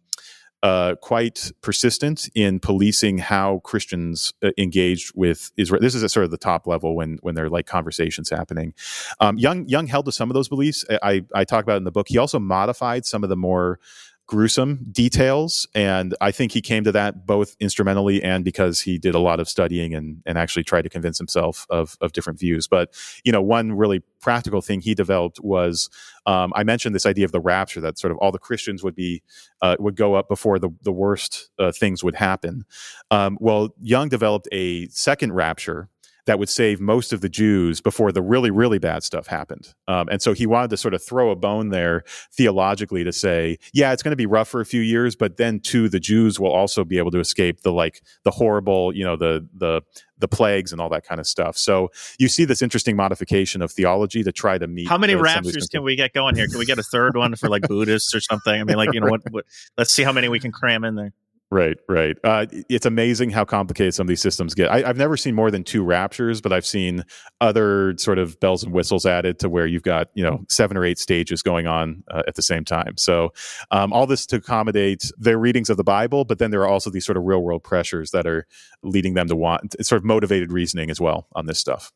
uh, 0.64 0.96
quite 0.96 1.52
persistent 1.62 2.28
in 2.34 2.60
policing 2.60 3.20
how 3.20 3.60
Christians 3.60 4.34
uh, 4.42 4.50
engaged 4.58 5.12
with 5.14 5.52
Israel. 5.58 5.80
This 5.80 5.94
is 5.94 6.04
at 6.04 6.10
sort 6.10 6.24
of 6.24 6.32
the 6.32 6.40
top 6.40 6.66
level 6.66 6.96
when 6.96 7.20
when 7.22 7.36
there 7.36 7.46
are 7.46 7.50
like 7.52 7.68
conversations 7.68 8.32
happening. 8.32 8.74
Um, 9.20 9.38
Young 9.38 9.68
Young 9.68 9.86
held 9.86 10.06
to 10.06 10.12
some 10.12 10.32
of 10.32 10.34
those 10.34 10.50
beliefs. 10.50 10.84
I, 11.04 11.22
I 11.36 11.44
talk 11.44 11.64
about 11.64 11.78
in 11.78 11.84
the 11.84 11.92
book. 11.92 12.08
He 12.10 12.18
also 12.18 12.40
modified 12.40 13.06
some 13.06 13.24
of 13.24 13.30
the 13.30 13.36
more 13.36 13.80
gruesome 14.28 14.86
details 14.92 15.68
and 15.76 16.16
i 16.20 16.32
think 16.32 16.52
he 16.52 16.62
came 16.62 16.84
to 16.84 16.92
that 16.92 17.28
both 17.28 17.56
instrumentally 17.60 18.24
and 18.24 18.44
because 18.44 18.82
he 18.82 18.98
did 18.98 19.14
a 19.14 19.20
lot 19.20 19.40
of 19.40 19.48
studying 19.48 19.94
and, 19.94 20.22
and 20.26 20.38
actually 20.38 20.64
tried 20.64 20.82
to 20.82 20.90
convince 20.90 21.18
himself 21.18 21.66
of, 21.70 21.98
of 22.02 22.12
different 22.12 22.40
views. 22.40 22.68
But 22.68 22.94
you 23.24 23.32
know 23.32 23.42
one 23.42 23.74
really 23.74 24.02
practical 24.22 24.62
thing 24.62 24.82
he 24.82 24.96
developed 24.96 25.40
was 25.42 25.90
um, 26.26 26.52
i 26.56 26.64
mentioned 26.64 26.96
this 26.96 27.06
idea 27.06 27.26
of 27.26 27.32
the 27.32 27.40
rapture 27.40 27.80
that 27.82 28.00
sort 28.00 28.12
of 28.12 28.18
all 28.18 28.32
the 28.32 28.40
christians 28.40 28.84
would 28.84 28.96
be 28.96 29.22
uh, 29.62 29.76
would 29.80 29.96
go 29.96 30.16
up 30.16 30.28
before 30.28 30.58
the, 30.58 30.70
the 30.82 30.92
worst 30.92 31.50
uh, 31.60 31.72
things 31.72 32.04
would 32.04 32.16
happen. 32.16 32.66
Um, 33.12 33.38
well 33.40 33.70
young 33.80 34.10
developed 34.10 34.48
a 34.52 34.88
second 34.88 35.34
rapture 35.34 35.90
that 36.26 36.40
would 36.40 36.50
save 36.50 36.82
most 36.82 37.14
of 37.14 37.22
the 37.22 37.30
Jews 37.30 37.82
before 37.82 38.12
the 38.12 38.22
really, 38.22 38.52
really 38.52 38.80
bad 38.80 39.04
stuff 39.04 39.28
happened. 39.28 39.74
Um, 39.88 40.08
and 40.10 40.22
so 40.22 40.34
he 40.34 40.46
wanted 40.46 40.70
to 40.72 40.78
sort 40.78 40.94
of 40.94 41.04
throw 41.04 41.32
a 41.32 41.36
bone 41.36 41.70
there 41.70 42.04
theologically 42.34 43.04
to 43.04 43.14
say, 43.14 43.58
yeah, 43.74 43.94
it's 43.94 44.02
going 44.02 44.12
to 44.12 44.18
be 44.18 44.26
rough 44.26 44.48
for 44.48 44.62
a 44.62 44.66
few 44.66 44.82
years, 44.82 45.16
but 45.16 45.38
then 45.38 45.60
too, 45.60 45.90
the 45.90 46.00
Jews 46.00 46.40
will 46.40 46.52
also 46.52 46.84
be 46.84 46.98
able 46.98 47.12
to 47.12 47.20
escape 47.20 47.62
the 47.62 47.72
like 47.72 48.02
the 48.24 48.32
horrible, 48.32 48.96
you 48.96 49.04
know, 49.04 49.16
the 49.16 49.48
the 49.54 49.82
the 50.18 50.28
plagues 50.28 50.72
and 50.72 50.80
all 50.80 50.90
that 50.90 51.06
kind 51.06 51.20
of 51.20 51.28
stuff. 51.28 51.58
So 51.58 51.92
you 52.18 52.28
see 52.28 52.46
this 52.46 52.62
interesting 52.62 52.96
modification 52.96 53.62
of 53.62 53.72
theology 53.72 54.24
to 54.24 54.32
try 54.32 54.58
to 54.58 54.68
meet. 54.68 54.88
How 54.88 54.98
many 54.98 55.14
uh, 55.14 55.18
some 55.18 55.26
of 55.26 55.44
these 55.44 55.54
raptures 55.54 55.68
can 55.68 55.84
we 55.84 55.96
get 55.96 56.14
going 56.14 56.36
here? 56.36 56.48
Can 56.48 56.58
we 56.58 56.66
get 56.66 56.80
a 56.80 56.84
third 56.84 57.18
one 57.18 57.36
for 57.36 57.50
like 57.50 57.64
Buddhists 57.64 58.16
or 58.16 58.22
something? 58.22 58.60
I 58.60 58.64
mean, 58.64 58.78
like 58.78 58.94
you 58.94 59.02
know 59.02 59.08
what? 59.08 59.22
what 59.30 59.46
let's 59.78 59.92
see 59.92 60.04
how 60.04 60.14
many 60.14 60.30
we 60.30 60.40
can 60.40 60.52
cram 60.52 60.84
in 60.84 60.96
there. 60.96 61.14
Right, 61.52 61.78
right. 61.88 62.18
Uh, 62.24 62.48
it's 62.70 62.88
amazing 62.88 63.30
how 63.30 63.46
complicated 63.46 63.94
some 63.94 64.06
of 64.06 64.08
these 64.08 64.22
systems 64.22 64.56
get. 64.56 64.72
I, 64.72 64.84
I've 64.90 64.98
never 64.98 65.16
seen 65.16 65.36
more 65.36 65.52
than 65.52 65.64
two 65.64 65.84
raptures, 65.84 66.42
but 66.42 66.52
I've 66.52 66.66
seen 66.66 67.04
other 67.40 67.94
sort 67.98 68.18
of 68.18 68.40
bells 68.40 68.64
and 68.64 68.74
whistles 68.74 69.06
added 69.06 69.38
to 69.40 69.50
where 69.50 69.68
you've 69.68 69.84
got 69.84 70.08
you 70.16 70.24
know 70.24 70.44
seven 70.50 70.76
or 70.76 70.84
eight 70.84 70.98
stages 70.98 71.44
going 71.44 71.68
on 71.68 72.04
uh, 72.10 72.24
at 72.28 72.34
the 72.34 72.42
same 72.42 72.66
time. 72.66 72.98
So 72.98 73.32
um, 73.70 73.94
all 73.94 74.08
this 74.08 74.26
to 74.28 74.38
accommodate 74.38 75.12
their 75.20 75.38
readings 75.38 75.70
of 75.70 75.78
the 75.78 75.84
Bible, 75.84 76.26
but 76.26 76.40
then 76.40 76.50
there 76.50 76.62
are 76.62 76.68
also 76.68 76.90
these 76.90 77.06
sort 77.06 77.18
of 77.18 77.24
real 77.24 77.44
world 77.44 77.64
pressures 77.64 78.10
that 78.10 78.26
are 78.26 78.48
leading 78.82 79.14
them 79.14 79.28
to 79.28 79.36
want 79.36 79.76
sort 79.86 80.02
of 80.02 80.06
motivated 80.06 80.52
reasoning 80.52 80.90
as 80.90 81.00
well 81.00 81.28
on 81.36 81.46
this 81.46 81.60
stuff. 81.60 81.92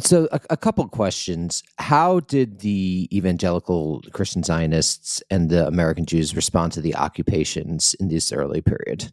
So, 0.00 0.28
a, 0.32 0.40
a 0.50 0.56
couple 0.56 0.86
questions. 0.88 1.62
How 1.78 2.20
did 2.20 2.60
the 2.60 3.08
evangelical 3.12 4.02
Christian 4.12 4.42
Zionists 4.42 5.22
and 5.30 5.50
the 5.50 5.68
American 5.68 6.04
Jews 6.04 6.34
respond 6.34 6.72
to 6.72 6.80
the 6.80 6.96
occupations 6.96 7.94
in 8.00 8.08
this 8.08 8.32
early 8.32 8.60
period? 8.60 9.12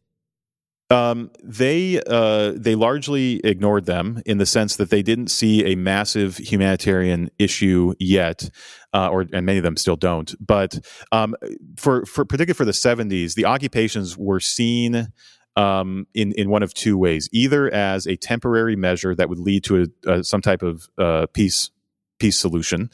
Um, 0.92 1.32
they 1.42 2.02
uh, 2.06 2.52
they 2.56 2.76
largely 2.76 3.40
ignored 3.46 3.86
them 3.86 4.22
in 4.26 4.40
the 4.40 4.46
sense 4.46 4.76
that 4.76 4.90
they 4.90 5.02
didn't 5.02 5.30
see 5.30 5.72
a 5.72 5.76
massive 5.76 6.38
humanitarian 6.38 7.30
issue 7.40 7.94
yet, 7.98 8.50
uh, 8.94 9.08
or 9.08 9.26
and 9.32 9.46
many 9.46 9.58
of 9.58 9.64
them 9.64 9.78
still 9.78 9.96
don't. 9.96 10.36
But 10.46 10.80
um, 11.14 11.36
for 11.78 12.06
for 12.06 12.26
particularly 12.26 12.58
for 12.58 12.66
the 12.66 12.74
seventies, 12.74 13.36
the 13.36 13.46
occupations 13.46 14.18
were 14.18 14.42
seen 14.42 15.14
um, 15.56 16.08
in 16.14 16.32
in 16.34 16.50
one 16.50 16.64
of 16.64 16.74
two 16.74 16.98
ways: 16.98 17.30
either 17.32 17.72
as 17.74 18.08
a 18.08 18.16
temporary 18.16 18.76
measure 18.76 19.16
that 19.16 19.30
would 19.30 19.40
lead 19.40 19.64
to 19.66 19.88
a, 20.06 20.12
a, 20.12 20.24
some 20.24 20.42
type 20.42 20.62
of 20.62 20.88
uh, 20.98 21.28
peace 21.34 21.72
peace 22.20 22.38
solution, 22.38 22.90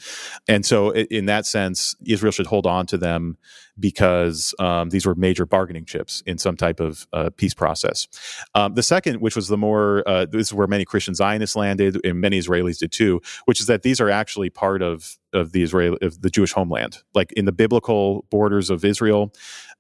and 0.48 0.66
so 0.66 0.94
in 0.94 1.26
that 1.26 1.46
sense, 1.46 1.96
Israel 2.06 2.32
should 2.32 2.48
hold 2.48 2.66
on 2.66 2.86
to 2.88 2.98
them 2.98 3.38
because 3.80 4.54
um, 4.60 4.90
these 4.90 5.06
were 5.06 5.16
major 5.16 5.46
bargaining 5.46 5.86
chips 5.86 6.24
in 6.26 6.38
some 6.38 6.58
type 6.58 6.80
of 6.80 7.08
uh, 7.14 7.30
peace 7.38 7.54
process. 7.54 8.08
Um, 8.56 8.74
the 8.74 8.84
second, 8.84 9.22
which 9.22 9.36
was 9.36 9.48
the 9.48 9.58
more 9.58 10.04
uh, 10.08 10.26
this 10.26 10.48
is 10.48 10.54
where 10.54 10.68
many 10.68 10.86
Christian 10.86 11.16
Zionists 11.16 11.56
landed, 11.56 12.00
and 12.06 12.20
many 12.20 12.40
Israelis 12.40 12.80
did 12.80 12.92
too, 12.92 13.22
which 13.46 13.60
is 13.60 13.68
that 13.68 13.84
these 13.84 14.00
are 14.00 14.10
actually 14.10 14.50
part 14.50 14.82
of 14.82 15.18
of 15.34 15.52
the 15.52 15.62
Israel 15.62 15.98
of 16.02 16.22
the 16.22 16.30
Jewish 16.30 16.54
homeland, 16.54 17.04
like 17.14 17.32
in 17.34 17.46
the 17.46 17.52
biblical 17.52 18.26
borders 18.30 18.70
of 18.70 18.86
Israel 18.86 19.32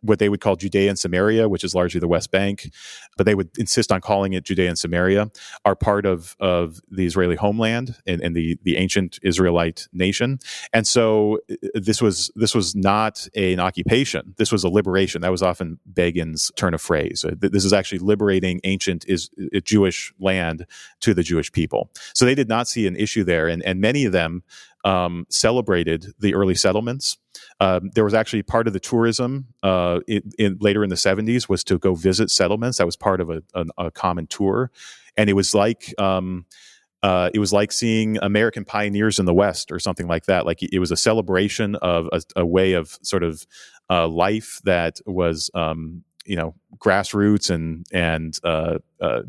what 0.02 0.20
they 0.20 0.30
would 0.30 0.42
call 0.42 0.56
Judea 0.56 0.90
and 0.90 1.00
Samaria, 1.00 1.50
which 1.50 1.64
is 1.64 1.74
largely 1.74 2.00
the 2.00 2.08
West 2.08 2.32
Bank, 2.32 2.72
but 3.18 3.26
they 3.26 3.36
would 3.36 3.50
insist 3.58 3.92
on 3.92 4.02
calling 4.02 4.34
it 4.34 4.44
Judea 4.44 4.70
and 4.70 4.78
Samaria, 4.78 5.32
are 5.66 5.76
part 5.76 6.06
of, 6.06 6.36
of 6.40 6.80
the 6.90 7.06
Israeli 7.06 7.36
homeland 7.36 7.96
and, 8.06 8.22
and 8.22 8.36
the, 8.36 8.58
the 8.64 8.78
ancient 8.78 9.20
Israelite 9.24 9.88
nation. 9.92 10.40
And 10.74 10.88
so 10.88 11.40
uh, 11.52 11.56
this 11.74 12.02
was 12.02 12.32
this 12.36 12.54
was 12.54 12.76
not 12.76 13.28
an 13.36 13.60
occupation. 13.60 13.87
This 14.38 14.52
was 14.52 14.64
a 14.64 14.70
liberation. 14.70 15.22
That 15.22 15.32
was 15.32 15.42
often 15.42 15.80
Begin's 15.92 16.52
turn 16.56 16.74
of 16.74 16.82
phrase. 16.82 17.26
This 17.40 17.66
is 17.66 17.74
actually 17.74 18.00
liberating 18.00 18.60
ancient 18.64 19.06
is, 19.08 19.30
uh, 19.56 19.60
Jewish 19.60 20.14
land 20.20 20.66
to 21.02 21.14
the 21.14 21.24
Jewish 21.24 21.52
people. 21.52 21.90
So 22.14 22.26
they 22.26 22.36
did 22.36 22.50
not 22.50 22.68
see 22.68 22.88
an 22.88 22.96
issue 22.96 23.24
there. 23.24 23.48
And, 23.48 23.64
and 23.64 23.80
many 23.80 24.06
of 24.06 24.12
them 24.12 24.44
um, 24.84 25.26
celebrated 25.30 26.14
the 26.20 26.34
early 26.34 26.56
settlements. 26.56 27.18
Um, 27.60 27.90
there 27.94 28.04
was 28.04 28.14
actually 28.14 28.44
part 28.44 28.68
of 28.68 28.74
the 28.74 28.80
tourism 28.80 29.48
uh, 29.64 30.00
in, 30.08 30.32
in, 30.38 30.58
later 30.60 30.84
in 30.84 30.90
the 30.90 30.96
70s 30.96 31.50
was 31.50 31.64
to 31.66 31.78
go 31.78 31.96
visit 31.96 32.30
settlements. 32.30 32.78
That 32.78 32.86
was 32.86 32.96
part 32.96 33.20
of 33.20 33.30
a, 33.30 33.44
a, 33.54 33.66
a 33.78 33.92
common 33.92 34.28
tour, 34.28 34.72
and 35.16 35.30
it 35.30 35.34
was 35.34 35.54
like 35.54 35.94
um, 36.00 36.46
uh, 37.04 37.30
it 37.34 37.40
was 37.40 37.54
like 37.54 37.72
seeing 37.72 38.18
American 38.22 38.66
pioneers 38.66 39.20
in 39.20 39.26
the 39.26 39.34
West 39.34 39.72
or 39.72 39.80
something 39.80 40.08
like 40.08 40.26
that. 40.26 40.46
Like 40.46 40.64
it 40.64 40.80
was 40.80 40.92
a 40.92 40.98
celebration 40.98 41.76
of 41.76 42.10
a, 42.12 42.22
a 42.38 42.46
way 42.46 42.74
of 42.74 42.98
sort 43.04 43.24
of 43.24 43.46
uh, 43.90 44.08
life 44.08 44.60
that 44.64 45.00
was 45.06 45.50
um, 45.54 46.04
you 46.26 46.36
know 46.36 46.56
grassroots 46.78 47.50
and 47.50 47.86
and 47.92 48.38
uh, 48.44 48.78
uh, 49.02 49.22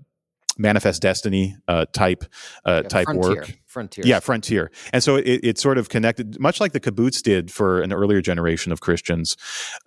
manifest 0.58 1.00
destiny 1.00 1.56
uh, 1.68 1.86
type 1.92 2.24
uh, 2.66 2.80
yeah, 2.82 2.88
type 2.88 3.04
frontier, 3.04 3.34
work. 3.34 3.58
Frontier. 3.66 4.04
Yeah, 4.04 4.20
frontier. 4.20 4.70
And 4.92 5.02
so 5.02 5.16
it, 5.16 5.40
it 5.44 5.58
sort 5.58 5.78
of 5.78 5.88
connected, 5.88 6.38
much 6.40 6.60
like 6.60 6.72
the 6.72 6.80
kibbutz 6.80 7.22
did 7.22 7.50
for 7.50 7.80
an 7.80 7.92
earlier 7.92 8.20
generation 8.20 8.72
of 8.72 8.80
Christians. 8.80 9.36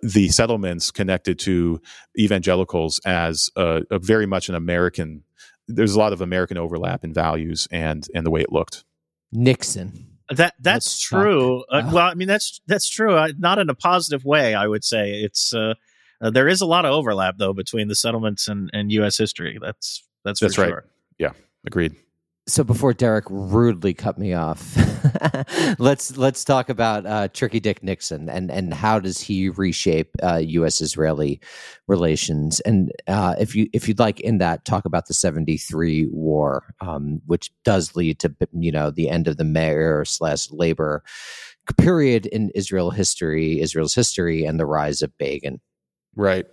The 0.00 0.28
settlements 0.30 0.90
connected 0.90 1.38
to 1.40 1.80
evangelicals 2.18 3.00
as 3.04 3.50
a, 3.56 3.82
a 3.90 3.98
very 3.98 4.26
much 4.26 4.48
an 4.48 4.54
American. 4.54 5.24
There's 5.68 5.94
a 5.94 5.98
lot 5.98 6.12
of 6.12 6.20
American 6.20 6.58
overlap 6.58 7.04
in 7.04 7.12
values 7.12 7.68
and 7.70 8.06
and 8.14 8.26
the 8.26 8.30
way 8.30 8.40
it 8.40 8.50
looked. 8.50 8.84
Nixon. 9.30 10.11
That 10.36 10.54
that's 10.60 10.98
true. 10.98 11.64
Uh, 11.70 11.90
well, 11.92 12.06
I 12.06 12.14
mean 12.14 12.28
that's 12.28 12.60
that's 12.66 12.88
true. 12.88 13.14
Uh, 13.14 13.32
not 13.38 13.58
in 13.58 13.68
a 13.68 13.74
positive 13.74 14.24
way, 14.24 14.54
I 14.54 14.66
would 14.66 14.84
say. 14.84 15.22
It's 15.22 15.54
uh, 15.54 15.74
uh, 16.20 16.30
there 16.30 16.48
is 16.48 16.60
a 16.60 16.66
lot 16.66 16.84
of 16.84 16.92
overlap 16.92 17.36
though 17.38 17.52
between 17.52 17.88
the 17.88 17.94
settlements 17.94 18.48
and, 18.48 18.70
and 18.72 18.92
U.S. 18.92 19.18
history. 19.18 19.58
That's 19.60 20.04
that's 20.24 20.40
that's 20.40 20.58
right. 20.58 20.74
Yeah, 21.18 21.32
agreed. 21.66 21.96
So 22.48 22.64
before 22.64 22.92
Derek 22.92 23.24
rudely 23.30 23.94
cut 23.94 24.18
me 24.18 24.32
off, 24.32 24.76
let's 25.78 26.16
let's 26.16 26.44
talk 26.44 26.68
about 26.68 27.06
uh, 27.06 27.28
Tricky 27.28 27.60
Dick 27.60 27.84
Nixon 27.84 28.28
and 28.28 28.50
and 28.50 28.74
how 28.74 28.98
does 28.98 29.20
he 29.20 29.48
reshape 29.48 30.10
uh, 30.24 30.40
U.S. 30.44 30.80
Israeli 30.80 31.40
relations? 31.86 32.58
And 32.60 32.90
uh, 33.06 33.36
if 33.38 33.54
you 33.54 33.68
if 33.72 33.86
you'd 33.86 34.00
like 34.00 34.18
in 34.18 34.38
that 34.38 34.64
talk 34.64 34.84
about 34.84 35.06
the 35.06 35.14
seventy 35.14 35.56
three 35.56 36.08
war, 36.10 36.74
um, 36.80 37.22
which 37.26 37.52
does 37.64 37.94
lead 37.94 38.18
to 38.18 38.34
you 38.52 38.72
know 38.72 38.90
the 38.90 39.08
end 39.08 39.28
of 39.28 39.36
the 39.36 39.44
Meir 39.44 40.04
slash 40.04 40.50
labor 40.50 41.04
period 41.78 42.26
in 42.26 42.50
Israel 42.56 42.90
history, 42.90 43.60
Israel's 43.60 43.94
history, 43.94 44.44
and 44.44 44.58
the 44.58 44.66
rise 44.66 45.00
of 45.00 45.16
Begin. 45.16 45.60
Right. 46.16 46.46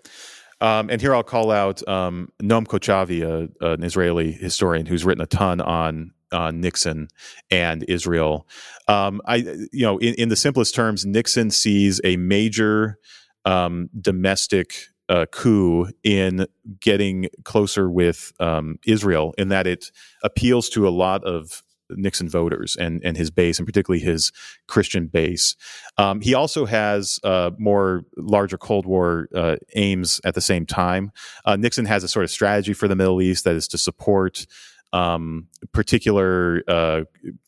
Um, 0.62 0.90
and 0.90 1.02
here 1.02 1.16
I'll 1.16 1.24
call 1.24 1.52
out 1.52 1.88
um, 1.88 2.30
Noam 2.42 2.66
Kochavi, 2.66 3.24
a, 3.24 3.74
an 3.74 3.84
Israeli 3.84 4.32
historian 4.32 4.86
who's 4.86 5.06
written 5.06 5.22
a 5.22 5.28
ton 5.28 5.62
on 5.62 6.12
on 6.32 6.62
Nixon 6.62 7.08
and 7.50 7.84
Israel. 7.88 8.48
Um, 8.88 9.20
I, 9.26 9.38
you 9.72 9.84
know, 9.84 9.98
in, 9.98 10.14
in, 10.16 10.30
the 10.30 10.36
simplest 10.36 10.76
terms, 10.76 11.04
Nixon 11.04 11.50
sees 11.50 12.00
a 12.04 12.18
major 12.18 13.00
um, 13.46 13.90
domestic 14.00 14.76
uh, 15.10 15.26
coup 15.32 15.88
in 16.04 16.46
getting 16.80 17.30
closer 17.44 17.90
with 17.90 18.32
um, 18.40 18.78
Israel, 18.86 19.34
in 19.40 19.50
that 19.50 19.66
it 19.66 19.92
appeals 20.24 20.70
to 20.70 20.88
a 20.88 20.92
lot 20.92 21.24
of 21.24 21.64
Nixon 21.92 22.30
voters 22.30 22.76
and 22.76 23.02
and 23.04 23.18
his 23.18 23.32
base, 23.32 23.60
and 23.60 23.66
particularly 23.66 24.04
his 24.04 24.32
Christian 24.68 25.08
base. 25.08 25.56
Um, 25.98 26.22
he 26.22 26.34
also 26.34 26.66
has 26.66 27.20
uh, 27.24 27.52
more 27.58 28.04
larger 28.18 28.58
Cold 28.58 28.86
War 28.86 29.28
uh, 29.36 29.58
aims 29.76 30.22
at 30.24 30.36
the 30.36 30.42
same 30.42 30.66
time. 30.66 31.12
Uh, 31.46 31.56
Nixon 31.56 31.86
has 31.86 32.04
a 32.04 32.08
sort 32.08 32.24
of 32.24 32.32
strategy 32.32 32.74
for 32.74 32.88
the 32.88 32.96
Middle 32.96 33.22
East 33.22 33.44
that 33.44 33.56
is 33.56 33.68
to 33.70 33.78
support. 33.78 34.46
Um, 34.92 35.50
particular 35.72 36.64
uh, 36.68 37.02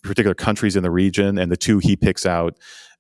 particular 0.04 0.36
countries 0.36 0.76
in 0.76 0.84
the 0.84 0.92
region, 0.92 1.40
and 1.40 1.52
the 1.52 1.58
two 1.58 1.80
he 1.80 1.96
picks 1.96 2.24
out 2.24 2.56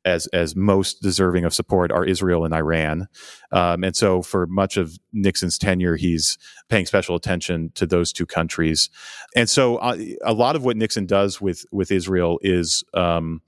as 0.05 0.27
as 0.27 0.55
most 0.55 1.01
deserving 1.01 1.45
of 1.45 1.53
support 1.53 1.91
are 1.91 2.05
Israel 2.05 2.45
and 2.45 2.53
Iran. 2.53 3.07
Um, 3.51 3.83
and 3.83 3.95
so, 3.95 4.21
for 4.21 4.47
much 4.47 4.77
of 4.77 4.97
Nixon's 5.13 5.57
tenure, 5.57 5.95
he's 5.95 6.37
paying 6.69 6.85
special 6.85 7.15
attention 7.15 7.71
to 7.75 7.85
those 7.85 8.11
two 8.11 8.25
countries. 8.25 8.89
And 9.35 9.49
so, 9.49 9.77
uh, 9.77 9.97
a 10.23 10.33
lot 10.33 10.55
of 10.55 10.63
what 10.63 10.77
Nixon 10.77 11.05
does 11.05 11.41
with 11.41 11.65
with 11.71 11.91
Israel 11.91 12.39
is 12.41 12.83
um, 12.93 13.41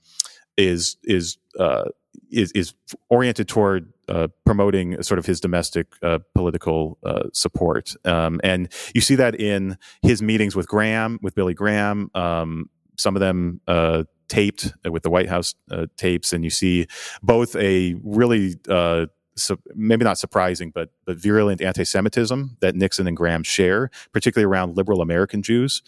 is 0.56 0.96
is 1.04 1.38
uh, 1.58 1.84
is, 2.30 2.52
is 2.52 2.74
oriented 3.08 3.48
toward 3.48 3.92
uh, 4.08 4.28
promoting 4.44 5.02
sort 5.02 5.18
of 5.18 5.26
his 5.26 5.40
domestic 5.40 5.86
uh, 6.02 6.18
political 6.34 6.98
uh, 7.04 7.24
support, 7.32 7.94
um, 8.04 8.40
and 8.44 8.72
you 8.94 9.00
see 9.00 9.14
that 9.14 9.40
in 9.40 9.78
his 10.02 10.22
meetings 10.22 10.54
with 10.54 10.68
Graham, 10.68 11.18
with 11.22 11.34
Billy 11.34 11.54
Graham. 11.54 12.10
Um, 12.14 12.70
some 12.96 13.16
of 13.16 13.20
them 13.20 13.60
uh, 13.66 14.04
taped 14.28 14.72
with 14.90 15.02
the 15.02 15.10
White 15.10 15.28
House 15.28 15.54
uh, 15.70 15.86
tapes, 15.96 16.32
and 16.32 16.44
you 16.44 16.50
see 16.50 16.86
both 17.22 17.56
a 17.56 17.94
really 18.02 18.56
uh, 18.68 19.06
maybe 19.74 20.04
not 20.04 20.18
surprising, 20.18 20.70
but 20.70 20.90
but 21.04 21.16
virulent 21.16 21.60
anti-Semitism 21.60 22.56
that 22.60 22.74
Nixon 22.74 23.06
and 23.06 23.16
Graham 23.16 23.42
share, 23.42 23.90
particularly 24.12 24.50
around 24.50 24.76
liberal 24.76 25.00
American 25.00 25.42
Jews. 25.42 25.82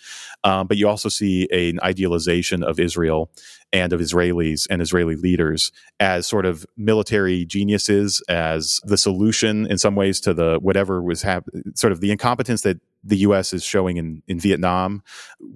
Um, 0.44 0.66
but 0.66 0.76
you 0.76 0.88
also 0.88 1.08
see 1.08 1.48
an 1.50 1.80
idealization 1.82 2.62
of 2.62 2.78
Israel 2.78 3.30
and 3.72 3.92
of 3.92 4.00
Israelis 4.00 4.66
and 4.70 4.80
Israeli 4.80 5.16
leaders 5.16 5.72
as 5.98 6.26
sort 6.26 6.46
of 6.46 6.66
military 6.76 7.44
geniuses, 7.44 8.22
as 8.28 8.80
the 8.84 8.98
solution 8.98 9.66
in 9.66 9.78
some 9.78 9.94
ways 9.94 10.20
to 10.20 10.34
the 10.34 10.58
whatever 10.60 11.02
was 11.02 11.22
happening, 11.22 11.72
sort 11.74 11.92
of 11.92 12.00
the 12.00 12.10
incompetence 12.10 12.62
that 12.62 12.80
the 13.02 13.18
U.S. 13.18 13.52
is 13.52 13.64
showing 13.64 13.96
in, 13.96 14.22
in 14.26 14.40
Vietnam. 14.40 15.02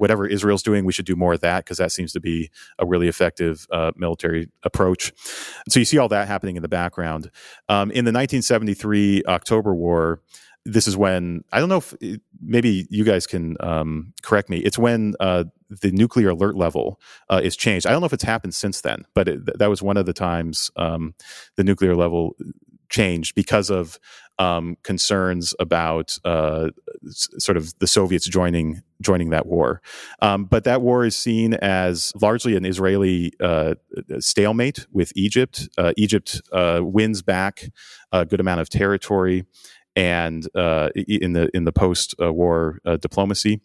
Whatever 0.01 0.27
Israel's 0.27 0.63
doing, 0.63 0.85
we 0.85 0.93
should 0.93 1.07
do 1.07 1.15
more 1.17 1.35
of 1.35 1.41
that 1.41 1.65
because 1.65 1.79
that 1.79 1.93
seems 1.93 2.13
to 2.13 2.21
be 2.21 2.51
a 2.79 2.87
really 2.87 3.07
effective 3.07 3.67
uh, 3.71 3.93
military 3.97 4.49
approach. 4.63 5.13
So 5.69 5.79
you 5.79 5.85
see 5.85 5.99
all 5.99 6.09
that 6.09 6.27
happening 6.27 6.57
in 6.57 6.63
the 6.63 6.69
background. 6.69 7.31
Um, 7.69 7.91
in 7.91 8.05
the 8.05 8.13
1973 8.13 9.25
October 9.29 9.75
War, 9.75 10.21
this 10.65 10.87
is 10.87 10.97
when 10.97 11.43
I 11.53 11.61
don't 11.61 11.69
know 11.69 11.79
if 11.79 11.95
maybe 12.41 12.87
you 12.91 13.05
guys 13.05 13.27
can 13.27 13.57
um, 13.61 14.13
correct 14.23 14.51
me. 14.51 14.59
It's 14.59 14.79
when 14.79 15.15
uh, 15.21 15.45
the 15.69 15.91
nuclear 15.91 16.31
alert 16.31 16.57
level 16.57 17.01
uh, 17.29 17.41
is 17.43 17.57
changed. 17.57 17.87
I 17.87 17.91
don't 17.91 18.01
know 18.01 18.07
if 18.07 18.13
it's 18.13 18.25
happened 18.25 18.55
since 18.55 18.81
then, 18.81 19.05
but 19.15 19.29
it, 19.29 19.59
that 19.59 19.71
was 19.71 19.83
one 19.83 19.97
of 19.97 20.07
the 20.07 20.13
times 20.13 20.71
um, 20.77 21.15
the 21.57 21.65
nuclear 21.65 21.95
level 21.95 22.37
changed 22.91 23.35
because 23.35 23.71
of 23.71 23.99
um, 24.41 24.77
concerns 24.83 25.55
about 25.61 26.19
uh, 26.25 26.71
sort 27.07 27.57
of 27.57 27.79
the 27.79 27.87
Soviets 27.87 28.27
joining 28.27 28.83
joining 29.03 29.31
that 29.31 29.47
war. 29.47 29.81
Um, 30.21 30.45
but 30.45 30.65
that 30.65 30.83
war 30.83 31.05
is 31.05 31.17
seen 31.17 31.55
as 31.55 32.13
largely 32.21 32.57
an 32.57 32.65
Israeli 32.65 33.33
uh, 33.41 33.75
stalemate 34.19 34.87
with 34.93 35.13
Egypt. 35.15 35.69
Uh, 35.79 35.93
Egypt 35.97 36.43
uh, 36.53 36.81
wins 36.83 37.23
back 37.23 37.71
a 38.13 38.25
good 38.25 38.41
amount 38.41 38.61
of 38.61 38.69
territory 38.69 39.45
and 39.97 40.47
uh, 40.55 40.91
in 40.95 41.33
the 41.33 41.51
in 41.55 41.65
the 41.65 41.73
post 41.73 42.15
war 42.19 42.81
uh, 42.85 42.97
diplomacy. 42.97 43.61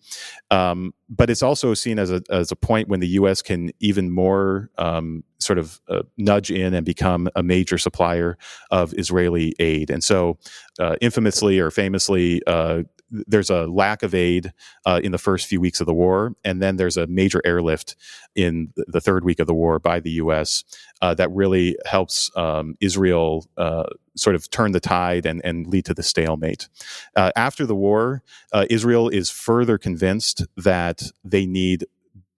Um, 0.52 0.94
but 1.10 1.30
it's 1.30 1.44
also 1.44 1.74
seen 1.74 2.00
as 2.00 2.12
a 2.12 2.22
as 2.30 2.52
a 2.52 2.56
point 2.56 2.88
when 2.88 3.00
the 3.00 3.08
U.S. 3.10 3.42
can 3.42 3.72
even 3.80 4.10
more 4.10 4.70
um, 4.78 5.24
sort 5.40 5.60
of 5.60 5.80
uh, 5.88 6.02
nudge 6.18 6.52
in 6.52 6.74
and 6.74 6.86
become 6.86 7.30
a 7.36 7.44
major 7.44 7.78
supplier 7.78 8.38
of 8.72 8.94
Israeli 8.98 9.54
aid. 9.60 9.90
And 9.90 10.04
so, 10.04 10.38
uh, 10.80 10.96
infamously 11.02 11.60
or 11.60 11.72
famously, 11.72 12.42
uh, 12.48 12.84
there's 13.28 13.50
a 13.50 13.68
lack 13.68 14.04
of 14.04 14.14
aid 14.14 14.54
uh, 14.86 15.00
in 15.04 15.12
the 15.12 15.18
first 15.18 15.48
few 15.48 15.60
weeks 15.60 15.80
of 15.80 15.88
the 15.88 15.94
war, 15.94 16.36
and 16.44 16.62
then 16.62 16.76
there's 16.78 16.98
a 16.98 17.08
major 17.08 17.42
airlift 17.46 17.96
in 18.36 18.74
the 18.76 19.02
third 19.02 19.24
week 19.24 19.40
of 19.40 19.48
the 19.48 19.54
war 19.54 19.80
by 19.80 20.00
the 20.00 20.12
U.S. 20.12 20.64
Uh, 21.02 21.14
that 21.14 21.32
really 21.32 21.78
helps 21.86 22.32
um, 22.36 22.76
Israel 22.82 23.48
uh, 23.58 23.84
sort 24.16 24.36
of 24.36 24.50
turn 24.50 24.72
the 24.72 24.80
tide 24.80 25.26
and, 25.26 25.42
and 25.44 25.68
lead 25.68 25.86
to 25.86 25.94
the 25.94 26.04
stalemate. 26.04 26.68
Uh, 27.16 27.32
after 27.36 27.66
the 27.66 27.76
war, 27.76 28.24
uh, 28.54 28.66
Israel 28.70 29.10
is 29.10 29.30
further 29.30 29.78
convinced 29.78 30.46
that 30.58 31.04
they 31.24 31.46
need 31.46 31.86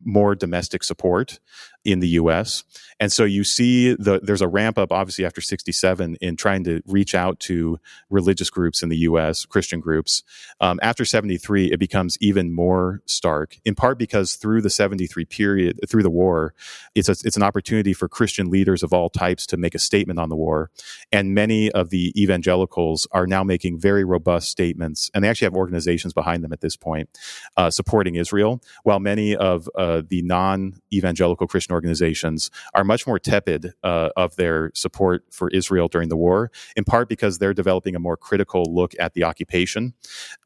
more 0.04 0.36
domestic 0.36 0.84
support 0.84 1.40
in 1.88 2.02
the 2.02 2.10
US. 2.10 2.66
And 3.00 3.14
so 3.14 3.24
you 3.24 3.46
see 3.46 3.94
the, 3.94 4.20
there's 4.22 4.42
a 4.42 4.48
ramp 4.48 4.78
up, 4.78 4.92
obviously, 4.92 5.26
after 5.26 5.40
67 5.40 6.18
in 6.20 6.36
trying 6.36 6.66
to 6.66 6.82
reach 6.86 7.16
out 7.16 7.40
to 7.42 7.80
religious 8.10 8.50
groups 8.50 8.84
in 8.84 8.90
the 8.90 8.98
US, 8.98 9.46
Christian 9.46 9.80
groups. 9.80 10.22
Um, 10.60 10.82
after 10.84 11.06
73, 11.06 11.72
it 11.72 11.80
becomes 11.80 12.18
even 12.20 12.54
more 12.54 13.02
stark, 13.06 13.58
in 13.64 13.74
part 13.74 13.98
because 13.98 14.36
through 14.36 14.62
the 14.62 14.70
73 14.70 15.24
period, 15.26 15.80
through 15.88 16.04
the 16.04 16.10
war, 16.10 16.54
it's, 16.94 17.08
a, 17.08 17.14
it's 17.24 17.38
an 17.38 17.44
opportunity 17.44 17.94
for 17.94 18.10
Christian 18.10 18.50
leaders 18.50 18.84
of 18.84 18.92
all 18.92 19.10
types 19.10 19.46
to 19.48 19.56
make 19.56 19.74
a 19.74 19.80
statement 19.80 20.20
on 20.20 20.28
the 20.28 20.36
war. 20.36 20.72
And 21.14 21.34
many 21.34 21.72
of 21.72 21.90
the 21.90 22.12
evangelicals 22.22 23.08
are 23.14 23.28
now 23.28 23.46
making 23.46 23.80
very 23.80 24.04
robust 24.04 24.52
statements, 24.52 25.10
and 25.14 25.24
they 25.24 25.30
actually 25.30 25.46
have 25.46 25.56
organizations 25.56 26.12
behind 26.14 26.44
them 26.44 26.52
at 26.52 26.60
this 26.60 26.76
point, 26.76 27.18
uh, 27.56 27.70
supporting 27.70 28.16
Israel, 28.16 28.62
while 28.84 29.00
many 29.00 29.38
of 29.38 29.70
uh, 29.76 30.02
the 30.06 30.22
non 30.24 30.82
evangelical 30.92 31.48
Christian 31.48 31.77
organizations 31.78 32.50
are 32.74 32.84
much 32.84 33.06
more 33.06 33.20
tepid 33.20 33.74
uh, 33.84 34.10
of 34.18 34.36
their 34.36 34.72
support 34.74 35.24
for 35.32 35.48
Israel 35.60 35.88
during 35.88 36.10
the 36.10 36.18
war, 36.18 36.52
in 36.76 36.84
part 36.84 37.08
because 37.08 37.38
they're 37.38 37.54
developing 37.54 37.96
a 37.96 38.00
more 38.00 38.18
critical 38.18 38.64
look 38.80 38.94
at 39.00 39.14
the 39.14 39.24
occupation 39.24 39.94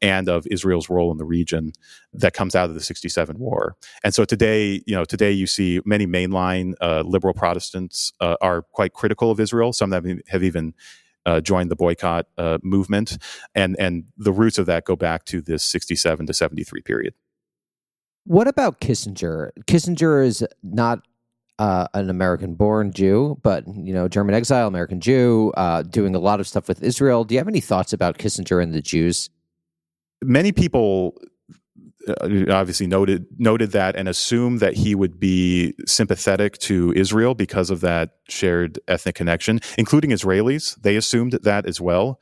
and 0.02 0.28
of 0.28 0.46
Israel's 0.56 0.88
role 0.90 1.10
in 1.10 1.18
the 1.18 1.24
region 1.24 1.72
that 2.12 2.34
comes 2.34 2.54
out 2.54 2.68
of 2.68 2.74
the 2.74 2.80
67 2.80 3.38
war. 3.38 3.76
And 4.04 4.14
so 4.14 4.24
today, 4.24 4.82
you 4.86 4.94
know, 4.94 5.04
today 5.04 5.32
you 5.32 5.46
see 5.46 5.80
many 5.84 6.06
mainline 6.06 6.74
uh, 6.80 7.02
liberal 7.14 7.34
Protestants 7.34 8.12
uh, 8.20 8.36
are 8.40 8.62
quite 8.62 8.92
critical 8.92 9.30
of 9.30 9.40
Israel. 9.40 9.72
Some 9.72 9.92
of 9.92 10.02
them 10.02 10.20
have 10.28 10.42
even 10.42 10.74
uh, 11.24 11.40
joined 11.40 11.70
the 11.70 11.76
boycott 11.76 12.26
uh, 12.36 12.58
movement, 12.62 13.18
and 13.54 13.76
and 13.78 14.04
the 14.16 14.32
roots 14.32 14.58
of 14.58 14.66
that 14.66 14.84
go 14.84 14.96
back 14.96 15.24
to 15.26 15.40
this 15.40 15.62
67 15.64 16.26
to 16.26 16.34
73 16.34 16.82
period. 16.82 17.14
What 18.24 18.46
about 18.48 18.80
Kissinger? 18.80 19.50
Kissinger 19.66 20.24
is 20.24 20.46
not 20.62 21.00
uh, 21.62 21.86
an 21.94 22.10
American-born 22.10 22.92
Jew, 22.92 23.38
but 23.44 23.64
you 23.68 23.94
know, 23.94 24.08
German 24.08 24.34
exile, 24.34 24.66
American 24.66 25.00
Jew, 25.00 25.52
uh, 25.56 25.82
doing 25.82 26.16
a 26.16 26.18
lot 26.18 26.40
of 26.40 26.48
stuff 26.48 26.66
with 26.66 26.82
Israel. 26.82 27.22
Do 27.22 27.36
you 27.36 27.38
have 27.38 27.46
any 27.46 27.60
thoughts 27.60 27.92
about 27.92 28.18
Kissinger 28.18 28.60
and 28.60 28.74
the 28.74 28.82
Jews? 28.82 29.30
Many 30.24 30.50
people 30.50 31.14
uh, 32.08 32.50
obviously 32.50 32.88
noted 32.88 33.26
noted 33.38 33.70
that 33.70 33.94
and 33.94 34.08
assumed 34.08 34.58
that 34.58 34.74
he 34.74 34.96
would 34.96 35.20
be 35.20 35.74
sympathetic 35.86 36.58
to 36.58 36.92
Israel 36.96 37.36
because 37.36 37.70
of 37.70 37.80
that 37.82 38.10
shared 38.28 38.80
ethnic 38.88 39.14
connection, 39.14 39.60
including 39.78 40.10
Israelis. 40.10 40.74
They 40.82 40.96
assumed 40.96 41.38
that 41.44 41.66
as 41.66 41.80
well. 41.80 42.20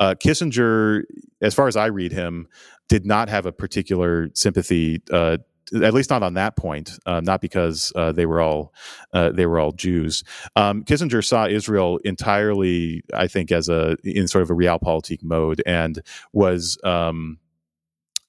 Uh, 0.00 0.16
Kissinger, 0.16 1.02
as 1.40 1.54
far 1.54 1.68
as 1.68 1.76
I 1.76 1.86
read 1.86 2.10
him, 2.10 2.48
did 2.88 3.06
not 3.06 3.28
have 3.28 3.46
a 3.46 3.52
particular 3.52 4.30
sympathy 4.34 5.02
uh, 5.12 5.36
at 5.82 5.94
least 5.94 6.10
not 6.10 6.22
on 6.22 6.34
that 6.34 6.56
point, 6.56 6.98
uh, 7.06 7.20
not 7.20 7.40
because 7.40 7.92
uh, 7.96 8.12
they 8.12 8.26
were 8.26 8.40
all 8.40 8.74
uh, 9.12 9.30
they 9.30 9.46
were 9.46 9.58
all 9.58 9.72
Jews. 9.72 10.22
Um, 10.56 10.84
Kissinger 10.84 11.24
saw 11.24 11.46
Israel 11.46 11.98
entirely, 12.04 13.02
I 13.14 13.28
think, 13.28 13.52
as 13.52 13.68
a 13.68 13.96
in 14.04 14.28
sort 14.28 14.42
of 14.42 14.50
a 14.50 14.54
realpolitik 14.54 15.22
mode, 15.22 15.62
and 15.66 16.00
was. 16.32 16.78
Um, 16.84 17.38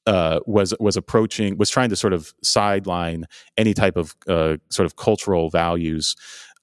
uh, 0.05 0.41
was 0.45 0.73
was 0.81 0.97
approaching 0.97 1.57
was 1.57 1.69
trying 1.69 1.87
to 1.87 1.95
sort 1.95 2.11
of 2.11 2.33
sideline 2.43 3.25
any 3.55 3.73
type 3.73 3.95
of 3.95 4.13
uh, 4.27 4.57
sort 4.69 4.85
of 4.85 4.97
cultural 4.97 5.49
values 5.49 6.17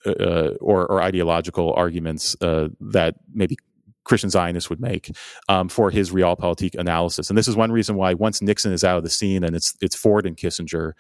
uh, 0.05 0.51
or, 0.61 0.87
or, 0.87 1.03
ideological 1.03 1.73
arguments 1.73 2.37
that 2.41 3.15
maybe 3.33 3.57
Christian 4.05 4.31
Zionists 4.31 4.71
would 4.71 4.81
make 4.81 5.15
um, 5.49 5.69
for 5.69 5.91
his 5.91 6.11
realpolitik 6.11 6.75
analysis. 6.75 7.29
And 7.29 7.39
this 7.39 7.49
is 7.49 7.57
one 7.57 7.71
reason 7.71 7.97
why 7.97 8.15
once 8.15 8.41
Nixon 8.43 8.73
is 8.73 8.85
out 8.85 8.97
of 8.97 9.05
the 9.05 9.11
scene 9.11 9.45
and 9.45 9.55
it's 9.55 9.77
it's 9.81 9.97
Ford 9.97 10.27
and 10.27 10.37
Kissinger, 10.37 10.93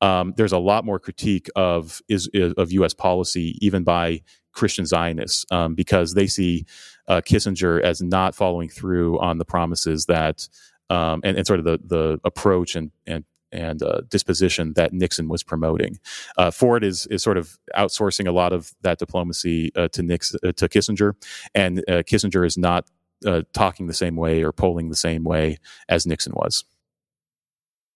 um, 0.00 0.34
there's 0.36 0.52
a 0.52 0.58
lot 0.58 0.84
more 0.84 0.98
critique 0.98 1.48
of 1.56 2.00
is, 2.08 2.28
of 2.34 2.72
U.S. 2.72 2.94
policy 2.94 3.56
even 3.60 3.84
by 3.84 4.22
Christian 4.52 4.86
Zionists 4.86 5.46
um, 5.50 5.74
because 5.74 6.14
they 6.14 6.26
see 6.26 6.66
uh, 7.08 7.20
Kissinger 7.22 7.80
as 7.80 8.02
not 8.02 8.34
following 8.34 8.68
through 8.68 9.18
on 9.20 9.38
the 9.38 9.44
promises 9.44 10.06
that 10.06 10.48
um, 10.90 11.20
and, 11.24 11.38
and, 11.38 11.46
sort 11.46 11.58
of 11.58 11.64
the 11.64 11.78
the 11.84 12.20
approach 12.24 12.76
and 12.76 12.90
and 13.06 13.24
and 13.52 13.82
uh, 13.82 14.02
disposition 14.08 14.72
that 14.74 14.92
Nixon 14.92 15.28
was 15.28 15.42
promoting. 15.42 15.98
Uh, 16.36 16.50
Ford 16.50 16.84
is 16.84 17.06
is 17.06 17.22
sort 17.22 17.36
of 17.36 17.58
outsourcing 17.76 18.26
a 18.26 18.32
lot 18.32 18.52
of 18.52 18.72
that 18.82 18.98
diplomacy 18.98 19.72
uh, 19.76 19.88
to 19.88 20.02
Nixon, 20.02 20.40
uh, 20.44 20.52
to 20.52 20.68
Kissinger, 20.68 21.14
and 21.54 21.80
uh, 21.88 22.02
Kissinger 22.02 22.46
is 22.46 22.56
not 22.56 22.86
uh, 23.26 23.42
talking 23.52 23.86
the 23.86 23.94
same 23.94 24.16
way 24.16 24.42
or 24.42 24.52
polling 24.52 24.88
the 24.88 24.96
same 24.96 25.24
way 25.24 25.58
as 25.88 26.06
Nixon 26.06 26.32
was. 26.34 26.64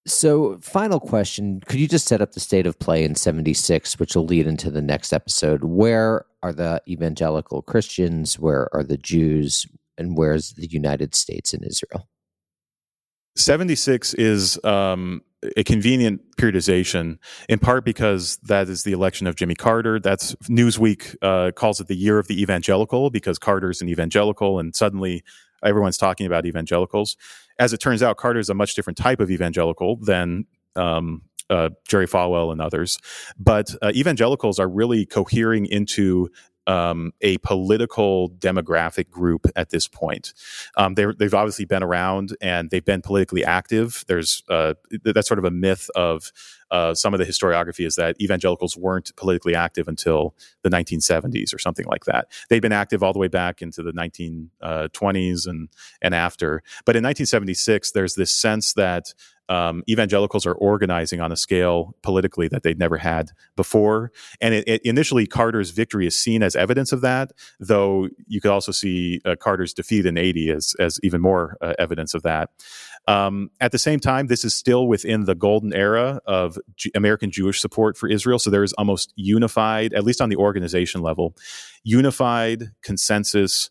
So, 0.07 0.59
final 0.61 1.00
question: 1.00 1.61
Could 1.66 1.80
you 1.80 1.88
just 1.88 2.07
set 2.07 2.20
up 2.20 2.32
the 2.32 2.40
state 2.40 2.66
of 2.66 2.78
play 2.78 3.02
in 3.02 3.16
'76, 3.16 3.98
which 3.98 4.14
will 4.14 4.24
lead 4.24 4.46
into 4.46 4.70
the 4.70 4.82
next 4.82 5.12
episode? 5.12 5.64
Where 5.64 6.24
are 6.42 6.52
the 6.52 6.80
evangelical 6.86 7.62
Christians? 7.62 8.38
Where 8.38 8.72
are 8.72 8.84
the 8.84 8.98
Jews? 8.98 9.66
And 9.98 10.16
where's 10.16 10.52
the 10.52 10.66
United 10.66 11.14
States 11.14 11.54
and 11.54 11.64
Israel? 11.64 12.07
76 13.36 14.14
is 14.14 14.62
um, 14.64 15.22
a 15.57 15.64
convenient 15.64 16.20
periodization, 16.36 17.18
in 17.49 17.59
part 17.59 17.84
because 17.84 18.36
that 18.44 18.68
is 18.68 18.84
the 18.84 18.92
election 18.92 19.26
of 19.26 19.36
Jimmy 19.36 19.55
Carter. 19.55 19.99
That's 19.99 20.34
Newsweek 20.49 21.16
uh, 21.22 21.53
calls 21.53 21.80
it 21.80 21.88
the 21.88 21.97
year 21.97 22.18
of 22.18 22.28
the 22.28 22.40
evangelical 22.40 23.11
because 23.11 23.38
Carter's 23.38 23.82
an 23.82 23.88
evangelical, 23.88 24.59
and 24.59 24.74
suddenly 24.74 25.22
everyone's 25.64 25.99
talking 25.99 26.26
about 26.26 26.47
evangelicals. 26.47 27.16
As 27.59 27.72
it 27.72 27.78
turns 27.78 28.03
out, 28.03 28.16
Carter 28.16 28.38
is 28.38 28.49
a 28.49 28.55
much 28.55 28.74
different 28.74 28.99
type 28.99 29.20
of 29.20 29.30
evangelical 29.30 29.97
than 29.97 30.47
um, 30.74 31.22
uh, 31.49 31.70
Jerry 31.88 32.07
Falwell 32.07 32.53
and 32.53 32.61
others. 32.61 32.99
But 33.38 33.74
uh, 33.82 33.92
evangelicals 33.94 34.59
are 34.59 34.68
really 34.68 35.07
cohering 35.07 35.66
into 35.66 36.30
um, 36.66 37.12
a 37.20 37.38
political 37.38 38.30
demographic 38.30 39.10
group 39.10 39.46
at 39.56 39.70
this 39.70 39.86
point. 39.86 40.32
Um, 40.76 40.94
they've 40.94 41.34
obviously 41.34 41.64
been 41.64 41.82
around 41.82 42.36
and 42.40 42.70
they've 42.70 42.84
been 42.84 43.02
politically 43.02 43.44
active. 43.44 44.04
There's 44.08 44.42
uh, 44.48 44.74
that's 45.04 45.28
sort 45.28 45.38
of 45.38 45.44
a 45.44 45.50
myth 45.50 45.88
of 45.94 46.32
uh, 46.70 46.94
some 46.94 47.14
of 47.14 47.18
the 47.18 47.26
historiography 47.26 47.86
is 47.86 47.94
that 47.94 48.20
evangelicals 48.20 48.76
weren't 48.76 49.14
politically 49.16 49.54
active 49.54 49.86
until 49.86 50.34
the 50.62 50.70
1970s 50.70 51.54
or 51.54 51.58
something 51.58 51.86
like 51.86 52.04
that. 52.06 52.26
They'd 52.48 52.60
been 52.60 52.72
active 52.72 53.02
all 53.02 53.12
the 53.12 53.18
way 53.18 53.28
back 53.28 53.62
into 53.62 53.82
the 53.82 53.92
1920s 53.92 55.46
uh, 55.46 55.50
and 55.50 55.68
and 56.02 56.14
after. 56.14 56.62
But 56.84 56.96
in 56.96 57.04
1976, 57.04 57.92
there's 57.92 58.14
this 58.14 58.32
sense 58.32 58.72
that 58.74 59.14
um, 59.49 59.82
evangelicals 59.88 60.47
are 60.47 60.55
organizing 60.55 61.20
on 61.20 61.32
a 61.32 61.36
scale 61.36 61.94
politically 62.03 62.49
that 62.49 62.62
they'd 62.62 62.78
never 62.78 62.99
had 62.99 63.30
before. 63.57 64.12
And 64.40 64.55
it, 64.55 64.64
it, 64.66 64.82
initially, 64.82 65.26
Carter's 65.26 65.70
victory 65.70 66.07
is 66.07 66.18
seen 66.18 66.42
as 66.42 66.57
evidence 66.57 66.92
of 66.92 67.01
that, 67.03 67.32
though 67.61 68.09
you 68.26 68.40
could 68.40 68.51
also 68.51 68.72
see 68.72 69.20
uh, 69.24 69.36
Carter's 69.38 69.72
defeat 69.72 70.07
in 70.07 70.16
80 70.18 70.51
as, 70.51 70.74
as 70.78 70.99
even 71.03 71.20
more 71.20 71.57
uh, 71.61 71.74
evidence 71.78 72.14
of 72.14 72.22
that. 72.22 72.51
Um, 73.09 73.51
at 73.61 73.70
the 73.70 73.78
same 73.78 74.01
time, 74.01 74.26
this 74.26 74.44
is 74.44 74.55
still 74.55 74.88
within 74.88 75.24
the 75.24 75.36
golden 75.36 75.72
era 75.72 76.20
of 76.26 76.59
G- 76.76 76.90
American 76.94 77.30
Jewish 77.30 77.61
support 77.61 77.97
for 77.97 78.09
Israel. 78.09 78.38
So 78.38 78.51
there 78.51 78.64
is 78.64 78.72
almost 78.72 79.12
unified, 79.14 79.92
at 79.92 80.05
least 80.05 80.20
on 80.20 80.28
the 80.28 80.36
organization 80.36 81.03
level, 81.03 81.36
unified 81.84 82.72
consensus 82.82 83.70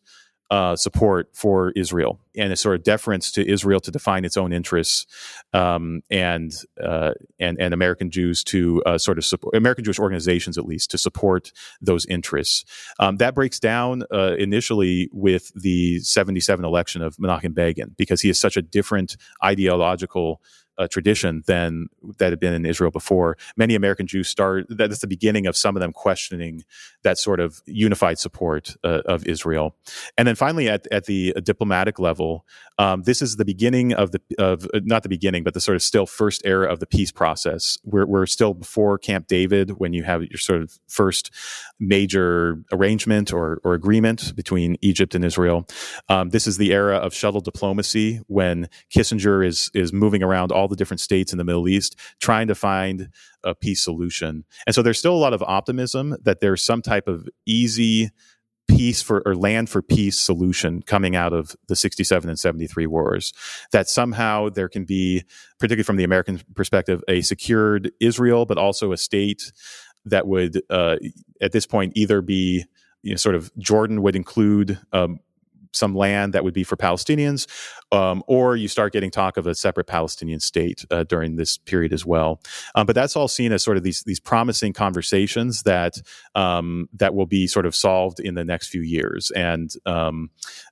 uh, 0.52 0.76
support 0.76 1.30
for 1.34 1.72
Israel 1.72 2.20
and 2.38 2.54
a 2.54 2.56
sort 2.56 2.76
of 2.76 2.84
deference 2.84 3.32
to 3.32 3.50
Israel 3.50 3.80
to 3.80 3.92
define 3.92 4.26
its 4.26 4.38
own 4.38 4.54
interests, 4.54 5.06
um, 5.54 6.02
and 6.12 6.54
uh, 6.82 7.14
and 7.40 7.60
and 7.60 7.74
American 7.74 8.12
Jews 8.12 8.44
to 8.46 8.84
uh, 8.86 8.98
sort 8.98 9.18
of 9.18 9.26
support 9.26 9.56
American 9.56 9.84
Jewish 9.84 10.00
organizations 10.00 10.58
at 10.58 10.66
least 10.66 10.92
to 10.92 10.98
support 10.98 11.52
those 11.82 12.06
interests. 12.06 12.66
Um, 13.00 13.18
that 13.18 13.34
breaks 13.34 13.60
down 13.60 14.04
uh, 14.14 14.36
initially 14.38 15.10
with 15.12 15.52
the 15.56 16.00
'77 16.00 16.64
election 16.64 17.02
of 17.02 17.16
Menachem 17.18 17.54
Begin 17.54 17.96
because 17.98 18.22
he 18.22 18.30
is 18.30 18.40
such 18.40 18.58
a 18.58 18.62
different 18.62 19.18
ideological 19.44 20.42
tradition 20.88 21.44
than 21.48 21.88
that 22.18 22.32
had 22.32 22.40
been 22.40 22.54
in 22.54 22.66
Israel 22.66 22.92
before. 22.92 23.38
Many 23.58 23.76
American 23.76 24.08
Jews 24.08 24.30
start 24.30 24.66
that's 24.70 25.00
the 25.00 25.08
beginning 25.08 25.48
of 25.48 25.56
some 25.56 25.76
of 25.76 25.82
them 25.82 25.94
questioning 25.94 26.64
that 27.04 27.18
sort 27.18 27.40
of 27.40 27.62
unified 27.66 28.20
support 28.20 28.76
uh, 28.84 29.02
of 29.06 29.26
Israel. 29.26 29.76
And 30.18 30.28
then 30.28 30.36
finally, 30.36 30.68
at, 30.70 30.88
at 30.92 31.06
the 31.06 31.34
diplomatic 31.44 32.00
level, 32.00 32.46
um, 32.78 33.04
this 33.04 33.22
is 33.22 33.38
the 33.38 33.46
beginning 33.46 33.94
of 33.94 34.12
the 34.12 34.22
of 34.38 34.66
uh, 34.74 34.80
not 34.84 35.04
the 35.04 35.10
beginning, 35.10 35.44
but 35.44 35.54
the 35.54 35.62
sort 35.62 35.76
of 35.76 35.84
still 35.84 36.06
first 36.06 36.42
era 36.46 36.72
of 36.72 36.80
the 36.80 36.86
peace 36.86 37.12
process. 37.12 37.78
We're, 37.84 38.06
we're 38.06 38.26
still 38.26 38.54
before 38.54 38.98
Camp 38.98 39.28
David 39.28 39.72
when 39.78 39.94
you 39.94 40.04
have 40.04 40.24
your 40.24 40.38
sort 40.38 40.62
of 40.62 40.78
first 40.88 41.32
major 41.80 42.62
arrangement 42.72 43.32
or, 43.32 43.60
or 43.64 43.74
agreement 43.74 44.36
between 44.36 44.78
Egypt 44.82 45.16
and 45.16 45.24
Israel. 45.24 45.68
Um, 46.10 46.30
this 46.30 46.48
is 46.48 46.58
the 46.58 46.74
era 46.74 46.98
of 46.98 47.14
shuttle 47.14 47.42
diplomacy 47.42 48.22
when 48.28 48.68
Kissinger 48.94 49.46
is 49.46 49.72
is 49.74 49.94
moving 49.94 50.24
around 50.24 50.52
all 50.52 50.65
the 50.68 50.76
different 50.76 51.02
states 51.02 51.32
in 51.32 51.38
the 51.38 51.44
Middle 51.44 51.68
East 51.68 51.98
trying 52.20 52.48
to 52.48 52.56
find 52.56 53.10
a 53.44 53.56
peace 53.56 53.84
solution. 53.84 54.46
And 54.66 54.76
so 54.76 54.82
there's 54.82 55.00
still 55.00 55.14
a 55.14 55.18
lot 55.18 55.34
of 55.34 55.44
optimism 55.44 56.16
that 56.24 56.40
there's 56.40 56.64
some 56.64 56.82
type 56.82 57.08
of 57.08 57.28
easy 57.46 58.12
peace 58.68 59.02
for 59.02 59.22
or 59.26 59.36
land 59.36 59.70
for 59.70 59.82
peace 59.82 60.20
solution 60.20 60.82
coming 60.82 61.16
out 61.16 61.34
of 61.34 61.56
the 61.68 61.76
67 61.76 62.30
and 62.30 62.40
73 62.40 62.88
wars 62.88 63.34
that 63.72 63.88
somehow 63.88 64.50
there 64.50 64.70
can 64.70 64.86
be 64.86 65.24
particularly 65.60 65.84
from 65.84 65.98
the 65.98 66.04
american 66.04 66.42
perspective 66.56 67.04
a 67.08 67.22
secured 67.22 67.92
israel 68.00 68.46
but 68.46 68.58
also 68.58 68.92
a 68.92 68.98
state 68.98 69.52
that 70.06 70.28
would 70.28 70.62
uh, 70.70 70.96
at 71.42 71.52
this 71.52 71.66
point 71.66 71.94
either 71.96 72.22
be 72.22 72.66
you 73.04 73.12
know, 73.12 73.18
sort 73.18 73.36
of 73.36 73.52
jordan 73.58 74.02
would 74.02 74.16
include 74.16 74.80
um, 74.94 75.20
some 75.76 75.94
land 75.96 76.34
that 76.34 76.44
would 76.44 76.54
be 76.54 76.64
for 76.64 76.76
Palestinians, 76.78 77.48
um, 77.92 78.24
or 78.28 78.56
you 78.56 78.68
start 78.68 78.94
getting 78.94 79.12
talk 79.12 79.38
of 79.38 79.48
a 79.48 79.56
separate 79.56 79.86
Palestinian 79.88 80.40
state 80.40 80.86
uh, 80.92 81.04
during 81.04 81.36
this 81.36 81.58
period 81.58 81.94
as 81.94 82.06
well. 82.06 82.42
Um, 82.76 82.86
but 82.86 82.96
that's 82.96 83.16
all 83.16 83.28
seen 83.28 83.52
as 83.52 83.64
sort 83.64 83.78
of 83.78 83.84
these 83.84 84.04
these 84.04 84.20
promising 84.20 84.74
conversations 84.74 85.64
that 85.64 85.98
um, 86.36 86.90
that 86.94 87.14
will 87.14 87.26
be 87.28 87.48
sort 87.48 87.66
of 87.66 87.76
solved 87.76 88.20
in 88.20 88.36
the 88.36 88.46
next 88.46 88.68
few 88.68 88.82
years, 88.82 89.32
and 89.32 89.72
um, 89.86 90.30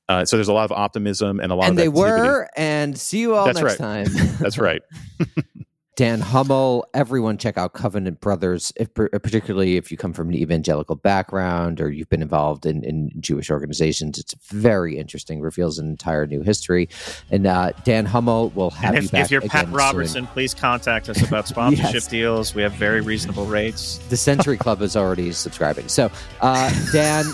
uh, 0.09 0.25
so 0.25 0.37
there's 0.37 0.47
a 0.47 0.53
lot 0.53 0.65
of 0.65 0.71
optimism 0.71 1.39
and 1.39 1.51
a 1.51 1.55
lot 1.55 1.65
and 1.69 1.71
of 1.71 1.77
they 1.77 1.87
activity. 1.87 2.27
were. 2.27 2.49
And 2.57 2.97
see 2.97 3.19
you 3.19 3.35
all 3.35 3.45
That's 3.45 3.61
next 3.61 3.79
right. 3.79 4.05
time. 4.05 4.13
That's 4.39 4.57
right. 4.57 4.81
Dan 5.95 6.21
Hummel, 6.21 6.87
everyone 6.95 7.37
check 7.37 7.55
out 7.55 7.73
Covenant 7.73 8.19
Brothers, 8.19 8.73
if, 8.77 8.91
particularly 8.95 9.77
if 9.77 9.91
you 9.91 9.97
come 9.97 10.11
from 10.11 10.29
an 10.29 10.35
evangelical 10.35 10.95
background 10.95 11.79
or 11.79 11.91
you've 11.91 12.09
been 12.09 12.23
involved 12.23 12.65
in, 12.65 12.83
in 12.83 13.11
Jewish 13.19 13.51
organizations. 13.51 14.17
It's 14.17 14.33
very 14.47 14.97
interesting, 14.97 15.39
reveals 15.39 15.77
an 15.77 15.87
entire 15.87 16.25
new 16.25 16.41
history. 16.41 16.89
And 17.29 17.45
uh, 17.45 17.73
Dan 17.83 18.05
Hummel 18.07 18.49
will 18.55 18.71
have 18.71 18.95
And 18.95 19.03
you 19.03 19.05
if, 19.05 19.11
back 19.11 19.25
if 19.25 19.31
you're 19.31 19.41
Pat 19.41 19.65
again 19.65 19.73
Robertson, 19.73 20.25
please 20.27 20.55
contact 20.55 21.09
us 21.09 21.21
about 21.21 21.47
sponsorship 21.47 21.93
Yes. 21.93 22.07
deals. 22.07 22.55
We 22.55 22.63
have 22.63 22.73
very 22.73 23.01
reasonable 23.01 23.45
rates. 23.45 23.99
The 24.09 24.17
Century 24.17 24.57
Club 24.57 24.81
is 24.81 24.95
already 24.95 25.31
subscribing. 25.31 25.89
So, 25.89 26.09
uh, 26.41 26.73
Dan, 26.91 27.25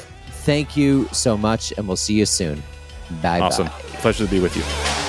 thank 0.43 0.75
you 0.75 1.07
so 1.13 1.37
much, 1.37 1.71
and 1.77 1.87
we'll 1.87 1.95
see 1.95 2.15
you 2.15 2.25
soon. 2.25 2.61
Bye 3.21 3.39
awesome. 3.39 3.67
Pleasure 4.01 4.25
to 4.25 4.31
be 4.31 4.39
with 4.41 4.55
you. 4.57 5.08